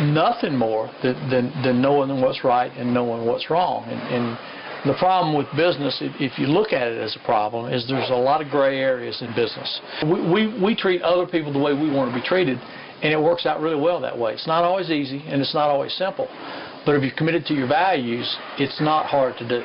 nothing 0.00 0.56
more 0.56 0.90
than 1.02 1.14
than, 1.28 1.62
than 1.62 1.82
knowing 1.82 2.22
what's 2.22 2.42
right 2.42 2.72
and 2.72 2.92
knowing 2.92 3.26
what's 3.26 3.50
wrong, 3.50 3.84
and, 3.84 4.00
and 4.00 4.38
the 4.84 4.94
problem 4.98 5.36
with 5.36 5.46
business, 5.56 5.98
if 6.00 6.38
you 6.38 6.46
look 6.46 6.72
at 6.72 6.88
it 6.88 6.98
as 6.98 7.14
a 7.14 7.24
problem, 7.24 7.72
is 7.72 7.86
there's 7.86 8.10
a 8.10 8.14
lot 8.14 8.42
of 8.42 8.48
gray 8.48 8.78
areas 8.80 9.22
in 9.22 9.28
business. 9.34 9.80
We, 10.02 10.18
we, 10.26 10.62
we 10.62 10.74
treat 10.74 11.02
other 11.02 11.26
people 11.26 11.52
the 11.52 11.60
way 11.60 11.72
we 11.72 11.90
want 11.90 12.12
to 12.12 12.20
be 12.20 12.26
treated, 12.26 12.58
and 13.02 13.12
it 13.12 13.20
works 13.20 13.46
out 13.46 13.60
really 13.60 13.80
well 13.80 14.00
that 14.00 14.16
way. 14.16 14.32
It's 14.32 14.46
not 14.46 14.64
always 14.64 14.90
easy, 14.90 15.22
and 15.26 15.40
it's 15.40 15.54
not 15.54 15.70
always 15.70 15.92
simple. 15.92 16.26
But 16.84 16.96
if 16.96 17.02
you're 17.02 17.14
committed 17.16 17.46
to 17.46 17.54
your 17.54 17.68
values, 17.68 18.36
it's 18.58 18.80
not 18.80 19.06
hard 19.06 19.36
to 19.38 19.48
do. 19.48 19.62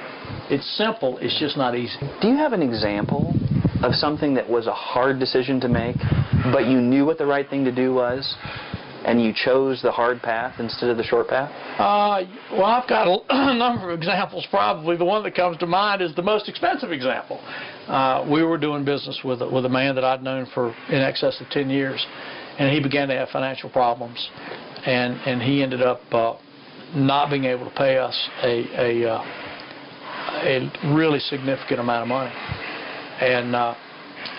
It's 0.53 0.77
simple, 0.77 1.17
it's 1.17 1.39
just 1.39 1.57
not 1.57 1.75
easy. 1.75 1.97
Do 2.21 2.27
you 2.27 2.37
have 2.37 2.53
an 2.53 2.61
example 2.61 3.33
of 3.81 3.93
something 3.95 4.35
that 4.35 4.47
was 4.47 4.67
a 4.67 4.73
hard 4.73 5.19
decision 5.19 5.59
to 5.61 5.67
make, 5.67 5.95
but 6.51 6.67
you 6.67 6.79
knew 6.79 7.05
what 7.05 7.17
the 7.17 7.25
right 7.25 7.49
thing 7.49 7.65
to 7.65 7.71
do 7.71 7.93
was? 7.93 8.35
And 9.07 9.23
you 9.23 9.33
chose 9.33 9.81
the 9.81 9.91
hard 9.91 10.21
path 10.21 10.59
instead 10.59 10.89
of 10.89 10.97
the 10.97 11.03
short 11.03 11.29
path? 11.29 11.49
Uh, 11.79 12.27
well, 12.51 12.65
I've 12.65 12.89
got 12.89 13.07
a, 13.29 13.55
number 13.55 13.89
of 13.89 13.97
examples. 13.97 14.45
Probably 14.51 14.97
the 14.97 15.05
one 15.05 15.23
that 15.23 15.33
comes 15.33 15.57
to 15.59 15.65
mind 15.65 16.01
is 16.01 16.13
the 16.15 16.21
most 16.21 16.49
expensive 16.49 16.91
example. 16.91 17.39
Uh, 17.87 18.27
we 18.29 18.43
were 18.43 18.57
doing 18.57 18.83
business 18.83 19.17
with 19.23 19.41
with 19.41 19.65
a 19.65 19.69
man 19.69 19.95
that 19.95 20.03
I'd 20.03 20.21
known 20.21 20.45
for 20.53 20.75
in 20.89 21.01
excess 21.01 21.39
of 21.39 21.49
10 21.49 21.69
years, 21.69 22.05
and 22.59 22.69
he 22.69 22.81
began 22.81 23.07
to 23.07 23.15
have 23.15 23.29
financial 23.29 23.69
problems, 23.69 24.29
and 24.85 25.13
and 25.25 25.41
he 25.41 25.63
ended 25.63 25.81
up 25.81 26.01
uh, 26.11 26.35
not 26.93 27.29
being 27.29 27.45
able 27.45 27.63
to 27.63 27.75
pay 27.77 27.97
us 27.97 28.29
a 28.43 29.05
a, 29.05 29.09
uh, 29.09 29.23
a 30.43 30.93
really 30.93 31.19
significant 31.19 31.79
amount 31.79 32.01
of 32.01 32.09
money, 32.09 32.35
and 33.21 33.55
uh, 33.55 33.73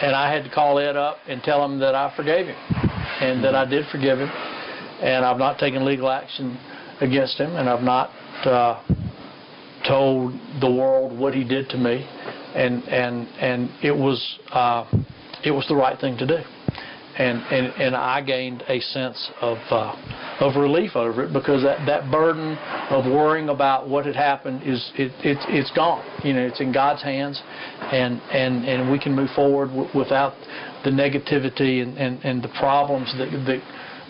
and 0.02 0.14
I 0.14 0.30
had 0.30 0.44
to 0.44 0.50
call 0.50 0.78
Ed 0.78 0.96
up 0.96 1.16
and 1.26 1.42
tell 1.42 1.64
him 1.64 1.78
that 1.80 1.94
I 1.94 2.14
forgave 2.14 2.48
him, 2.48 2.56
and 3.22 3.42
that 3.42 3.54
I 3.54 3.64
did 3.64 3.86
forgive 3.90 4.18
him, 4.18 4.30
and 5.00 5.24
I've 5.24 5.38
not 5.38 5.58
taken 5.58 5.84
legal 5.84 6.08
action 6.10 6.58
against 7.00 7.38
him, 7.38 7.56
and 7.56 7.68
I've 7.68 7.82
not 7.82 8.10
uh, 8.46 8.82
told 9.86 10.32
the 10.60 10.70
world 10.70 11.16
what 11.18 11.34
he 11.34 11.44
did 11.44 11.68
to 11.70 11.78
me, 11.78 12.06
and 12.54 12.82
and 12.84 13.28
and 13.40 13.70
it 13.82 13.96
was 13.96 14.38
uh, 14.52 14.84
it 15.44 15.50
was 15.50 15.66
the 15.68 15.76
right 15.76 15.98
thing 15.98 16.16
to 16.18 16.26
do, 16.26 16.38
and 17.18 17.38
and 17.52 17.66
and 17.80 17.96
I 17.96 18.22
gained 18.22 18.64
a 18.68 18.80
sense 18.80 19.30
of 19.40 19.58
uh, 19.70 19.94
of 20.40 20.56
relief 20.56 20.96
over 20.96 21.24
it 21.24 21.32
because 21.32 21.62
that 21.62 21.84
that 21.86 22.10
burden 22.10 22.56
of 22.90 23.04
worrying 23.04 23.48
about 23.48 23.88
what 23.88 24.06
had 24.06 24.16
happened 24.16 24.62
is 24.64 24.90
it, 24.94 25.12
it 25.24 25.38
it's 25.48 25.70
gone. 25.72 26.04
You 26.24 26.32
know, 26.32 26.46
it's 26.46 26.60
in 26.60 26.72
God's 26.72 27.02
hands, 27.02 27.40
and 27.92 28.20
and 28.32 28.64
and 28.64 28.90
we 28.90 28.98
can 28.98 29.14
move 29.14 29.30
forward 29.30 29.68
w- 29.68 29.88
without 29.94 30.34
the 30.84 30.90
negativity 30.90 31.82
and, 31.82 31.98
and, 31.98 32.22
and 32.24 32.42
the 32.42 32.48
problems 32.60 33.12
that, 33.18 33.30
that 33.46 33.60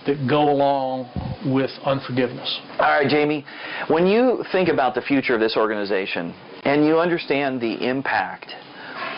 that 0.07 0.29
go 0.29 0.51
along 0.51 1.11
with 1.47 1.71
unforgiveness. 1.85 2.61
All 2.79 2.91
right, 2.91 3.09
Jamie, 3.09 3.45
when 3.89 4.07
you 4.07 4.45
think 4.53 4.69
about 4.69 4.95
the 4.95 5.03
future 5.03 5.35
of 5.35 5.41
this 5.41 5.57
organization 5.57 6.35
and 6.65 6.85
you 6.85 6.99
understand 6.99 7.61
the 7.61 7.87
impact 7.87 8.53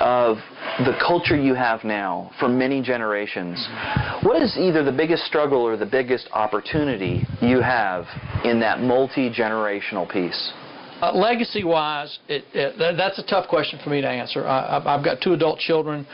of 0.00 0.38
the 0.78 0.96
culture 1.06 1.36
you 1.36 1.54
have 1.54 1.84
now 1.84 2.30
for 2.38 2.48
many 2.48 2.80
generations, 2.80 3.68
what 4.22 4.42
is 4.42 4.56
either 4.56 4.82
the 4.82 4.92
biggest 4.92 5.24
struggle 5.24 5.60
or 5.60 5.76
the 5.76 5.86
biggest 5.86 6.28
opportunity 6.32 7.26
you 7.40 7.60
have 7.60 8.06
in 8.44 8.60
that 8.60 8.80
multi 8.80 9.30
generational 9.30 10.10
piece? 10.10 10.52
Uh, 11.00 11.12
legacy 11.12 11.64
wise, 11.64 12.18
it, 12.28 12.44
it, 12.52 12.96
that's 12.96 13.18
a 13.18 13.22
tough 13.22 13.48
question 13.48 13.78
for 13.82 13.88
me 13.88 14.02
to 14.02 14.08
answer. 14.08 14.46
I, 14.46 14.80
have 14.84 15.04
got 15.04 15.22
two 15.22 15.32
adult 15.32 15.58
children 15.58 16.06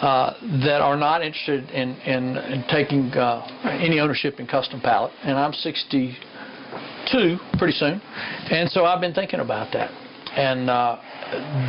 uh, 0.00 0.32
that 0.64 0.80
are 0.80 0.96
not 0.96 1.22
interested 1.22 1.68
in, 1.70 1.96
in, 2.00 2.38
in 2.38 2.64
taking 2.70 3.12
uh, 3.12 3.46
any 3.64 4.00
ownership 4.00 4.40
in 4.40 4.46
Custom 4.46 4.80
Pallet, 4.80 5.12
and 5.22 5.38
I'm 5.38 5.52
62 5.52 7.36
pretty 7.58 7.74
soon, 7.74 8.00
and 8.50 8.70
so 8.70 8.86
I've 8.86 9.02
been 9.02 9.14
thinking 9.14 9.40
about 9.40 9.70
that. 9.74 9.90
And 10.36 10.70
uh, 10.70 10.96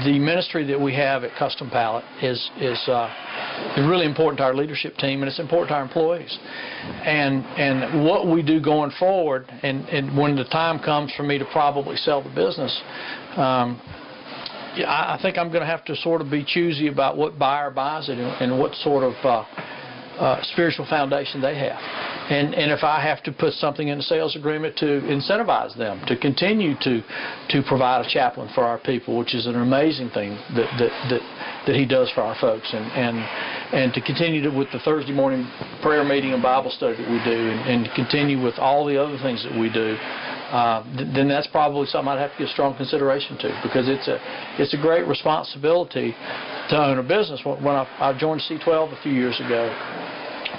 the 0.05 0.17
ministry 0.19 0.65
that 0.67 0.79
we 0.79 0.93
have 0.95 1.23
at 1.23 1.35
Custom 1.37 1.69
Pallet 1.69 2.05
is 2.21 2.49
is 2.59 2.79
uh, 2.87 3.09
really 3.77 4.05
important 4.05 4.37
to 4.37 4.43
our 4.43 4.53
leadership 4.53 4.95
team, 4.97 5.21
and 5.21 5.29
it's 5.29 5.39
important 5.39 5.69
to 5.69 5.75
our 5.75 5.83
employees. 5.83 6.37
And 7.03 7.45
and 7.57 8.05
what 8.05 8.27
we 8.27 8.41
do 8.41 8.61
going 8.61 8.91
forward, 8.99 9.47
and, 9.63 9.85
and 9.89 10.17
when 10.17 10.35
the 10.35 10.45
time 10.45 10.79
comes 10.79 11.11
for 11.15 11.23
me 11.23 11.37
to 11.37 11.45
probably 11.51 11.97
sell 11.97 12.21
the 12.21 12.29
business. 12.29 12.81
Um, 13.35 13.81
I 14.75 15.19
think 15.21 15.37
I'm 15.37 15.49
going 15.49 15.61
to 15.61 15.67
have 15.67 15.85
to 15.85 15.95
sort 15.97 16.19
of 16.19 16.31
be 16.31 16.43
choosy 16.43 16.87
about 16.87 17.15
what 17.15 17.37
buyer 17.37 17.69
buys 17.69 18.09
it 18.09 18.17
and, 18.17 18.41
and 18.41 18.59
what 18.59 18.73
sort 18.73 19.03
of 19.03 19.13
uh, 19.23 19.45
uh, 20.19 20.41
spiritual 20.53 20.85
foundation 20.85 21.41
they 21.41 21.55
have. 21.57 21.79
And, 22.29 22.53
and 22.55 22.71
if 22.71 22.83
I 22.83 23.01
have 23.01 23.21
to 23.23 23.31
put 23.31 23.53
something 23.53 23.87
in 23.87 23.97
the 23.97 24.03
sales 24.03 24.35
agreement 24.35 24.77
to 24.77 25.01
incentivize 25.01 25.77
them 25.77 26.01
to 26.07 26.17
continue 26.17 26.75
to 26.81 27.01
to 27.49 27.63
provide 27.67 28.05
a 28.05 28.09
chaplain 28.09 28.49
for 28.55 28.63
our 28.63 28.77
people, 28.79 29.17
which 29.17 29.35
is 29.35 29.45
an 29.45 29.55
amazing 29.55 30.09
thing 30.11 30.31
that 30.55 30.69
that, 30.79 30.91
that, 31.09 31.21
that 31.67 31.75
he 31.75 31.85
does 31.85 32.09
for 32.11 32.21
our 32.21 32.35
folks, 32.39 32.73
and 32.73 32.85
and 32.93 33.17
and 33.73 33.93
to 33.93 34.01
continue 34.01 34.41
to, 34.43 34.49
with 34.49 34.71
the 34.71 34.79
Thursday 34.79 35.11
morning 35.11 35.49
prayer 35.81 36.03
meeting 36.03 36.33
and 36.33 36.41
Bible 36.41 36.71
study 36.71 36.95
that 36.95 37.09
we 37.09 37.19
do, 37.23 37.49
and, 37.51 37.59
and 37.69 37.95
continue 37.95 38.41
with 38.41 38.57
all 38.57 38.85
the 38.85 39.01
other 39.01 39.17
things 39.17 39.43
that 39.43 39.57
we 39.59 39.71
do. 39.71 39.97
Uh, 40.53 40.83
th- 40.95 41.09
then 41.15 41.27
that's 41.27 41.47
probably 41.47 41.87
something 41.87 42.09
I'd 42.09 42.19
have 42.19 42.31
to 42.33 42.37
give 42.37 42.49
strong 42.49 42.77
consideration 42.77 43.39
to 43.39 43.59
because 43.63 43.89
it's 43.89 44.07
a 44.07 44.21
it's 44.61 44.75
a 44.75 44.77
great 44.77 45.07
responsibility 45.07 46.13
to 46.69 46.77
own 46.77 46.99
a 46.99 47.03
business. 47.03 47.41
When 47.43 47.73
I, 47.73 47.89
I 47.97 48.13
joined 48.13 48.41
C12 48.41 48.93
a 48.93 49.01
few 49.01 49.13
years 49.13 49.39
ago, 49.39 49.65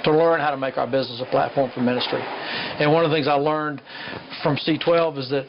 to 0.03 0.11
learn 0.11 0.41
how 0.41 0.51
to 0.51 0.57
make 0.57 0.77
our 0.77 0.85
business 0.85 1.21
a 1.21 1.31
platform 1.31 1.71
for 1.73 1.79
ministry. 1.79 2.19
And 2.21 2.91
one 2.91 3.05
of 3.05 3.09
the 3.09 3.15
things 3.15 3.29
I 3.29 3.35
learned 3.35 3.81
from 4.43 4.57
C12 4.57 5.17
is 5.17 5.29
that 5.29 5.45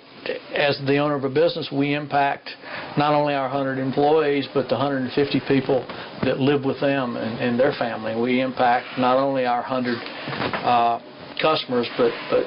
as 0.55 0.81
the 0.87 0.97
owner 0.99 1.17
of 1.17 1.25
a 1.25 1.29
business, 1.29 1.69
we 1.73 1.95
impact 1.95 2.51
not 2.97 3.15
only 3.15 3.35
our 3.35 3.49
100 3.49 3.79
employees, 3.79 4.47
but 4.55 4.69
the 4.69 4.75
150 4.75 5.41
people 5.49 5.85
that 6.23 6.39
live 6.39 6.65
with 6.65 6.81
them 6.81 7.17
and, 7.17 7.39
and 7.41 7.59
their 7.59 7.73
family. 7.73 8.15
We 8.15 8.41
impact 8.41 8.99
not 8.99 9.19
only 9.19 9.45
our 9.45 9.61
100 9.61 9.99
uh, 9.99 11.01
customers, 11.43 11.89
but, 11.99 12.13
but 12.31 12.47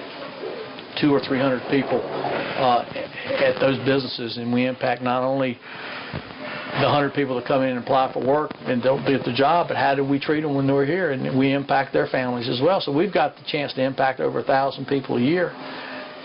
two 1.01 1.13
or 1.13 1.19
300 1.19 1.61
people 1.69 2.01
uh, 2.03 2.83
at 3.39 3.59
those 3.59 3.77
businesses, 3.85 4.37
and 4.37 4.51
we 4.51 4.65
impact 4.65 5.01
not 5.01 5.23
only 5.23 5.57
the 6.79 6.85
100 6.85 7.13
people 7.13 7.35
that 7.35 7.45
come 7.45 7.63
in 7.63 7.69
and 7.69 7.79
apply 7.79 8.11
for 8.13 8.25
work 8.25 8.51
and 8.65 8.81
don't 8.81 9.05
do 9.05 9.17
the 9.17 9.33
job, 9.33 9.67
but 9.67 9.77
how 9.77 9.95
do 9.95 10.03
we 10.03 10.19
treat 10.19 10.41
them 10.41 10.55
when 10.55 10.67
they're 10.67 10.85
here? 10.85 11.11
And 11.11 11.37
we 11.37 11.53
impact 11.53 11.93
their 11.93 12.07
families 12.07 12.47
as 12.47 12.61
well. 12.61 12.79
So 12.79 12.91
we've 12.91 13.13
got 13.13 13.35
the 13.35 13.43
chance 13.47 13.73
to 13.73 13.83
impact 13.83 14.19
over 14.19 14.39
a 14.39 14.43
1,000 14.43 14.85
people 14.85 15.17
a 15.17 15.21
year. 15.21 15.51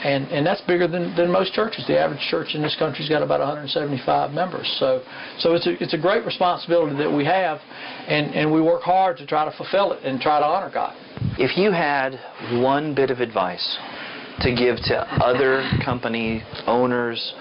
And, 0.05 0.27
and 0.29 0.47
that's 0.47 0.61
bigger 0.61 0.87
than, 0.87 1.17
than 1.17 1.31
most 1.31 1.55
churches. 1.55 1.87
The 1.87 1.99
average 1.99 2.21
church 2.29 2.49
in 2.55 2.61
this 2.61 2.77
country's 2.79 3.09
got 3.09 3.23
about 3.23 3.41
175 3.41 4.33
members. 4.33 4.71
So, 4.79 5.03
so 5.39 5.55
it's, 5.55 5.67
a, 5.67 5.83
it's 5.83 5.95
a 5.95 5.99
great 5.99 6.27
responsibility 6.27 6.95
that 6.99 7.11
we 7.11 7.25
have, 7.25 7.59
and, 8.07 8.35
and 8.35 8.53
we 8.53 8.61
work 8.61 8.83
hard 8.83 9.17
to 9.19 9.27
try 9.27 9.47
to 9.47 9.57
fulfill 9.57 9.93
it 9.93 10.05
and 10.05 10.21
try 10.21 10.41
to 10.41 10.45
honor 10.45 10.71
God. 10.73 10.95
If 11.39 11.57
you 11.57 11.73
had 11.73 12.21
one 12.61 12.95
bit 12.95 13.11
of 13.11 13.21
advice 13.21 13.79
to 14.41 14.55
give 14.55 14.77
to 14.77 14.97
other 15.23 15.69
company 15.85 16.43
owners, 16.67 17.35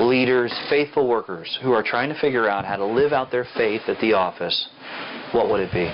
leaders, 0.00 0.52
faithful 0.70 1.08
workers 1.08 1.58
who 1.62 1.72
are 1.72 1.82
trying 1.82 2.08
to 2.08 2.18
figure 2.20 2.48
out 2.48 2.64
how 2.64 2.76
to 2.76 2.86
live 2.86 3.12
out 3.12 3.30
their 3.30 3.46
faith 3.56 3.82
at 3.88 3.98
the 4.00 4.12
office, 4.12 4.68
what 5.32 5.50
would 5.50 5.60
it 5.60 5.72
be? 5.72 5.92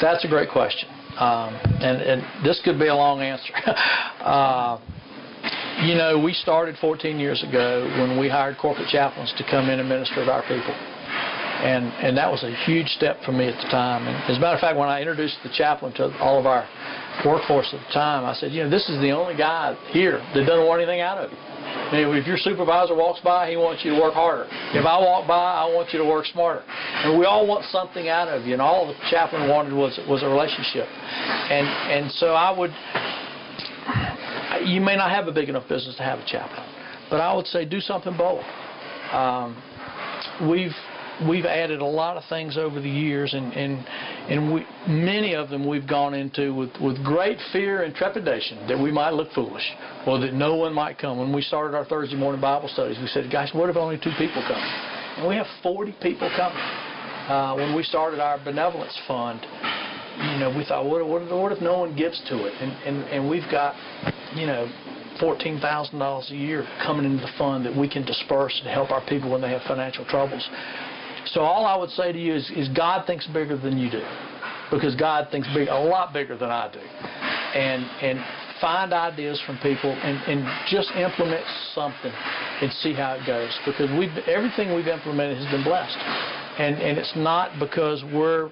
That's 0.00 0.24
a 0.24 0.28
great 0.28 0.50
question. 0.50 0.88
Um, 1.18 1.54
and, 1.80 2.02
and 2.02 2.44
this 2.44 2.60
could 2.64 2.78
be 2.78 2.88
a 2.88 2.94
long 2.94 3.20
answer. 3.20 3.54
uh, 4.20 4.78
you 5.82 5.94
know, 5.94 6.18
we 6.18 6.32
started 6.32 6.76
14 6.80 7.18
years 7.18 7.42
ago 7.42 7.84
when 8.00 8.18
we 8.18 8.28
hired 8.28 8.58
corporate 8.58 8.88
chaplains 8.88 9.32
to 9.38 9.44
come 9.44 9.70
in 9.70 9.78
and 9.80 9.88
minister 9.88 10.24
to 10.24 10.30
our 10.30 10.42
people. 10.42 10.74
And, 11.56 11.86
and 12.04 12.16
that 12.18 12.30
was 12.30 12.44
a 12.44 12.54
huge 12.64 12.88
step 12.88 13.16
for 13.24 13.32
me 13.32 13.48
at 13.48 13.56
the 13.62 13.68
time. 13.70 14.06
And 14.06 14.16
as 14.30 14.36
a 14.36 14.40
matter 14.40 14.56
of 14.56 14.60
fact, 14.60 14.76
when 14.76 14.88
I 14.88 15.00
introduced 15.00 15.36
the 15.42 15.50
chaplain 15.56 15.94
to 15.94 16.12
all 16.18 16.38
of 16.38 16.44
our 16.44 16.68
workforce 17.24 17.72
at 17.72 17.80
the 17.86 17.92
time, 17.92 18.24
I 18.24 18.34
said, 18.34 18.52
you 18.52 18.62
know, 18.62 18.70
this 18.70 18.88
is 18.88 19.00
the 19.00 19.10
only 19.10 19.36
guy 19.36 19.76
here 19.90 20.18
that 20.34 20.44
doesn't 20.46 20.66
want 20.66 20.82
anything 20.82 21.00
out 21.00 21.18
of 21.18 21.30
you. 21.30 21.38
if 22.12 22.26
your 22.26 22.36
supervisor 22.36 22.94
walks 22.94 23.20
by, 23.20 23.48
he 23.48 23.56
wants 23.56 23.84
you 23.84 23.94
to 23.94 24.00
work 24.00 24.14
harder. 24.14 24.46
If 24.74 24.84
I 24.84 24.98
walk 24.98 25.26
by, 25.26 25.54
I 25.54 25.64
want 25.64 25.92
you 25.92 25.98
to 25.98 26.04
work 26.04 26.26
smarter. 26.26 26.62
And 26.66 27.18
we 27.18 27.24
all 27.24 27.46
want 27.46 27.64
something 27.66 28.08
out 28.08 28.28
of 28.28 28.46
you, 28.46 28.52
and 28.52 28.62
all 28.62 28.86
the 28.86 28.94
chaplain 29.10 29.48
wanted 29.48 29.72
was 29.72 29.98
was 30.08 30.22
a 30.22 30.28
relationship. 30.28 30.88
And 30.88 31.66
and 31.66 32.12
so 32.12 32.34
I 32.34 32.56
would. 32.56 32.72
You 34.64 34.80
may 34.80 34.96
not 34.96 35.10
have 35.10 35.28
a 35.28 35.32
big 35.32 35.48
enough 35.48 35.68
business 35.68 35.96
to 35.96 36.02
have 36.02 36.18
a 36.18 36.26
chaplain, 36.26 36.66
but 37.10 37.20
I 37.20 37.34
would 37.34 37.46
say 37.46 37.64
do 37.64 37.80
something 37.80 38.16
bold. 38.16 38.44
Um, 39.12 39.56
we've 40.48 40.74
we've 41.28 41.46
added 41.46 41.80
a 41.80 41.86
lot 41.86 42.16
of 42.16 42.24
things 42.28 42.56
over 42.58 42.80
the 42.80 42.90
years, 42.90 43.34
and 43.34 43.52
and 43.52 43.86
and 44.28 44.52
we, 44.52 44.66
many 44.88 45.34
of 45.34 45.48
them 45.48 45.66
we've 45.66 45.86
gone 45.86 46.14
into 46.14 46.54
with 46.54 46.70
with 46.80 47.02
great 47.04 47.38
fear 47.52 47.82
and 47.82 47.94
trepidation 47.94 48.66
that 48.68 48.78
we 48.78 48.90
might 48.90 49.10
look 49.10 49.32
foolish, 49.32 49.64
or 50.06 50.18
that 50.18 50.34
no 50.34 50.56
one 50.56 50.72
might 50.72 50.98
come. 50.98 51.18
When 51.18 51.32
we 51.32 51.42
started 51.42 51.76
our 51.76 51.84
Thursday 51.84 52.16
morning 52.16 52.40
Bible 52.40 52.68
studies, 52.68 52.98
we 53.00 53.06
said, 53.08 53.30
"Guys, 53.30 53.52
what 53.54 53.70
if 53.70 53.76
only 53.76 53.96
two 53.98 54.12
people 54.18 54.42
come?" 54.46 54.62
And 55.16 55.28
we 55.28 55.34
have 55.36 55.46
40 55.62 55.92
people 56.02 56.30
coming. 56.36 56.58
Uh, 57.28 57.54
when 57.56 57.74
we 57.74 57.82
started 57.82 58.20
our 58.20 58.38
benevolence 58.44 58.96
fund, 59.08 59.40
you 60.32 60.38
know, 60.38 60.54
we 60.56 60.64
thought, 60.64 60.84
what, 60.84 61.04
what, 61.08 61.28
what 61.28 61.50
if 61.50 61.60
no 61.60 61.78
one 61.78 61.96
gives 61.96 62.20
to 62.28 62.46
it? 62.46 62.52
And 62.60 62.72
and 62.84 63.04
and 63.08 63.30
we've 63.30 63.48
got, 63.50 63.74
you 64.34 64.46
know, 64.46 64.70
$14,000 65.20 66.30
a 66.30 66.34
year 66.34 66.66
coming 66.84 67.06
into 67.06 67.22
the 67.22 67.32
fund 67.38 67.64
that 67.64 67.74
we 67.74 67.88
can 67.88 68.04
disperse 68.04 68.60
and 68.60 68.68
help 68.68 68.90
our 68.90 69.04
people 69.06 69.30
when 69.30 69.40
they 69.40 69.48
have 69.48 69.62
financial 69.62 70.04
troubles. 70.04 70.46
So 71.26 71.40
all 71.40 71.66
I 71.66 71.76
would 71.76 71.90
say 71.90 72.12
to 72.12 72.18
you 72.18 72.34
is, 72.34 72.50
is 72.54 72.68
God 72.68 73.06
thinks 73.06 73.26
bigger 73.26 73.56
than 73.56 73.78
you 73.78 73.90
do, 73.90 74.02
because 74.70 74.94
God 74.94 75.28
thinks 75.30 75.48
big, 75.54 75.68
a 75.68 75.74
lot 75.74 76.12
bigger 76.12 76.36
than 76.36 76.50
I 76.50 76.70
do, 76.72 76.78
and 76.78 77.82
and 78.02 78.24
find 78.60 78.92
ideas 78.92 79.40
from 79.44 79.58
people 79.58 79.92
and, 79.92 80.16
and 80.28 80.66
just 80.68 80.90
implement 80.92 81.44
something 81.74 82.12
and 82.62 82.72
see 82.72 82.94
how 82.94 83.12
it 83.12 83.26
goes 83.26 83.52
because 83.66 83.90
we 83.98 84.08
everything 84.26 84.74
we've 84.74 84.86
implemented 84.86 85.36
has 85.38 85.50
been 85.50 85.64
blessed. 85.64 85.96
And 86.58 86.76
and 86.76 86.98
it's 86.98 87.12
not 87.16 87.58
because 87.58 88.02
we're 88.14 88.50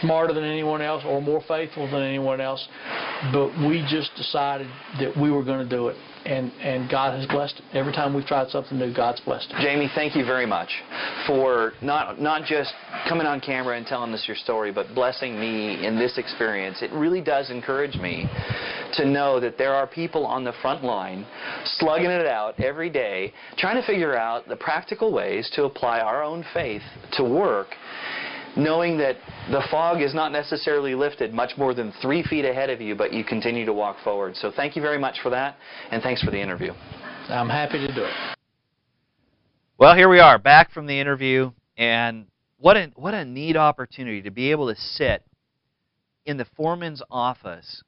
smarter 0.00 0.32
than 0.32 0.44
anyone 0.44 0.82
else 0.82 1.02
or 1.06 1.20
more 1.20 1.42
faithful 1.46 1.90
than 1.90 2.02
anyone 2.02 2.40
else 2.40 2.66
but 3.32 3.48
we 3.66 3.86
just 3.88 4.14
decided 4.16 4.66
that 4.98 5.16
we 5.20 5.30
were 5.30 5.44
going 5.44 5.66
to 5.66 5.68
do 5.68 5.88
it 5.88 5.96
and, 6.24 6.52
and 6.60 6.90
God 6.90 7.18
has 7.18 7.26
blessed 7.28 7.60
it. 7.60 7.76
Every 7.76 7.92
time 7.92 8.14
we've 8.14 8.26
tried 8.26 8.50
something 8.50 8.78
new, 8.78 8.94
God's 8.94 9.20
blessed 9.20 9.50
it. 9.50 9.62
Jamie, 9.62 9.90
thank 9.94 10.14
you 10.14 10.24
very 10.24 10.46
much 10.46 10.68
for 11.26 11.72
not, 11.82 12.20
not 12.20 12.44
just 12.44 12.72
coming 13.08 13.26
on 13.26 13.40
camera 13.40 13.76
and 13.76 13.86
telling 13.86 14.12
us 14.12 14.24
your 14.26 14.36
story, 14.36 14.70
but 14.72 14.94
blessing 14.94 15.38
me 15.40 15.84
in 15.84 15.98
this 15.98 16.18
experience. 16.18 16.82
It 16.82 16.92
really 16.92 17.22
does 17.22 17.50
encourage 17.50 17.96
me 17.96 18.28
to 18.94 19.06
know 19.06 19.40
that 19.40 19.56
there 19.56 19.72
are 19.72 19.86
people 19.86 20.26
on 20.26 20.44
the 20.44 20.52
front 20.60 20.84
line 20.84 21.26
slugging 21.78 22.10
it 22.10 22.26
out 22.26 22.58
every 22.60 22.90
day, 22.90 23.32
trying 23.56 23.80
to 23.80 23.86
figure 23.86 24.16
out 24.16 24.46
the 24.48 24.56
practical 24.56 25.12
ways 25.12 25.50
to 25.54 25.64
apply 25.64 26.00
our 26.00 26.22
own 26.22 26.44
faith 26.52 26.82
to 27.12 27.24
work 27.24 27.68
knowing 28.62 28.98
that 28.98 29.16
the 29.50 29.62
fog 29.70 30.02
is 30.02 30.14
not 30.14 30.32
necessarily 30.32 30.94
lifted 30.94 31.32
much 31.32 31.56
more 31.56 31.74
than 31.74 31.92
three 32.02 32.22
feet 32.22 32.44
ahead 32.44 32.70
of 32.70 32.80
you, 32.80 32.94
but 32.94 33.12
you 33.12 33.24
continue 33.24 33.64
to 33.64 33.72
walk 33.72 33.96
forward. 34.04 34.36
So 34.36 34.52
thank 34.54 34.76
you 34.76 34.82
very 34.82 34.98
much 34.98 35.16
for 35.22 35.30
that, 35.30 35.56
and 35.90 36.02
thanks 36.02 36.22
for 36.22 36.30
the 36.30 36.40
interview. 36.40 36.72
I'm 37.28 37.48
happy 37.48 37.78
to 37.78 37.94
do 37.94 38.04
it. 38.04 38.36
Well, 39.78 39.96
here 39.96 40.08
we 40.08 40.20
are, 40.20 40.38
back 40.38 40.72
from 40.72 40.86
the 40.86 41.00
interview, 41.00 41.52
and 41.76 42.26
what 42.58 42.76
a, 42.76 42.90
what 42.96 43.14
a 43.14 43.24
neat 43.24 43.56
opportunity 43.56 44.20
to 44.22 44.30
be 44.30 44.50
able 44.50 44.68
to 44.68 44.78
sit 44.78 45.24
in 46.26 46.36
the 46.36 46.46
foreman's 46.56 47.02
office 47.10 47.82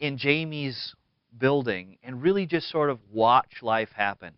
in 0.00 0.18
Jamie's 0.18 0.94
building 1.38 1.98
and 2.02 2.20
really 2.20 2.46
just 2.46 2.68
sort 2.68 2.90
of 2.90 2.98
watch 3.12 3.62
life 3.62 3.90
happen. 3.94 4.32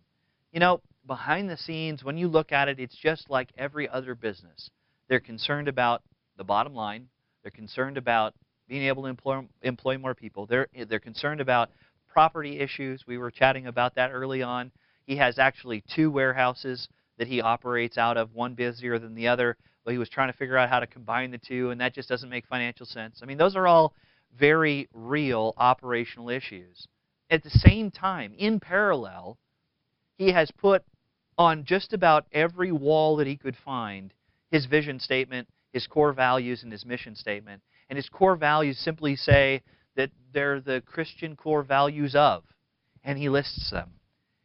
You 0.51 0.59
know, 0.59 0.81
behind 1.07 1.49
the 1.49 1.57
scenes, 1.57 2.03
when 2.03 2.17
you 2.17 2.27
look 2.27 2.51
at 2.51 2.67
it, 2.67 2.79
it's 2.79 2.95
just 2.95 3.29
like 3.29 3.49
every 3.57 3.89
other 3.89 4.13
business. 4.13 4.69
They're 5.11 5.19
concerned 5.19 5.67
about 5.67 6.03
the 6.37 6.45
bottom 6.45 6.73
line. 6.73 7.09
They're 7.41 7.51
concerned 7.51 7.97
about 7.97 8.33
being 8.69 8.83
able 8.83 9.03
to 9.03 9.09
employ, 9.09 9.41
employ 9.61 9.97
more 9.97 10.15
people. 10.15 10.45
They're, 10.45 10.69
they're 10.87 11.01
concerned 11.01 11.41
about 11.41 11.69
property 12.07 12.61
issues. 12.61 13.03
We 13.05 13.17
were 13.17 13.29
chatting 13.29 13.67
about 13.67 13.95
that 13.95 14.11
early 14.13 14.41
on. 14.41 14.71
He 15.05 15.17
has 15.17 15.37
actually 15.37 15.83
two 15.93 16.09
warehouses 16.11 16.87
that 17.17 17.27
he 17.27 17.41
operates 17.41 17.97
out 17.97 18.15
of, 18.15 18.33
one 18.33 18.53
busier 18.53 18.99
than 18.99 19.13
the 19.13 19.27
other, 19.27 19.57
but 19.83 19.91
he 19.91 19.97
was 19.97 20.07
trying 20.07 20.31
to 20.31 20.37
figure 20.37 20.55
out 20.55 20.69
how 20.69 20.79
to 20.79 20.87
combine 20.87 21.31
the 21.31 21.37
two, 21.39 21.71
and 21.71 21.81
that 21.81 21.93
just 21.93 22.07
doesn't 22.07 22.29
make 22.29 22.47
financial 22.47 22.85
sense. 22.85 23.19
I 23.21 23.25
mean, 23.25 23.37
those 23.37 23.57
are 23.57 23.67
all 23.67 23.93
very 24.39 24.87
real 24.93 25.53
operational 25.57 26.29
issues. 26.29 26.87
At 27.29 27.43
the 27.43 27.49
same 27.49 27.91
time, 27.91 28.33
in 28.37 28.61
parallel, 28.61 29.37
he 30.17 30.31
has 30.31 30.49
put 30.51 30.85
on 31.37 31.65
just 31.65 31.91
about 31.91 32.27
every 32.31 32.71
wall 32.71 33.17
that 33.17 33.27
he 33.27 33.35
could 33.35 33.57
find 33.57 34.13
his 34.51 34.65
vision 34.65 34.99
statement, 34.99 35.47
his 35.73 35.87
core 35.87 36.13
values, 36.13 36.63
and 36.63 36.71
his 36.71 36.85
mission 36.85 37.15
statement. 37.15 37.61
And 37.89 37.97
his 37.97 38.09
core 38.09 38.35
values 38.35 38.77
simply 38.77 39.15
say 39.15 39.63
that 39.95 40.11
they're 40.33 40.61
the 40.61 40.81
Christian 40.85 41.35
core 41.35 41.63
values 41.63 42.15
of, 42.15 42.43
and 43.03 43.17
he 43.17 43.29
lists 43.29 43.71
them. 43.71 43.91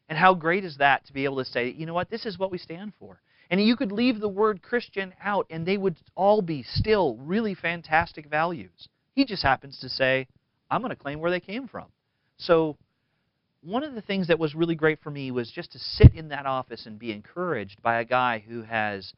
And 0.09 0.19
how 0.19 0.35
great 0.35 0.65
is 0.65 0.77
that 0.79 1.05
to 1.07 1.13
be 1.13 1.25
able 1.25 1.39
to 1.39 1.45
say, 1.45 1.71
you 1.71 1.87
know 1.87 1.95
what, 1.95 2.11
this 2.11 2.27
is 2.27 2.39
what 2.39 2.51
we 2.51 2.59
stand 2.59 2.93
for. 2.99 3.21
And 3.51 3.61
you 3.61 3.77
could 3.77 3.93
leave 3.93 4.21
the 4.21 4.29
word 4.29 4.63
Christian 4.63 5.15
out, 5.23 5.47
and 5.51 5.67
they 5.67 5.77
would 5.77 5.97
all 6.15 6.43
be 6.43 6.65
still 6.65 7.17
really 7.17 7.55
fantastic 7.55 8.27
values. 8.29 8.89
He 9.15 9.25
just 9.25 9.43
happens 9.43 9.79
to 9.81 9.89
say, 9.89 10.27
I'm 10.71 10.81
going 10.81 10.91
to 10.91 10.97
claim 10.97 11.21
where 11.21 11.31
they 11.31 11.41
came 11.41 11.69
from. 11.69 11.87
So, 12.39 12.77
one 13.63 13.83
of 13.83 13.95
the 13.95 14.03
things 14.03 14.29
that 14.29 14.39
was 14.39 14.55
really 14.55 14.75
great 14.75 15.01
for 15.01 15.11
me 15.11 15.31
was 15.31 15.51
just 15.51 15.73
to 15.73 15.79
sit 15.79 16.15
in 16.15 16.29
that 16.29 16.47
office 16.47 16.87
and 16.87 16.99
be 16.99 17.13
encouraged 17.13 17.83
by 17.83 18.01
a 18.01 18.05
guy 18.05 18.45
who 18.47 18.63
has 18.63 19.13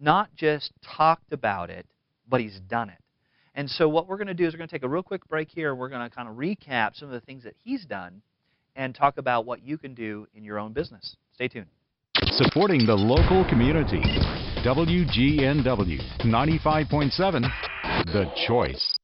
not 0.00 0.34
just 0.36 0.72
talked 0.96 1.32
about 1.32 1.70
it, 1.70 1.86
but 2.28 2.40
he's 2.40 2.60
done 2.68 2.90
it. 2.90 2.98
And 3.54 3.70
so 3.70 3.88
what 3.88 4.06
we're 4.06 4.18
going 4.18 4.26
to 4.26 4.34
do 4.34 4.46
is 4.46 4.52
we're 4.52 4.58
going 4.58 4.68
to 4.68 4.74
take 4.74 4.84
a 4.84 4.88
real 4.88 5.02
quick 5.02 5.26
break 5.28 5.48
here. 5.48 5.74
We're 5.74 5.88
going 5.88 6.08
to 6.08 6.14
kind 6.14 6.28
of 6.28 6.36
recap 6.36 6.94
some 6.94 7.08
of 7.08 7.12
the 7.12 7.24
things 7.24 7.44
that 7.44 7.54
he's 7.64 7.86
done 7.86 8.20
and 8.74 8.94
talk 8.94 9.16
about 9.16 9.46
what 9.46 9.62
you 9.62 9.78
can 9.78 9.94
do 9.94 10.26
in 10.34 10.44
your 10.44 10.58
own 10.58 10.72
business. 10.72 11.16
Stay 11.32 11.48
tuned. 11.48 11.66
Supporting 12.32 12.84
the 12.84 12.94
local 12.94 13.48
community. 13.48 14.02
WGNW 14.62 16.00
95.7, 16.24 17.42
The 18.12 18.30
Choice. 18.46 18.98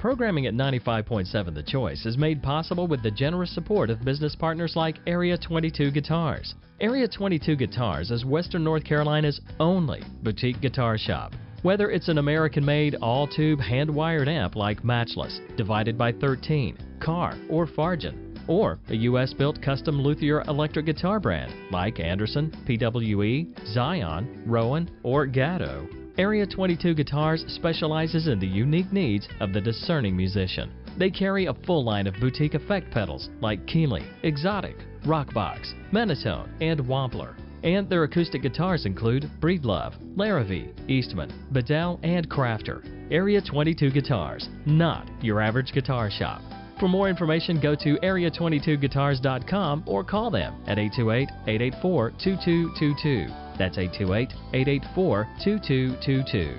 Programming 0.00 0.46
at 0.46 0.54
95.7 0.54 1.54
The 1.54 1.62
Choice 1.62 2.06
is 2.06 2.16
made 2.16 2.42
possible 2.42 2.86
with 2.86 3.02
the 3.02 3.10
generous 3.10 3.54
support 3.54 3.90
of 3.90 4.02
business 4.02 4.34
partners 4.34 4.72
like 4.74 4.96
Area 5.06 5.36
22 5.36 5.90
Guitars. 5.90 6.54
Area 6.80 7.06
22 7.06 7.54
Guitars 7.54 8.10
is 8.10 8.24
Western 8.24 8.64
North 8.64 8.82
Carolina's 8.82 9.42
only 9.60 10.02
boutique 10.22 10.62
guitar 10.62 10.96
shop. 10.96 11.34
Whether 11.60 11.90
it's 11.90 12.08
an 12.08 12.16
American 12.16 12.64
made 12.64 12.94
all 13.02 13.26
tube 13.26 13.60
hand 13.60 13.94
wired 13.94 14.26
amp 14.26 14.56
like 14.56 14.82
Matchless, 14.82 15.38
Divided 15.58 15.98
by 15.98 16.12
13, 16.12 16.78
Carr, 16.98 17.36
or 17.50 17.66
Fargen, 17.66 18.38
or 18.48 18.78
a 18.88 18.94
US 18.94 19.34
built 19.34 19.60
custom 19.60 20.00
luthier 20.00 20.40
electric 20.48 20.86
guitar 20.86 21.20
brand 21.20 21.52
like 21.70 22.00
Anderson, 22.00 22.50
PWE, 22.66 23.66
Zion, 23.74 24.44
Rowan, 24.46 24.90
or 25.02 25.26
Gatto. 25.26 25.86
Area 26.20 26.46
22 26.46 26.92
Guitars 26.96 27.46
specializes 27.48 28.28
in 28.28 28.38
the 28.38 28.46
unique 28.46 28.92
needs 28.92 29.26
of 29.40 29.54
the 29.54 29.60
discerning 29.62 30.14
musician. 30.14 30.70
They 30.98 31.10
carry 31.10 31.46
a 31.46 31.54
full 31.54 31.82
line 31.82 32.06
of 32.06 32.12
boutique 32.20 32.52
effect 32.52 32.90
pedals 32.90 33.30
like 33.40 33.66
Keeley, 33.66 34.02
Exotic, 34.22 34.76
Rockbox, 35.06 35.72
Menatone, 35.92 36.50
and 36.60 36.80
Wampler. 36.80 37.36
And 37.64 37.88
their 37.88 38.04
acoustic 38.04 38.42
guitars 38.42 38.84
include 38.84 39.30
Breedlove, 39.40 39.94
Larrivee, 40.14 40.74
Eastman, 40.90 41.32
Bedell, 41.52 41.98
and 42.02 42.28
Crafter. 42.28 42.84
Area 43.10 43.40
22 43.40 43.90
Guitars, 43.90 44.50
not 44.66 45.08
your 45.24 45.40
average 45.40 45.72
guitar 45.72 46.10
shop. 46.10 46.42
For 46.80 46.88
more 46.88 47.10
information, 47.10 47.60
go 47.60 47.74
to 47.74 47.98
area22guitars.com 47.98 49.84
or 49.86 50.02
call 50.02 50.30
them 50.30 50.54
at 50.66 50.78
828 50.78 51.28
884 51.46 52.10
2222. 52.12 53.26
That's 53.58 53.76
828 53.76 54.32
884 54.54 55.28
2222. 55.44 56.54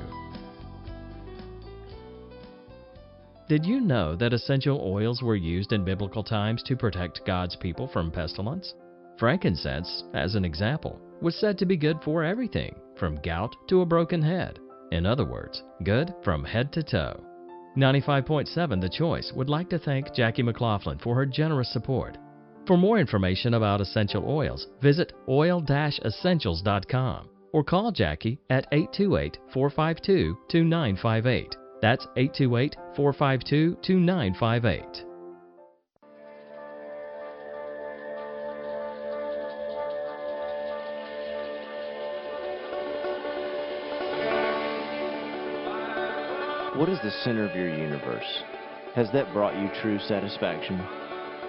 Did 3.50 3.66
you 3.66 3.82
know 3.82 4.16
that 4.16 4.32
essential 4.32 4.80
oils 4.82 5.24
were 5.24 5.36
used 5.36 5.74
in 5.74 5.84
biblical 5.84 6.24
times 6.24 6.62
to 6.64 6.76
protect 6.76 7.26
God's 7.26 7.56
people 7.56 7.88
from 7.88 8.12
pestilence? 8.12 8.76
Frankincense, 9.18 10.04
as 10.14 10.36
an 10.36 10.46
example, 10.46 11.02
was 11.20 11.36
said 11.36 11.58
to 11.58 11.66
be 11.66 11.76
good 11.76 11.98
for 12.04 12.24
everything 12.24 12.76
from 12.96 13.20
gout 13.24 13.56
to 13.70 13.82
a 13.82 13.86
broken 13.88 14.22
head. 14.22 14.60
In 14.92 15.08
other 15.08 15.26
words, 15.26 15.64
good 15.84 16.14
from 16.24 16.44
head 16.44 16.72
to 16.74 16.84
toe. 16.84 17.20
95.7 17.78 18.82
The 18.82 18.90
Choice 18.90 19.32
would 19.36 19.50
like 19.50 19.70
to 19.70 19.80
thank 19.80 20.14
Jackie 20.14 20.44
McLaughlin 20.44 21.00
for 21.00 21.16
her 21.16 21.26
generous 21.26 21.72
support. 21.72 22.18
For 22.68 22.78
more 22.78 23.00
information 23.00 23.56
about 23.56 23.82
essential 23.82 24.24
oils, 24.28 24.68
visit 24.82 25.14
oil-essentials.com 25.28 27.30
or 27.54 27.64
call 27.64 27.92
Jackie 27.92 28.40
at 28.50 28.72
828-452-2958. 28.72 31.56
That's 31.82 32.08
828-452-2958. 32.18 35.11
What 46.76 46.88
is 46.88 47.00
the 47.04 47.12
center 47.26 47.44
of 47.44 47.54
your 47.54 47.68
universe? 47.68 48.44
Has 48.96 49.12
that 49.12 49.34
brought 49.34 49.60
you 49.60 49.70
true 49.82 50.00
satisfaction? 50.00 50.78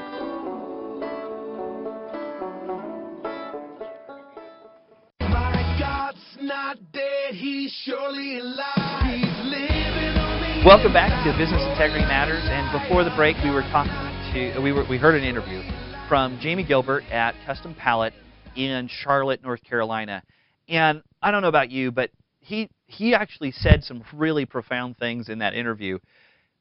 My 5.22 5.78
God's 5.80 6.18
not 6.42 6.78
dead, 6.92 7.36
he's 7.36 7.72
surely 7.86 8.40
alive. 8.40 9.06
He's 9.06 9.24
living 9.46 10.18
on 10.18 10.42
the 10.42 10.62
Welcome 10.66 10.92
back 10.92 11.24
to 11.24 11.32
Business 11.38 11.64
Integrity 11.72 12.04
Matters. 12.04 12.44
And 12.44 12.70
before 12.78 13.06
the 13.06 13.12
break, 13.16 13.38
we 13.42 13.52
were 13.52 13.64
talking 13.72 13.94
to 14.34 14.60
we 14.62 14.74
were 14.74 14.84
we 14.90 14.98
heard 14.98 15.16
an 15.16 15.24
interview 15.24 15.64
from 16.10 16.38
Jamie 16.42 16.66
Gilbert 16.66 17.06
at 17.10 17.34
Custom 17.46 17.74
Pallet 17.76 18.14
in 18.58 18.90
Charlotte, 18.90 19.42
North 19.42 19.64
Carolina. 19.64 20.22
And 20.68 21.02
I 21.22 21.32
don't 21.32 21.42
know 21.42 21.48
about 21.48 21.72
you, 21.72 21.94
but 21.94 22.12
he 22.42 22.70
he 22.92 23.16
actually 23.16 23.52
said 23.52 23.84
some 23.84 24.04
really 24.14 24.46
profound 24.46 24.98
things 24.98 25.30
in 25.30 25.40
that 25.40 25.54
interview. 25.54 26.00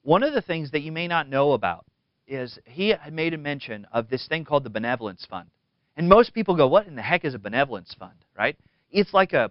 One 0.02 0.22
of 0.22 0.32
the 0.32 0.42
things 0.42 0.70
that 0.70 0.82
you 0.82 0.92
may 0.92 1.08
not 1.08 1.28
know 1.28 1.52
about 1.52 1.84
is 2.26 2.58
he 2.64 2.94
made 3.10 3.34
a 3.34 3.38
mention 3.38 3.86
of 3.92 4.08
this 4.08 4.26
thing 4.28 4.44
called 4.44 4.64
the 4.64 4.70
benevolence 4.70 5.26
fund. 5.28 5.50
And 5.96 6.08
most 6.08 6.32
people 6.32 6.56
go, 6.56 6.68
"What 6.68 6.86
in 6.86 6.94
the 6.94 7.02
heck 7.02 7.24
is 7.24 7.34
a 7.34 7.38
benevolence 7.38 7.94
fund?" 7.94 8.24
Right? 8.36 8.56
It's 8.90 9.12
like 9.12 9.32
a 9.32 9.50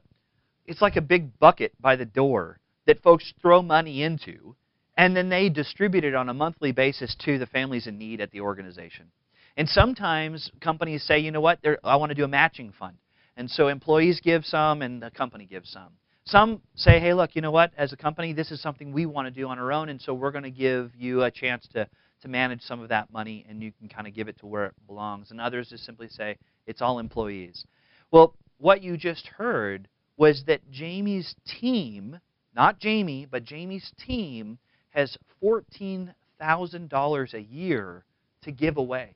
it's 0.65 0.81
like 0.81 0.95
a 0.95 1.01
big 1.01 1.37
bucket 1.39 1.73
by 1.81 1.95
the 1.95 2.05
door 2.05 2.59
that 2.85 3.01
folks 3.01 3.33
throw 3.41 3.61
money 3.61 4.03
into 4.03 4.55
and 4.99 5.15
then 5.15 5.29
they 5.29 5.49
distribute 5.49 6.03
it 6.03 6.13
on 6.13 6.27
a 6.27 6.33
monthly 6.33 6.71
basis 6.71 7.15
to 7.15 7.37
the 7.37 7.45
families 7.45 7.87
in 7.87 7.97
need 7.97 8.19
at 8.19 8.31
the 8.31 8.41
organization. 8.41 9.11
And 9.55 9.67
sometimes 9.67 10.51
companies 10.59 11.03
say, 11.03 11.19
you 11.19 11.31
know 11.31 11.41
what, 11.41 11.59
I 11.83 11.95
want 11.95 12.09
to 12.09 12.15
do 12.15 12.25
a 12.25 12.27
matching 12.27 12.73
fund. 12.77 12.97
And 13.37 13.49
so 13.49 13.69
employees 13.69 14.19
give 14.21 14.45
some 14.45 14.81
and 14.81 15.01
the 15.01 15.09
company 15.09 15.45
gives 15.45 15.69
some. 15.69 15.93
Some 16.25 16.61
say, 16.75 16.99
hey, 16.99 17.13
look, 17.13 17.35
you 17.35 17.41
know 17.41 17.51
what, 17.51 17.71
as 17.77 17.91
a 17.91 17.97
company, 17.97 18.33
this 18.33 18.51
is 18.51 18.61
something 18.61 18.91
we 18.91 19.05
want 19.05 19.27
to 19.27 19.31
do 19.31 19.47
on 19.47 19.57
our 19.57 19.71
own, 19.71 19.89
and 19.89 19.99
so 19.99 20.13
we're 20.13 20.31
going 20.31 20.43
to 20.43 20.51
give 20.51 20.91
you 20.95 21.23
a 21.23 21.31
chance 21.31 21.67
to, 21.73 21.87
to 22.21 22.27
manage 22.27 22.61
some 22.61 22.81
of 22.81 22.89
that 22.89 23.11
money 23.11 23.45
and 23.49 23.63
you 23.63 23.71
can 23.79 23.89
kind 23.89 24.07
of 24.07 24.13
give 24.13 24.27
it 24.27 24.37
to 24.39 24.45
where 24.45 24.65
it 24.65 24.73
belongs. 24.87 25.31
And 25.31 25.41
others 25.41 25.69
just 25.69 25.85
simply 25.85 26.09
say, 26.09 26.37
it's 26.67 26.81
all 26.81 26.99
employees. 26.99 27.65
Well, 28.11 28.35
what 28.57 28.83
you 28.83 28.97
just 28.97 29.27
heard 29.27 29.87
was 30.17 30.43
that 30.47 30.69
Jamie's 30.69 31.33
team, 31.45 32.19
not 32.55 32.79
Jamie, 32.79 33.25
but 33.29 33.43
Jamie's 33.43 33.91
team, 34.05 34.59
has 34.89 35.17
$14,000 35.41 37.33
a 37.33 37.41
year 37.41 38.03
to 38.41 38.51
give 38.51 38.77
away. 38.77 39.15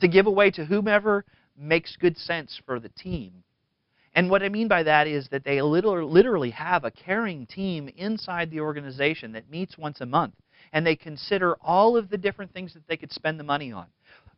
To 0.00 0.08
give 0.08 0.26
away 0.26 0.50
to 0.52 0.64
whomever 0.64 1.24
makes 1.56 1.96
good 1.96 2.16
sense 2.16 2.60
for 2.64 2.80
the 2.80 2.88
team. 2.88 3.44
And 4.14 4.28
what 4.28 4.42
I 4.42 4.48
mean 4.48 4.68
by 4.68 4.82
that 4.82 5.06
is 5.06 5.28
that 5.28 5.44
they 5.44 5.62
literally 5.62 6.50
have 6.50 6.84
a 6.84 6.90
caring 6.90 7.46
team 7.46 7.88
inside 7.96 8.50
the 8.50 8.60
organization 8.60 9.32
that 9.32 9.50
meets 9.50 9.78
once 9.78 10.00
a 10.00 10.06
month. 10.06 10.34
And 10.72 10.86
they 10.86 10.96
consider 10.96 11.56
all 11.62 11.96
of 11.96 12.10
the 12.10 12.18
different 12.18 12.52
things 12.52 12.74
that 12.74 12.86
they 12.88 12.96
could 12.96 13.12
spend 13.12 13.38
the 13.40 13.44
money 13.44 13.72
on. 13.72 13.86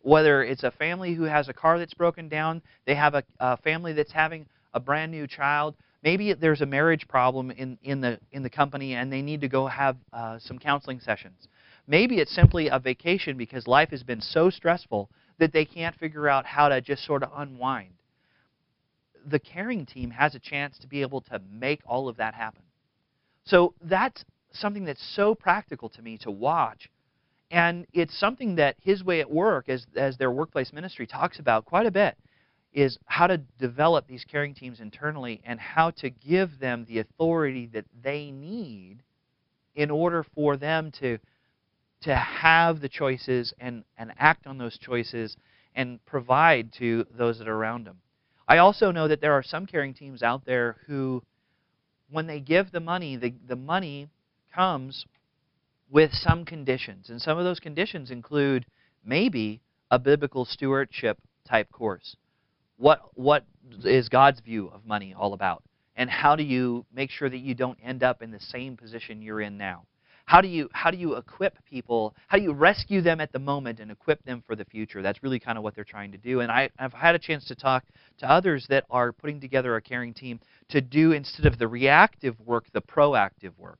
Whether 0.03 0.45
it's 0.45 0.63
a 0.63 0.71
family 0.71 1.15
who 1.15 1.25
has 1.25 1.49
a 1.49 1.53
car 1.53 1.79
that's 1.79 1.95
broken 1.95 2.29
down, 2.29 2.63
they 2.87 2.95
have 2.95 3.15
a, 3.15 3.25
a 3.41 3.57
family 3.59 3.93
that's 3.93 4.13
having 4.13 4.47
a 4.75 4.81
brand 4.81 5.13
new 5.13 5.27
child, 5.27 5.75
maybe 6.03 6.35
there's 6.35 6.61
a 6.61 6.67
marriage 6.67 7.09
problem 7.09 7.51
in, 7.51 7.79
in, 7.83 8.01
the, 8.01 8.19
in 8.33 8.43
the 8.43 8.51
company 8.51 8.95
and 8.95 9.13
they 9.13 9.23
need 9.23 9.41
to 9.41 9.49
go 9.49 9.67
have 9.67 9.97
uh, 10.13 10.39
some 10.39 10.59
counseling 10.59 11.01
sessions. 11.01 11.49
Maybe 11.87 12.19
it's 12.19 12.35
simply 12.35 12.69
a 12.69 12.79
vacation 12.79 13.37
because 13.37 13.67
life 13.67 13.91
has 13.91 14.03
been 14.03 14.21
so 14.21 14.51
stressful 14.51 15.11
that 15.39 15.53
they 15.53 15.65
can't 15.65 15.97
figure 15.97 16.29
out 16.29 16.47
how 16.47 16.69
to 16.69 16.81
just 16.81 17.05
sort 17.05 17.23
of 17.23 17.31
unwind. 17.37 17.95
The 19.27 19.39
caring 19.39 19.87
team 19.87 20.11
has 20.11 20.35
a 20.35 20.39
chance 20.39 20.79
to 20.79 20.87
be 20.87 21.03
able 21.03 21.21
to 21.23 21.41
make 21.51 21.81
all 21.87 22.09
of 22.09 22.17
that 22.17 22.35
happen. 22.35 22.63
So 23.45 23.75
that's 23.83 24.25
something 24.53 24.85
that's 24.85 25.05
so 25.15 25.35
practical 25.35 25.89
to 25.91 26.03
me 26.03 26.19
to 26.19 26.31
watch. 26.31 26.91
And 27.51 27.87
it's 27.93 28.19
something 28.19 28.57
that 28.57 28.77
his 28.81 29.05
way 29.05 29.21
at 29.21 29.31
work, 29.31 29.69
as, 29.69 29.87
as 29.97 30.17
their 30.17 30.31
workplace 30.31 30.73
ministry 30.73 31.07
talks 31.07 31.39
about 31.39 31.65
quite 31.65 31.87
a 31.87 31.91
bit, 31.91 32.17
is 32.73 32.99
how 33.07 33.27
to 33.27 33.39
develop 33.59 34.07
these 34.07 34.25
caring 34.25 34.55
teams 34.55 34.81
internally 34.81 35.41
and 35.45 35.61
how 35.61 35.91
to 35.91 36.11
give 36.11 36.59
them 36.59 36.85
the 36.89 36.99
authority 36.99 37.67
that 37.73 37.85
they 38.03 38.31
need 38.31 39.03
in 39.77 39.91
order 39.91 40.25
for 40.35 40.57
them 40.57 40.91
to 41.01 41.19
to 42.05 42.15
have 42.15 42.81
the 42.81 42.89
choices 42.89 43.55
and, 43.59 43.83
and 43.97 44.13
act 44.19 44.47
on 44.47 44.59
those 44.59 44.77
choices 44.77 45.37
and 45.75 46.05
provide 46.05 46.71
to 46.71 47.07
those 47.17 47.39
that 47.39 47.49
are 47.49 47.57
around 47.57 47.87
them. 47.87 47.97
I 48.47 48.59
also 48.59 48.91
know 48.91 49.09
that 49.09 49.21
there 49.21 49.33
are 49.33 49.43
some 49.43 49.67
caring 49.67 49.95
teams 49.95 50.23
out 50.23 50.45
there 50.45 50.77
who, 50.87 51.23
when 52.11 52.27
they 52.27 52.41
give 52.41 52.71
the 52.73 52.81
money, 52.81 53.17
the, 53.17 53.35
the 53.47 53.57
money 53.57 54.09
comes 54.55 55.07
with 55.91 56.13
some 56.13 56.45
conditions. 56.45 57.11
And 57.11 57.21
some 57.21 57.39
of 57.39 57.45
those 57.45 57.61
conditions 57.61 58.11
include 58.11 58.67
maybe 59.05 59.61
a 59.91 59.99
biblical 59.99 60.45
stewardship 60.45 61.19
type 61.49 61.71
course. 61.71 62.17
What, 62.77 63.01
what 63.15 63.45
is 63.85 64.09
God's 64.09 64.41
view 64.41 64.69
of 64.69 64.85
money 64.85 65.15
all 65.17 65.33
about? 65.33 65.63
And 65.97 66.11
how 66.11 66.37
do 66.37 66.43
you 66.43 66.85
make 66.93 67.11
sure 67.11 67.31
that 67.31 67.39
you 67.39 67.55
don't 67.55 67.79
end 67.83 68.03
up 68.03 68.21
in 68.21 68.31
the 68.31 68.41
same 68.41 68.77
position 68.77 69.23
you're 69.23 69.41
in 69.41 69.57
now? 69.57 69.85
How 70.27 70.41
do 70.41 70.49
you 70.49 70.71
how 70.73 70.91
do 70.91 70.97
you 70.97 71.17
equip 71.17 71.63
people? 71.67 72.15
How 72.29 72.39
do 72.39 72.43
you 72.43 72.53
rescue 72.53 73.03
them 73.03 73.21
at 73.21 73.33
the 73.33 73.39
moment 73.39 73.81
and 73.81 73.91
equip 73.91 74.23
them 74.25 74.43
for 74.47 74.57
the 74.57 74.65
future? 74.65 75.03
That's 75.03 75.23
really 75.23 75.39
kind 75.39 75.59
of 75.59 75.65
what 75.65 75.75
they're 75.75 75.85
trying 75.85 76.13
to 76.13 76.19
do. 76.19 76.41
And 76.41 76.51
I, 76.51 76.71
I've 76.79 76.95
had 76.95 77.15
a 77.15 77.19
chance 77.19 77.45
to 77.47 77.55
talk 77.55 77.85
to 78.19 78.31
others 78.31 78.67
that 78.71 78.85
are 78.91 79.13
putting 79.13 79.41
together 79.41 79.77
a 79.77 79.83
caring 79.83 80.15
team 80.15 80.41
to 80.71 80.81
do 80.81 81.13
instead 81.13 81.45
of 81.45 81.59
the 81.59 81.69
reactive 81.69 82.41
work, 82.41 82.65
the 82.73 82.81
proactive 82.81 83.57
work. 83.59 83.79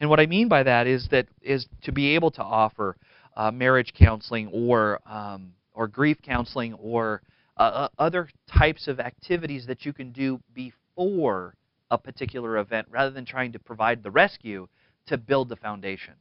And 0.00 0.08
what 0.08 0.18
I 0.18 0.26
mean 0.26 0.48
by 0.48 0.62
that 0.62 0.86
is 0.86 1.08
that 1.10 1.26
is 1.42 1.66
to 1.82 1.92
be 1.92 2.14
able 2.14 2.30
to 2.32 2.42
offer 2.42 2.96
uh, 3.36 3.50
marriage 3.50 3.92
counseling 3.92 4.48
or 4.48 4.98
um, 5.06 5.52
or 5.74 5.88
grief 5.88 6.16
counseling 6.22 6.72
or 6.74 7.22
uh, 7.58 7.62
uh 7.62 7.88
other 7.98 8.30
types 8.50 8.88
of 8.88 8.98
activities 8.98 9.66
that 9.66 9.84
you 9.84 9.92
can 9.92 10.10
do 10.10 10.40
before 10.54 11.54
a 11.90 11.98
particular 11.98 12.56
event 12.56 12.86
rather 12.90 13.10
than 13.10 13.26
trying 13.26 13.52
to 13.52 13.58
provide 13.58 14.02
the 14.02 14.10
rescue 14.10 14.66
to 15.06 15.18
build 15.18 15.48
the 15.48 15.56
foundation. 15.56 16.14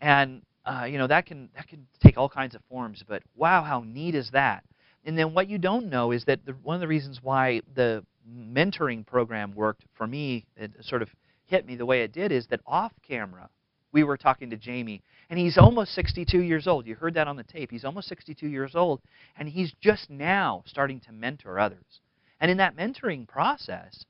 And 0.00 0.42
uh, 0.64 0.84
you 0.84 0.98
know 0.98 1.06
that 1.06 1.26
can 1.26 1.48
that 1.54 1.68
can 1.68 1.86
take 2.02 2.18
all 2.18 2.28
kinds 2.28 2.54
of 2.54 2.62
forms, 2.68 3.02
but 3.06 3.22
wow, 3.34 3.62
how 3.62 3.82
neat 3.86 4.14
is 4.14 4.30
that? 4.32 4.64
And 5.04 5.16
then 5.16 5.32
what 5.34 5.48
you 5.48 5.58
don't 5.58 5.88
know 5.88 6.10
is 6.10 6.24
that 6.26 6.44
the, 6.44 6.52
one 6.62 6.74
of 6.74 6.80
the 6.80 6.88
reasons 6.88 7.20
why 7.22 7.62
the 7.74 8.04
mentoring 8.28 9.06
program 9.06 9.54
worked 9.54 9.84
for 9.94 10.06
me, 10.06 10.44
it 10.56 10.72
sort 10.82 11.02
of 11.02 11.08
hit 11.46 11.66
me 11.66 11.74
the 11.74 11.86
way 11.86 12.02
it 12.02 12.12
did, 12.12 12.32
is 12.32 12.46
that 12.48 12.60
off 12.66 12.92
camera, 13.06 13.48
we 13.92 14.04
were 14.04 14.16
talking 14.16 14.50
to 14.50 14.56
Jamie, 14.56 15.02
and 15.30 15.38
he's 15.38 15.58
almost 15.58 15.94
62 15.94 16.40
years 16.40 16.66
old. 16.66 16.86
You 16.86 16.94
heard 16.94 17.14
that 17.14 17.28
on 17.28 17.36
the 17.36 17.42
tape. 17.42 17.70
He's 17.70 17.84
almost 17.84 18.08
62 18.08 18.46
years 18.46 18.74
old, 18.74 19.00
and 19.36 19.48
he's 19.48 19.72
just 19.80 20.10
now 20.10 20.62
starting 20.66 21.00
to 21.00 21.12
mentor 21.12 21.58
others. 21.58 22.00
And 22.40 22.50
in 22.50 22.58
that 22.58 22.76
mentoring 22.76 23.26
process, 23.26 24.04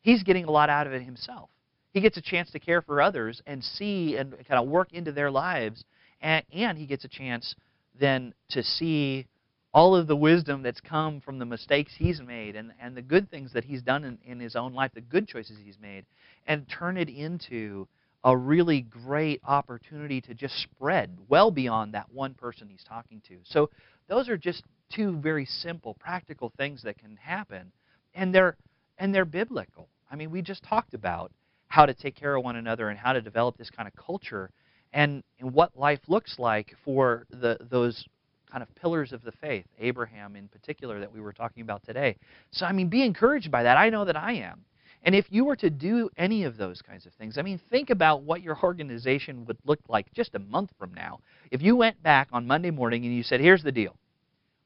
he's 0.00 0.22
getting 0.22 0.44
a 0.44 0.50
lot 0.50 0.70
out 0.70 0.86
of 0.86 0.92
it 0.92 1.02
himself. 1.02 1.50
He 1.92 2.00
gets 2.00 2.16
a 2.16 2.22
chance 2.22 2.50
to 2.52 2.58
care 2.58 2.82
for 2.82 3.02
others 3.02 3.42
and 3.46 3.62
see 3.62 4.16
and 4.16 4.32
kind 4.46 4.62
of 4.62 4.68
work 4.68 4.92
into 4.92 5.12
their 5.12 5.30
lives, 5.30 5.84
and, 6.20 6.44
and 6.52 6.78
he 6.78 6.86
gets 6.86 7.04
a 7.04 7.08
chance 7.08 7.54
then 7.98 8.32
to 8.50 8.62
see 8.62 9.26
all 9.72 9.94
of 9.94 10.06
the 10.06 10.16
wisdom 10.16 10.62
that's 10.62 10.80
come 10.80 11.20
from 11.20 11.38
the 11.38 11.44
mistakes 11.44 11.92
he's 11.96 12.20
made 12.20 12.56
and, 12.56 12.72
and 12.80 12.96
the 12.96 13.02
good 13.02 13.30
things 13.30 13.52
that 13.52 13.64
he's 13.64 13.82
done 13.82 14.04
in, 14.04 14.18
in 14.24 14.40
his 14.40 14.56
own 14.56 14.72
life, 14.72 14.90
the 14.94 15.00
good 15.00 15.28
choices 15.28 15.56
he's 15.64 15.78
made, 15.80 16.04
and 16.46 16.66
turn 16.68 16.96
it 16.96 17.08
into 17.08 17.86
a 18.24 18.36
really 18.36 18.82
great 18.82 19.40
opportunity 19.46 20.20
to 20.20 20.34
just 20.34 20.54
spread 20.58 21.16
well 21.28 21.50
beyond 21.50 21.94
that 21.94 22.12
one 22.12 22.34
person 22.34 22.68
he's 22.68 22.84
talking 22.84 23.22
to. 23.28 23.36
So 23.44 23.70
those 24.08 24.28
are 24.28 24.36
just 24.36 24.64
two 24.94 25.16
very 25.18 25.46
simple, 25.46 25.94
practical 25.94 26.52
things 26.56 26.82
that 26.82 26.98
can 26.98 27.16
happen, 27.16 27.72
and 28.14 28.34
they're 28.34 28.56
and 28.98 29.14
they're 29.14 29.24
biblical. 29.24 29.88
I 30.10 30.16
mean, 30.16 30.30
we 30.30 30.42
just 30.42 30.62
talked 30.62 30.92
about 30.92 31.32
how 31.70 31.86
to 31.86 31.94
take 31.94 32.16
care 32.16 32.36
of 32.36 32.44
one 32.44 32.56
another 32.56 32.90
and 32.90 32.98
how 32.98 33.12
to 33.12 33.22
develop 33.22 33.56
this 33.56 33.70
kind 33.70 33.88
of 33.88 33.94
culture, 33.96 34.50
and, 34.92 35.22
and 35.38 35.54
what 35.54 35.76
life 35.78 36.00
looks 36.08 36.38
like 36.38 36.74
for 36.84 37.26
the 37.30 37.56
those 37.70 38.04
kind 38.50 38.62
of 38.62 38.74
pillars 38.74 39.12
of 39.12 39.22
the 39.22 39.30
faith, 39.30 39.64
Abraham 39.78 40.34
in 40.34 40.48
particular, 40.48 40.98
that 40.98 41.12
we 41.12 41.20
were 41.20 41.32
talking 41.32 41.62
about 41.62 41.84
today. 41.84 42.16
So, 42.50 42.66
I 42.66 42.72
mean, 42.72 42.88
be 42.88 43.04
encouraged 43.04 43.50
by 43.52 43.62
that. 43.62 43.76
I 43.76 43.88
know 43.88 44.04
that 44.04 44.16
I 44.16 44.32
am. 44.32 44.64
And 45.04 45.14
if 45.14 45.26
you 45.30 45.44
were 45.44 45.54
to 45.56 45.70
do 45.70 46.10
any 46.18 46.42
of 46.42 46.56
those 46.56 46.82
kinds 46.82 47.06
of 47.06 47.12
things, 47.14 47.38
I 47.38 47.42
mean, 47.42 47.60
think 47.70 47.90
about 47.90 48.24
what 48.24 48.42
your 48.42 48.58
organization 48.60 49.46
would 49.46 49.56
look 49.64 49.78
like 49.88 50.12
just 50.12 50.34
a 50.34 50.40
month 50.40 50.70
from 50.76 50.92
now. 50.92 51.20
If 51.52 51.62
you 51.62 51.76
went 51.76 52.02
back 52.02 52.28
on 52.32 52.46
Monday 52.46 52.70
morning 52.70 53.04
and 53.04 53.14
you 53.14 53.22
said, 53.22 53.40
here's 53.40 53.62
the 53.62 53.72
deal 53.72 53.94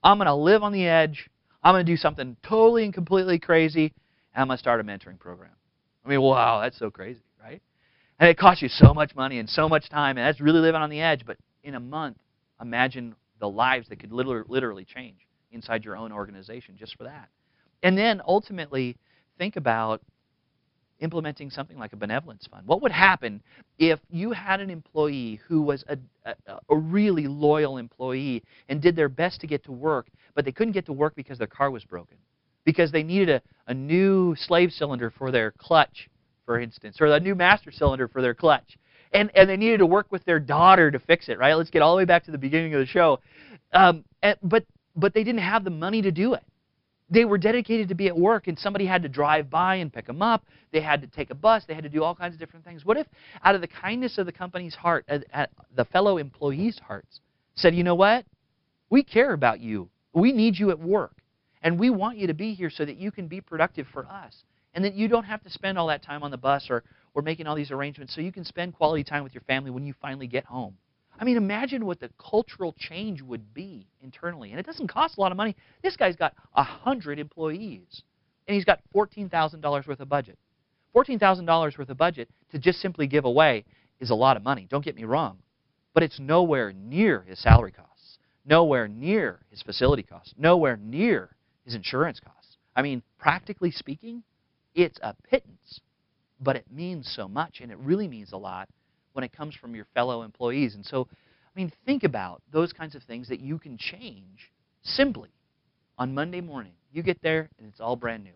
I'm 0.02 0.16
going 0.16 0.26
to 0.26 0.34
live 0.34 0.62
on 0.62 0.72
the 0.72 0.86
edge, 0.86 1.28
I'm 1.62 1.74
going 1.74 1.84
to 1.84 1.92
do 1.92 1.98
something 1.98 2.36
totally 2.42 2.84
and 2.84 2.94
completely 2.94 3.38
crazy, 3.38 3.92
and 4.34 4.40
I'm 4.42 4.46
going 4.46 4.56
to 4.56 4.60
start 4.60 4.80
a 4.80 4.84
mentoring 4.84 5.18
program. 5.18 5.50
I 6.04 6.08
mean, 6.08 6.20
wow, 6.20 6.60
that's 6.60 6.78
so 6.78 6.90
crazy, 6.90 7.22
right? 7.42 7.62
And 8.18 8.28
it 8.28 8.38
costs 8.38 8.62
you 8.62 8.68
so 8.68 8.94
much 8.94 9.14
money 9.14 9.38
and 9.38 9.48
so 9.48 9.68
much 9.68 9.88
time, 9.88 10.16
and 10.18 10.26
that's 10.26 10.40
really 10.40 10.60
living 10.60 10.80
on 10.80 10.90
the 10.90 11.00
edge. 11.00 11.24
But 11.26 11.38
in 11.62 11.74
a 11.74 11.80
month, 11.80 12.18
imagine 12.60 13.14
the 13.40 13.48
lives 13.48 13.88
that 13.88 13.98
could 13.98 14.12
literally 14.12 14.84
change 14.84 15.26
inside 15.50 15.84
your 15.84 15.96
own 15.96 16.12
organization 16.12 16.76
just 16.78 16.96
for 16.96 17.04
that. 17.04 17.28
And 17.82 17.96
then 17.96 18.20
ultimately, 18.26 18.96
think 19.38 19.56
about 19.56 20.00
implementing 21.00 21.50
something 21.50 21.78
like 21.78 21.92
a 21.92 21.96
benevolence 21.96 22.46
fund. 22.50 22.66
What 22.66 22.82
would 22.82 22.92
happen 22.92 23.42
if 23.78 23.98
you 24.10 24.30
had 24.30 24.60
an 24.60 24.70
employee 24.70 25.40
who 25.48 25.62
was 25.62 25.84
a, 25.88 25.98
a, 26.24 26.58
a, 26.68 26.76
really 26.76 27.26
loyal 27.26 27.78
employee 27.78 28.42
and 28.68 28.80
did 28.80 28.94
their 28.94 29.08
best 29.08 29.40
to 29.40 29.46
get 29.46 29.64
to 29.64 29.72
work, 29.72 30.06
but 30.34 30.44
they 30.44 30.52
couldn't 30.52 30.72
get 30.72 30.86
to 30.86 30.92
work 30.92 31.14
because 31.16 31.36
their 31.36 31.48
car 31.48 31.70
was 31.70 31.84
broken? 31.84 32.16
Because 32.64 32.92
they 32.92 33.02
needed 33.02 33.28
a, 33.28 33.42
a 33.66 33.74
new 33.74 34.34
slave 34.36 34.72
cylinder 34.72 35.10
for 35.10 35.30
their 35.30 35.52
clutch, 35.52 36.08
for 36.44 36.58
instance, 36.58 36.98
or 37.00 37.06
a 37.06 37.20
new 37.20 37.34
master 37.34 37.70
cylinder 37.70 38.08
for 38.08 38.22
their 38.22 38.34
clutch. 38.34 38.76
And, 39.12 39.30
and 39.34 39.48
they 39.48 39.56
needed 39.56 39.78
to 39.78 39.86
work 39.86 40.06
with 40.10 40.24
their 40.24 40.40
daughter 40.40 40.90
to 40.90 40.98
fix 40.98 41.28
it, 41.28 41.38
right? 41.38 41.54
Let's 41.54 41.70
get 41.70 41.82
all 41.82 41.94
the 41.94 41.98
way 41.98 42.04
back 42.04 42.24
to 42.24 42.32
the 42.32 42.38
beginning 42.38 42.74
of 42.74 42.80
the 42.80 42.86
show. 42.86 43.20
Um, 43.72 44.04
and, 44.22 44.36
but, 44.42 44.64
but 44.96 45.14
they 45.14 45.24
didn't 45.24 45.42
have 45.42 45.64
the 45.64 45.70
money 45.70 46.02
to 46.02 46.10
do 46.10 46.34
it. 46.34 46.42
They 47.10 47.24
were 47.24 47.38
dedicated 47.38 47.88
to 47.90 47.94
be 47.94 48.08
at 48.08 48.16
work 48.16 48.48
and 48.48 48.58
somebody 48.58 48.86
had 48.86 49.02
to 49.02 49.08
drive 49.08 49.50
by 49.50 49.76
and 49.76 49.92
pick 49.92 50.06
them 50.06 50.22
up. 50.22 50.44
They 50.72 50.80
had 50.80 51.00
to 51.02 51.06
take 51.06 51.30
a 51.30 51.34
bus. 51.34 51.64
They 51.66 51.74
had 51.74 51.84
to 51.84 51.90
do 51.90 52.02
all 52.02 52.14
kinds 52.14 52.34
of 52.34 52.40
different 52.40 52.64
things. 52.64 52.84
What 52.84 52.96
if 52.96 53.06
out 53.44 53.54
of 53.54 53.60
the 53.60 53.68
kindness 53.68 54.18
of 54.18 54.26
the 54.26 54.32
company's 54.32 54.74
heart 54.74 55.04
at, 55.06 55.24
at 55.32 55.50
the 55.76 55.84
fellow 55.84 56.18
employees 56.18 56.80
hearts 56.84 57.20
said 57.54 57.74
you 57.74 57.84
know 57.84 57.94
what? 57.94 58.24
We 58.90 59.04
care 59.04 59.32
about 59.32 59.60
you. 59.60 59.88
We 60.12 60.32
need 60.32 60.58
you 60.58 60.70
at 60.70 60.78
work 60.78 61.12
and 61.64 61.80
we 61.80 61.90
want 61.90 62.16
you 62.16 62.28
to 62.28 62.34
be 62.34 62.54
here 62.54 62.70
so 62.70 62.84
that 62.84 62.96
you 62.96 63.10
can 63.10 63.26
be 63.26 63.40
productive 63.40 63.88
for 63.92 64.06
us 64.06 64.44
and 64.74 64.84
that 64.84 64.94
you 64.94 65.08
don't 65.08 65.24
have 65.24 65.42
to 65.42 65.50
spend 65.50 65.76
all 65.76 65.88
that 65.88 66.04
time 66.04 66.22
on 66.22 66.30
the 66.30 66.36
bus 66.36 66.68
or, 66.70 66.84
or 67.14 67.22
making 67.22 67.48
all 67.48 67.56
these 67.56 67.72
arrangements 67.72 68.14
so 68.14 68.20
you 68.20 68.30
can 68.30 68.44
spend 68.44 68.74
quality 68.74 69.02
time 69.02 69.24
with 69.24 69.34
your 69.34 69.42
family 69.42 69.72
when 69.72 69.84
you 69.84 69.94
finally 70.00 70.28
get 70.28 70.44
home 70.44 70.76
I 71.18 71.24
mean, 71.24 71.36
imagine 71.36 71.86
what 71.86 72.00
the 72.00 72.10
cultural 72.18 72.74
change 72.78 73.22
would 73.22 73.54
be 73.54 73.86
internally. 74.02 74.50
And 74.50 74.58
it 74.58 74.66
doesn't 74.66 74.88
cost 74.88 75.16
a 75.16 75.20
lot 75.20 75.30
of 75.30 75.36
money. 75.36 75.54
This 75.82 75.96
guy's 75.96 76.16
got 76.16 76.34
100 76.52 77.18
employees, 77.18 78.02
and 78.48 78.54
he's 78.54 78.64
got 78.64 78.80
$14,000 78.94 79.86
worth 79.86 80.00
of 80.00 80.08
budget. 80.08 80.38
$14,000 80.94 81.78
worth 81.78 81.88
of 81.88 81.96
budget 81.96 82.28
to 82.50 82.58
just 82.58 82.80
simply 82.80 83.06
give 83.06 83.24
away 83.24 83.64
is 84.00 84.10
a 84.10 84.14
lot 84.14 84.36
of 84.36 84.42
money. 84.42 84.66
Don't 84.68 84.84
get 84.84 84.96
me 84.96 85.04
wrong. 85.04 85.38
But 85.92 86.02
it's 86.02 86.18
nowhere 86.18 86.72
near 86.72 87.22
his 87.22 87.38
salary 87.38 87.72
costs, 87.72 88.18
nowhere 88.44 88.88
near 88.88 89.40
his 89.50 89.62
facility 89.62 90.02
costs, 90.02 90.34
nowhere 90.36 90.76
near 90.76 91.30
his 91.64 91.74
insurance 91.74 92.20
costs. 92.20 92.56
I 92.76 92.82
mean, 92.82 93.02
practically 93.18 93.70
speaking, 93.70 94.22
it's 94.74 94.98
a 95.02 95.14
pittance, 95.30 95.80
but 96.40 96.56
it 96.56 96.66
means 96.70 97.12
so 97.14 97.28
much, 97.28 97.60
and 97.60 97.70
it 97.70 97.78
really 97.78 98.08
means 98.08 98.32
a 98.32 98.36
lot 98.36 98.68
when 99.12 99.24
it 99.24 99.32
comes 99.32 99.54
from 99.54 99.74
your 99.74 99.86
fellow 99.94 100.22
employees. 100.22 100.74
And 100.74 100.84
so, 100.84 101.06
I 101.12 101.58
mean, 101.58 101.72
think 101.86 102.02
about 102.02 102.42
those 102.52 102.72
kinds 102.72 102.94
of 102.94 103.02
things 103.04 103.28
that 103.28 103.40
you 103.40 103.58
can 103.58 103.78
change 103.78 104.50
simply 104.82 105.30
on 105.98 106.14
Monday 106.14 106.40
morning. 106.40 106.72
You 106.92 107.02
get 107.02 107.22
there 107.22 107.48
and 107.58 107.68
it's 107.68 107.80
all 107.80 107.96
brand 107.96 108.24
new. 108.24 108.32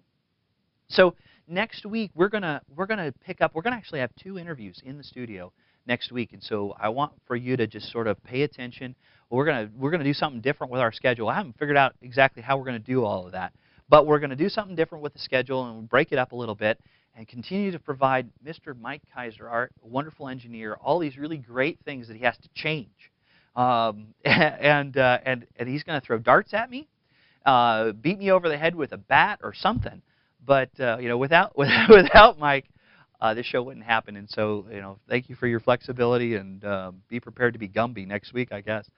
So 0.88 1.14
next 1.46 1.84
week 1.84 2.10
we're 2.14 2.28
gonna 2.28 2.62
we're 2.74 2.86
gonna 2.86 3.12
pick 3.24 3.40
up. 3.40 3.54
We're 3.54 3.62
gonna 3.62 3.76
actually 3.76 4.00
have 4.00 4.10
two 4.16 4.38
interviews 4.38 4.80
in 4.84 4.96
the 4.96 5.04
studio 5.04 5.52
next 5.86 6.12
week, 6.12 6.32
and 6.32 6.42
so 6.42 6.74
I 6.78 6.88
want 6.88 7.12
for 7.26 7.36
you 7.36 7.56
to 7.56 7.66
just 7.66 7.90
sort 7.90 8.06
of 8.06 8.22
pay 8.24 8.42
attention. 8.42 8.94
We're 9.30 9.44
gonna 9.44 9.68
we're 9.76 9.90
gonna 9.90 10.04
do 10.04 10.14
something 10.14 10.40
different 10.40 10.72
with 10.72 10.80
our 10.80 10.92
schedule. 10.92 11.28
I 11.28 11.34
haven't 11.34 11.58
figured 11.58 11.76
out 11.76 11.94
exactly 12.02 12.42
how 12.42 12.56
we're 12.56 12.64
gonna 12.64 12.78
do 12.78 13.04
all 13.04 13.26
of 13.26 13.32
that, 13.32 13.52
but 13.88 14.06
we're 14.06 14.18
gonna 14.20 14.36
do 14.36 14.48
something 14.48 14.74
different 14.74 15.02
with 15.02 15.12
the 15.12 15.18
schedule 15.18 15.68
and 15.68 15.88
break 15.88 16.12
it 16.12 16.18
up 16.18 16.32
a 16.32 16.36
little 16.36 16.54
bit 16.54 16.80
and 17.18 17.26
continue 17.26 17.72
to 17.72 17.80
provide 17.80 18.30
Mr. 18.46 18.78
Mike 18.80 19.02
Kaiser, 19.12 19.48
our 19.48 19.70
wonderful 19.82 20.28
engineer, 20.28 20.74
all 20.74 21.00
these 21.00 21.18
really 21.18 21.36
great 21.36 21.80
things 21.84 22.06
that 22.06 22.16
he 22.16 22.24
has 22.24 22.36
to 22.38 22.48
change. 22.54 23.10
Um, 23.56 24.14
and, 24.24 24.96
uh, 24.96 25.18
and, 25.24 25.44
and 25.56 25.68
he's 25.68 25.82
going 25.82 26.00
to 26.00 26.06
throw 26.06 26.18
darts 26.18 26.54
at 26.54 26.70
me, 26.70 26.86
uh, 27.44 27.90
beat 27.90 28.18
me 28.18 28.30
over 28.30 28.48
the 28.48 28.56
head 28.56 28.76
with 28.76 28.92
a 28.92 28.96
bat 28.96 29.40
or 29.42 29.52
something. 29.52 30.00
But 30.46 30.70
uh, 30.78 30.98
you 31.00 31.08
know, 31.08 31.18
without 31.18 31.58
without 31.58 32.38
Mike, 32.38 32.66
uh, 33.20 33.34
this 33.34 33.44
show 33.44 33.62
wouldn't 33.62 33.84
happen. 33.84 34.16
And 34.16 34.30
so, 34.30 34.64
you 34.70 34.80
know, 34.80 34.98
thank 35.08 35.28
you 35.28 35.34
for 35.34 35.48
your 35.48 35.60
flexibility 35.60 36.36
and 36.36 36.64
uh, 36.64 36.92
be 37.08 37.18
prepared 37.18 37.54
to 37.54 37.58
be 37.58 37.68
Gumby 37.68 38.06
next 38.06 38.32
week, 38.32 38.52
I 38.52 38.60
guess. 38.60 38.88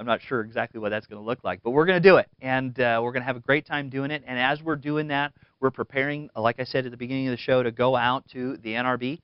I'm 0.00 0.06
not 0.06 0.22
sure 0.22 0.40
exactly 0.40 0.80
what 0.80 0.88
that's 0.88 1.06
going 1.06 1.20
to 1.20 1.26
look 1.26 1.44
like, 1.44 1.62
but 1.62 1.72
we're 1.72 1.84
going 1.84 2.02
to 2.02 2.08
do 2.08 2.16
it, 2.16 2.26
and 2.40 2.80
uh, 2.80 3.00
we're 3.02 3.12
going 3.12 3.20
to 3.20 3.26
have 3.26 3.36
a 3.36 3.40
great 3.40 3.66
time 3.66 3.90
doing 3.90 4.10
it. 4.10 4.24
And 4.26 4.38
as 4.38 4.62
we're 4.62 4.76
doing 4.76 5.08
that, 5.08 5.34
we're 5.60 5.70
preparing, 5.70 6.30
like 6.34 6.58
I 6.58 6.64
said 6.64 6.86
at 6.86 6.90
the 6.90 6.96
beginning 6.96 7.28
of 7.28 7.32
the 7.32 7.36
show, 7.36 7.62
to 7.62 7.70
go 7.70 7.94
out 7.94 8.26
to 8.32 8.56
the 8.56 8.70
NRB. 8.70 9.20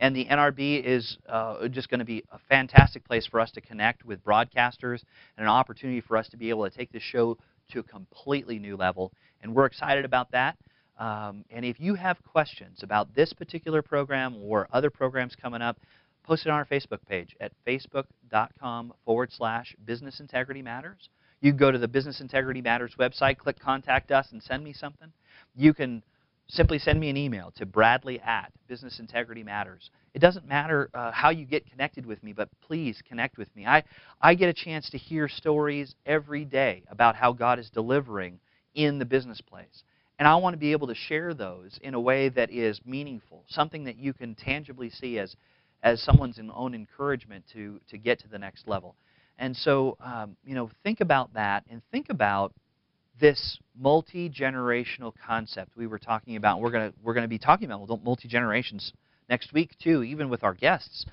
And 0.00 0.16
the 0.16 0.24
NRB 0.24 0.84
is 0.84 1.18
uh, 1.28 1.68
just 1.68 1.88
going 1.88 2.00
to 2.00 2.04
be 2.04 2.24
a 2.32 2.38
fantastic 2.48 3.04
place 3.04 3.28
for 3.28 3.38
us 3.38 3.52
to 3.52 3.60
connect 3.60 4.04
with 4.04 4.24
broadcasters 4.24 5.02
and 5.36 5.44
an 5.44 5.48
opportunity 5.48 6.00
for 6.00 6.16
us 6.16 6.28
to 6.30 6.36
be 6.36 6.50
able 6.50 6.68
to 6.68 6.76
take 6.76 6.90
this 6.90 7.02
show 7.02 7.38
to 7.70 7.78
a 7.78 7.84
completely 7.84 8.58
new 8.58 8.76
level. 8.76 9.12
And 9.42 9.54
we're 9.54 9.66
excited 9.66 10.04
about 10.04 10.32
that. 10.32 10.56
Um, 10.98 11.44
and 11.50 11.64
if 11.64 11.78
you 11.78 11.94
have 11.94 12.16
questions 12.24 12.82
about 12.82 13.14
this 13.14 13.32
particular 13.32 13.82
program 13.82 14.36
or 14.42 14.68
other 14.72 14.90
programs 14.90 15.36
coming 15.36 15.62
up, 15.62 15.78
post 16.28 16.44
it 16.44 16.50
on 16.50 16.58
our 16.58 16.66
Facebook 16.66 16.98
page 17.08 17.34
at 17.40 17.52
facebook.com 17.66 18.92
forward 19.06 19.32
slash 19.32 19.74
business 19.86 20.20
integrity 20.20 20.60
matters. 20.60 21.08
You 21.40 21.52
can 21.52 21.58
go 21.58 21.70
to 21.70 21.78
the 21.78 21.88
Business 21.88 22.20
Integrity 22.20 22.60
Matters 22.60 22.94
website, 22.98 23.38
click 23.38 23.58
Contact 23.58 24.10
Us, 24.10 24.28
and 24.32 24.42
send 24.42 24.62
me 24.62 24.74
something. 24.74 25.10
You 25.56 25.72
can 25.72 26.02
simply 26.48 26.78
send 26.78 27.00
me 27.00 27.08
an 27.08 27.16
email 27.16 27.52
to 27.56 27.66
bradley 27.66 28.20
at 28.20 28.50
business 28.68 29.00
integrity 29.00 29.42
matters 29.42 29.90
it 30.14 30.18
doesn't 30.18 30.48
matter 30.48 30.88
uh, 30.94 31.12
how 31.12 31.28
you 31.28 31.44
get 31.44 31.70
connected 31.70 32.06
with 32.06 32.22
me 32.22 32.32
but 32.32 32.48
please 32.62 33.02
connect 33.06 33.36
with 33.36 33.54
me 33.54 33.66
I, 33.66 33.84
I 34.22 34.34
get 34.34 34.48
a 34.48 34.54
chance 34.54 34.88
to 34.88 34.96
hear 34.96 35.28
stories 35.28 35.94
every 36.06 36.46
day 36.46 36.84
about 36.88 37.16
how 37.16 37.34
god 37.34 37.58
is 37.58 37.68
delivering 37.68 38.40
in 38.74 38.98
the 38.98 39.04
business 39.04 39.42
place 39.42 39.82
and 40.18 40.26
I 40.26 40.34
want 40.36 40.54
to 40.54 40.58
be 40.58 40.72
able 40.72 40.88
to 40.88 40.94
share 40.94 41.32
those 41.32 41.78
in 41.82 41.94
a 41.94 42.00
way 42.00 42.28
that 42.30 42.50
is 42.50 42.80
meaningful, 42.84 43.44
something 43.48 43.84
that 43.84 43.96
you 43.96 44.12
can 44.12 44.34
tangibly 44.34 44.90
see 44.90 45.18
as, 45.18 45.36
as 45.82 46.02
someone's 46.02 46.40
own 46.54 46.74
encouragement 46.74 47.44
to, 47.52 47.80
to 47.88 47.98
get 47.98 48.20
to 48.20 48.28
the 48.28 48.38
next 48.38 48.66
level. 48.66 48.94
And 49.38 49.56
so, 49.56 49.96
um, 50.00 50.36
you 50.44 50.54
know, 50.54 50.70
think 50.82 51.00
about 51.00 51.32
that 51.34 51.64
and 51.70 51.80
think 51.92 52.06
about 52.10 52.52
this 53.20 53.58
multi 53.78 54.28
generational 54.28 55.12
concept 55.26 55.76
we 55.76 55.86
were 55.86 55.98
talking 55.98 56.36
about. 56.36 56.60
We're 56.60 56.70
going 56.70 56.92
we're 57.02 57.14
gonna 57.14 57.28
be 57.28 57.38
talking 57.38 57.70
about 57.70 58.04
multi 58.04 58.28
generations 58.28 58.92
next 59.28 59.52
week, 59.52 59.76
too, 59.82 60.02
even 60.02 60.28
with 60.28 60.42
our 60.42 60.54
guests. 60.54 61.06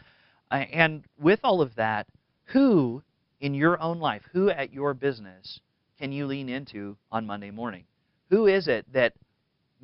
Uh, 0.51 0.55
and 0.71 1.03
with 1.19 1.39
all 1.43 1.61
of 1.61 1.75
that, 1.75 2.07
who 2.45 3.03
in 3.41 3.53
your 3.53 3.81
own 3.81 3.99
life, 3.99 4.21
who 4.31 4.49
at 4.49 4.73
your 4.73 4.93
business 4.93 5.59
can 5.99 6.11
you 6.11 6.25
lean 6.25 6.49
into 6.49 6.97
on 7.11 7.25
Monday 7.25 7.51
morning? 7.51 7.83
Who 8.29 8.47
is 8.47 8.67
it 8.67 8.85
that 8.93 9.13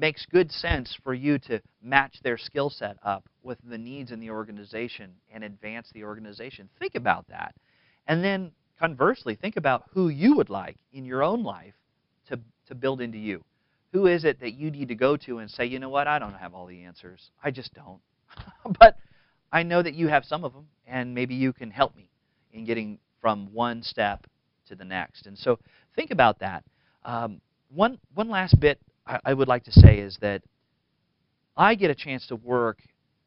makes 0.02 0.26
good 0.26 0.52
sense 0.52 0.98
for 1.04 1.14
you 1.14 1.38
to 1.38 1.62
match 1.82 2.18
their 2.24 2.38
skill 2.38 2.72
set 2.72 2.98
up 3.06 3.24
with 3.44 3.60
the 3.64 3.78
needs 3.78 4.12
in 4.12 4.20
the 4.20 4.32
organization 4.32 5.12
and 5.32 5.44
advance 5.44 5.90
the 5.94 6.04
organization? 6.04 6.68
Think 6.80 6.96
about 6.96 7.28
that. 7.28 7.54
And 8.08 8.24
then 8.24 8.52
conversely, 8.80 9.36
think 9.36 9.58
about 9.58 9.84
who 9.94 10.10
you 10.10 10.36
would 10.36 10.50
like 10.50 10.78
in 10.92 11.06
your 11.06 11.22
own 11.22 11.44
life 11.44 11.76
to, 12.30 12.40
to 12.68 12.74
build 12.74 13.00
into 13.00 13.20
you. 13.20 13.44
Who 13.94 14.08
is 14.08 14.26
it 14.26 14.40
that 14.40 14.54
you 14.54 14.72
need 14.72 14.88
to 14.88 14.96
go 14.96 15.18
to 15.18 15.38
and 15.38 15.52
say, 15.52 15.66
you 15.66 15.78
know 15.78 15.90
what, 15.90 16.08
I 16.08 16.18
don't 16.18 16.34
have 16.34 16.56
all 16.56 16.66
the 16.66 16.84
answers. 16.84 17.30
I 17.44 17.52
just 17.52 17.72
don't. 17.76 18.00
but 18.80 18.98
I 19.52 19.62
know 19.62 19.84
that 19.84 19.94
you 19.94 20.08
have 20.08 20.26
some 20.26 20.44
of 20.44 20.54
them, 20.54 20.66
and 20.88 21.14
maybe 21.14 21.36
you 21.36 21.54
can 21.54 21.70
help 21.70 21.96
me 21.96 22.10
in 22.54 22.66
getting 22.66 22.98
from 23.22 23.54
one 23.54 23.84
step 23.84 24.26
to 24.68 24.76
the 24.76 24.86
next. 24.86 25.28
And 25.28 25.38
so 25.38 25.60
think 25.96 26.10
about 26.10 26.40
that. 26.40 26.64
Um, 27.06 27.40
one, 27.70 28.00
one 28.16 28.30
last 28.30 28.60
bit 28.60 28.82
I, 29.06 29.20
I 29.26 29.34
would 29.34 29.48
like 29.48 29.64
to 29.66 29.72
say 29.72 30.00
is 30.00 30.18
that 30.22 30.42
I 31.58 31.76
get 31.76 31.92
a 31.92 31.96
chance 31.96 32.28
to 32.28 32.36
work 32.36 32.80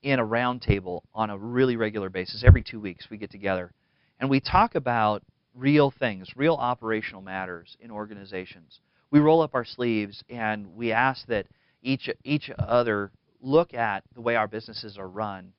in 0.03 0.19
a 0.19 0.27
roundtable 0.27 1.03
on 1.15 1.31
a 1.31 1.39
really 1.39 1.77
regular 1.77 2.11
basis. 2.11 2.45
Every 2.45 2.63
two 2.63 2.81
weeks, 2.81 3.09
we 3.11 3.17
get 3.17 3.31
together 3.31 3.73
and 4.21 4.29
we 4.29 4.41
talk 4.41 4.75
about 4.75 5.23
real 5.55 5.91
things, 5.91 6.29
real 6.37 6.55
operational 6.55 7.23
matters 7.23 7.77
in 7.81 7.91
organizations. 7.91 8.81
We 9.11 9.21
roll 9.21 9.43
up 9.43 9.55
our 9.55 9.65
sleeves 9.65 10.23
and 10.29 10.75
we 10.75 10.93
ask 10.93 11.27
that 11.27 11.47
each 11.83 12.11
each 12.25 12.51
other 12.59 13.11
look 13.41 13.75
at 13.75 14.03
the 14.15 14.21
way 14.21 14.37
our 14.37 14.49
businesses 14.49 14.99
are 14.99 15.09
run 15.09 15.53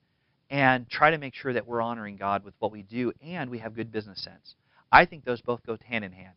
and 0.49 0.89
try 0.89 1.11
to 1.11 1.17
make 1.17 1.33
sure 1.33 1.53
that 1.53 1.67
we're 1.67 1.81
honoring 1.81 2.17
God 2.17 2.43
with 2.43 2.53
what 2.59 2.71
we 2.71 2.81
do 2.81 3.11
and 3.23 3.49
we 3.49 3.59
have 3.59 3.75
good 3.75 3.91
business 3.91 4.23
sense. 4.23 4.55
I 4.91 5.05
think 5.05 5.23
those 5.23 5.41
both 5.41 5.65
go 5.65 5.77
hand 5.85 6.05
in 6.05 6.11
hand. 6.11 6.35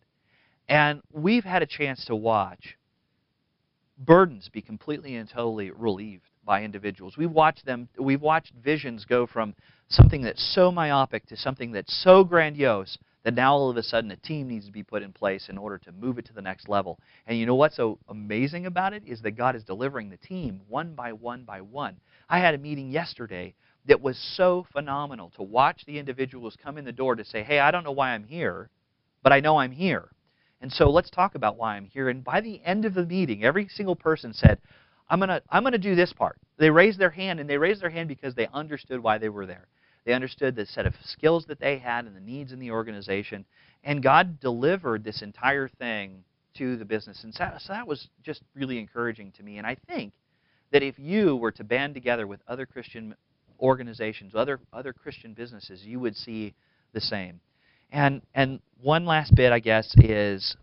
And 0.69 1.03
we've 1.13 1.45
had 1.45 1.63
a 1.63 1.67
chance 1.67 2.05
to 2.07 2.17
watch 2.17 2.77
burdens 3.99 4.49
be 4.49 4.63
completely 4.63 5.17
and 5.17 5.29
totally 5.29 5.71
relieved 5.71 6.25
by 6.45 6.63
individuals. 6.63 7.17
We've 7.17 7.31
watched 7.31 7.67
them 7.67 7.89
we've 7.99 8.23
watched 8.23 8.55
visions 8.55 9.05
go 9.05 9.27
from 9.27 9.55
something 9.89 10.23
that's 10.23 10.43
so 10.55 10.71
myopic 10.71 11.27
to 11.27 11.37
something 11.37 11.73
that's 11.73 11.95
so 12.03 12.25
grandiose 12.25 12.97
that 13.25 13.35
now 13.35 13.53
all 13.53 13.69
of 13.69 13.77
a 13.77 13.83
sudden 13.83 14.11
a 14.11 14.17
team 14.17 14.49
needs 14.49 14.67
to 14.67 14.73
be 14.73 14.83
put 14.83 15.03
in 15.03 15.13
place 15.13 15.49
in 15.49 15.59
order 15.59 15.77
to 15.79 15.93
move 15.93 16.19
it 16.19 16.25
to 16.27 16.33
the 16.33 16.41
next 16.41 16.69
level. 16.69 16.99
And 17.27 17.39
you 17.39 17.45
know 17.45 17.57
what's 17.57 17.77
so 17.77 17.99
amazing 18.09 18.67
about 18.67 18.95
it 18.95 19.03
is 19.05 19.21
that 19.23 19.33
God 19.33 19.57
is 19.57 19.65
delivering 19.65 20.09
the 20.09 20.17
team 20.17 20.61
one 20.69 20.95
by 20.95 21.13
one 21.13 21.45
by 21.45 21.61
one. 21.61 21.97
I 22.29 22.39
had 22.39 22.55
a 22.55 22.59
meeting 22.59 22.91
yesterday 22.91 23.55
that 23.87 24.01
was 24.01 24.17
so 24.37 24.67
phenomenal 24.73 25.31
to 25.37 25.43
watch 25.43 25.85
the 25.87 25.99
individuals 25.99 26.57
come 26.63 26.79
in 26.79 26.85
the 26.85 26.93
door 26.93 27.17
to 27.17 27.25
say, 27.25 27.43
"Hey, 27.43 27.59
I 27.59 27.71
don't 27.71 27.85
know 27.85 27.93
why 27.93 28.15
I'm 28.15 28.25
here, 28.25 28.71
but 29.23 29.33
I 29.33 29.41
know 29.41 29.59
I'm 29.59 29.73
here." 29.73 30.09
And 30.61 30.73
so 30.73 30.91
let's 30.91 31.11
talk 31.11 31.35
about 31.35 31.57
why 31.57 31.77
I'm 31.77 31.87
here. 31.87 32.09
And 32.09 32.25
by 32.25 32.41
the 32.41 32.61
end 32.65 32.85
of 32.85 32.95
the 32.95 33.07
meeting, 33.07 33.45
every 33.45 33.69
single 33.69 33.97
person 33.97 34.33
said, 34.33 34.59
I'm 35.09 35.21
going 35.21 35.29
to 35.29 35.43
I'm 35.51 35.63
going 35.63 35.73
to 35.73 35.79
do 35.79 35.95
this 35.95 36.13
part. 36.13 36.39
They 36.59 36.71
raised 36.71 36.99
their 36.99 37.11
hand, 37.11 37.41
and 37.41 37.49
they 37.49 37.57
raised 37.57 37.81
their 37.81 37.91
hand 37.91 38.09
because 38.09 38.35
they 38.35 38.49
understood 38.53 39.01
why 39.01 39.19
they 39.19 39.29
were 39.29 39.47
there. 39.47 39.69
They 40.05 40.13
understood 40.13 40.57
the 40.57 40.67
set 40.67 40.87
of 40.87 40.95
skills 41.05 41.47
that 41.47 41.61
they 41.61 41.79
had 41.79 42.07
and 42.07 42.17
the 42.17 42.21
needs 42.21 42.53
in 42.53 42.59
the 42.59 42.71
organization. 42.71 43.45
And 43.85 44.03
God 44.03 44.41
delivered 44.41 45.05
this 45.05 45.23
entire 45.23 45.69
thing 45.69 46.25
to 46.57 46.77
the 46.77 46.85
business. 46.85 47.23
And 47.25 47.35
so 47.35 47.45
that 47.69 47.87
was 47.87 48.09
just 48.23 48.43
really 48.55 48.79
encouraging 48.79 49.33
to 49.33 49.43
me. 49.43 49.59
And 49.59 49.67
I 49.67 49.77
think 49.87 50.13
that 50.73 50.83
if 50.83 50.99
you 50.99 51.37
were 51.37 51.53
to 51.53 51.65
band 51.65 51.95
together 51.95 52.27
with 52.27 52.41
other 52.49 52.67
Christian 52.67 53.15
organizations, 53.61 54.35
other, 54.35 54.61
other 54.73 54.93
Christian 54.93 55.35
businesses, 55.35 55.83
you 55.85 56.01
would 56.01 56.17
see 56.17 56.55
the 56.93 57.01
same. 57.01 57.41
And 57.91 58.23
and 58.35 58.61
one 58.81 59.07
last 59.07 59.35
bit, 59.35 59.53
I 59.53 59.61
guess, 59.61 59.95
is 59.99 60.57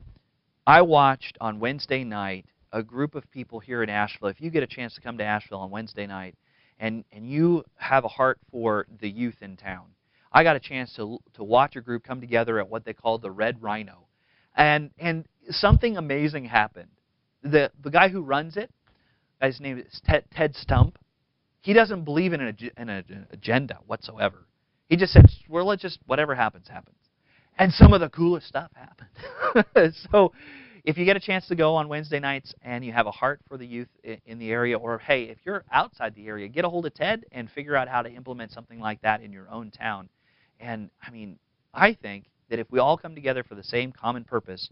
I 0.67 0.81
watched 0.81 1.37
on 1.41 1.59
Wednesday 1.59 2.03
night 2.03 2.45
a 2.71 2.83
group 2.83 3.15
of 3.15 3.29
people 3.31 3.59
here 3.59 3.83
in 3.83 3.89
Asheville. 3.89 4.29
If 4.29 4.41
you 4.41 4.49
get 4.49 4.63
a 4.63 4.67
chance 4.67 4.95
to 4.95 5.01
come 5.01 5.17
to 5.17 5.23
Asheville 5.23 5.59
on 5.59 5.71
Wednesday 5.71 6.07
night, 6.07 6.35
and 6.79 7.03
and 7.11 7.29
you 7.29 7.63
have 7.75 8.03
a 8.03 8.09
heart 8.09 8.39
for 8.51 8.85
the 8.99 9.09
youth 9.09 9.41
in 9.41 9.57
town, 9.57 9.85
I 10.31 10.43
got 10.43 10.55
a 10.55 10.59
chance 10.59 10.93
to 10.95 11.19
to 11.33 11.43
watch 11.43 11.75
a 11.75 11.81
group 11.81 12.03
come 12.03 12.21
together 12.21 12.59
at 12.59 12.69
what 12.69 12.85
they 12.85 12.93
call 12.93 13.17
the 13.17 13.31
Red 13.31 13.61
Rhino, 13.61 14.07
and 14.55 14.91
and 14.99 15.25
something 15.49 15.97
amazing 15.97 16.45
happened. 16.45 16.91
The 17.43 17.71
the 17.83 17.91
guy 17.91 18.09
who 18.09 18.21
runs 18.21 18.57
it, 18.57 18.71
his 19.41 19.59
name 19.59 19.79
is 19.79 20.01
Ted, 20.05 20.25
Ted 20.31 20.55
Stump. 20.55 20.99
He 21.61 21.73
doesn't 21.73 22.03
believe 22.03 22.33
in 22.33 22.41
an, 22.41 22.57
in 22.77 22.89
an 22.89 23.27
agenda 23.31 23.79
whatsoever. 23.87 24.45
He 24.89 24.95
just 24.95 25.13
said, 25.13 25.25
"Well, 25.49 25.65
let's 25.65 25.81
just 25.81 25.99
whatever 26.05 26.35
happens, 26.35 26.67
happens." 26.67 26.97
And 27.57 27.71
some 27.73 27.93
of 27.93 28.01
the 28.01 28.09
coolest 28.09 28.47
stuff 28.47 28.71
happened. 28.73 29.95
so 30.11 30.33
if 30.83 30.97
you 30.97 31.05
get 31.05 31.17
a 31.17 31.19
chance 31.19 31.47
to 31.47 31.55
go 31.55 31.75
on 31.75 31.87
Wednesday 31.87 32.19
nights 32.19 32.53
and 32.61 32.85
you 32.85 32.91
have 32.91 33.07
a 33.07 33.11
heart 33.11 33.41
for 33.47 33.57
the 33.57 33.65
youth 33.65 33.87
in 34.25 34.37
the 34.39 34.51
area, 34.51 34.77
or 34.77 34.99
hey, 34.99 35.23
if 35.23 35.37
you're 35.45 35.63
outside 35.71 36.13
the 36.15 36.27
area, 36.27 36.47
get 36.47 36.65
a 36.65 36.69
hold 36.69 36.85
of 36.85 36.93
Ted 36.93 37.25
and 37.31 37.49
figure 37.49 37.75
out 37.75 37.87
how 37.87 38.01
to 38.01 38.09
implement 38.09 38.51
something 38.51 38.79
like 38.79 39.01
that 39.01 39.21
in 39.21 39.31
your 39.31 39.49
own 39.49 39.71
town. 39.71 40.09
And 40.59 40.89
I 41.05 41.11
mean, 41.11 41.39
I 41.73 41.93
think 41.93 42.25
that 42.49 42.59
if 42.59 42.67
we 42.69 42.79
all 42.79 42.97
come 42.97 43.15
together 43.15 43.43
for 43.43 43.55
the 43.55 43.63
same 43.63 43.91
common 43.91 44.23
purpose, 44.23 44.69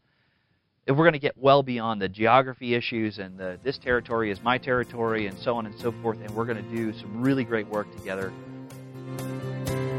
if 0.85 0.95
we're 0.95 1.05
going 1.05 1.13
to 1.13 1.19
get 1.19 1.37
well 1.37 1.63
beyond 1.63 2.01
the 2.01 2.09
geography 2.09 2.75
issues 2.75 3.17
and 3.17 3.37
the, 3.37 3.57
this 3.63 3.77
territory 3.77 4.31
is 4.31 4.41
my 4.43 4.57
territory 4.57 5.27
and 5.27 5.37
so 5.39 5.55
on 5.55 5.65
and 5.65 5.79
so 5.79 5.93
forth, 6.01 6.19
and 6.21 6.29
we're 6.35 6.45
going 6.45 6.63
to 6.63 6.75
do 6.75 6.93
some 6.99 7.21
really 7.21 7.43
great 7.43 7.67
work 7.67 7.87
together 7.95 8.31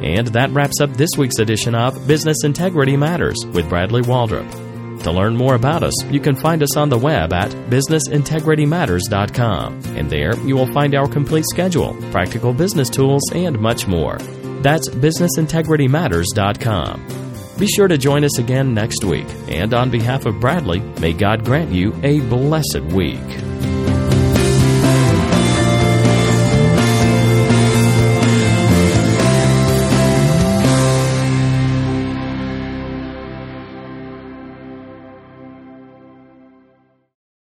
and 0.04 0.28
that 0.28 0.50
wraps 0.50 0.80
up 0.82 0.92
this 0.92 1.08
week's 1.16 1.38
edition 1.38 1.74
of 1.74 2.06
Business 2.06 2.44
Integrity 2.44 2.94
Matters 2.96 3.38
with 3.52 3.70
Bradley 3.70 4.02
Waldrop. 4.02 5.02
To 5.02 5.10
learn 5.10 5.34
more 5.36 5.54
about 5.54 5.82
us, 5.82 5.94
you 6.06 6.20
can 6.20 6.36
find 6.36 6.62
us 6.62 6.76
on 6.76 6.90
the 6.90 6.98
web 6.98 7.32
at 7.32 7.50
businessintegritymatters.com. 7.70 9.80
And 9.96 10.10
there 10.10 10.38
you 10.40 10.56
will 10.56 10.70
find 10.72 10.94
our 10.94 11.08
complete 11.08 11.46
schedule, 11.50 11.96
practical 12.10 12.52
business 12.52 12.90
tools, 12.90 13.22
and 13.34 13.58
much 13.58 13.86
more. 13.86 14.18
That's 14.62 14.90
businessintegritymatters.com. 14.90 17.06
Be 17.58 17.66
sure 17.66 17.88
to 17.88 17.96
join 17.96 18.24
us 18.24 18.38
again 18.38 18.74
next 18.74 19.04
week. 19.04 19.26
And 19.48 19.72
on 19.74 19.90
behalf 19.90 20.26
of 20.26 20.38
Bradley, 20.40 20.80
may 21.00 21.14
God 21.14 21.44
grant 21.44 21.70
you 21.70 21.94
a 22.02 22.20
blessed 22.20 22.82
week. 22.92 23.20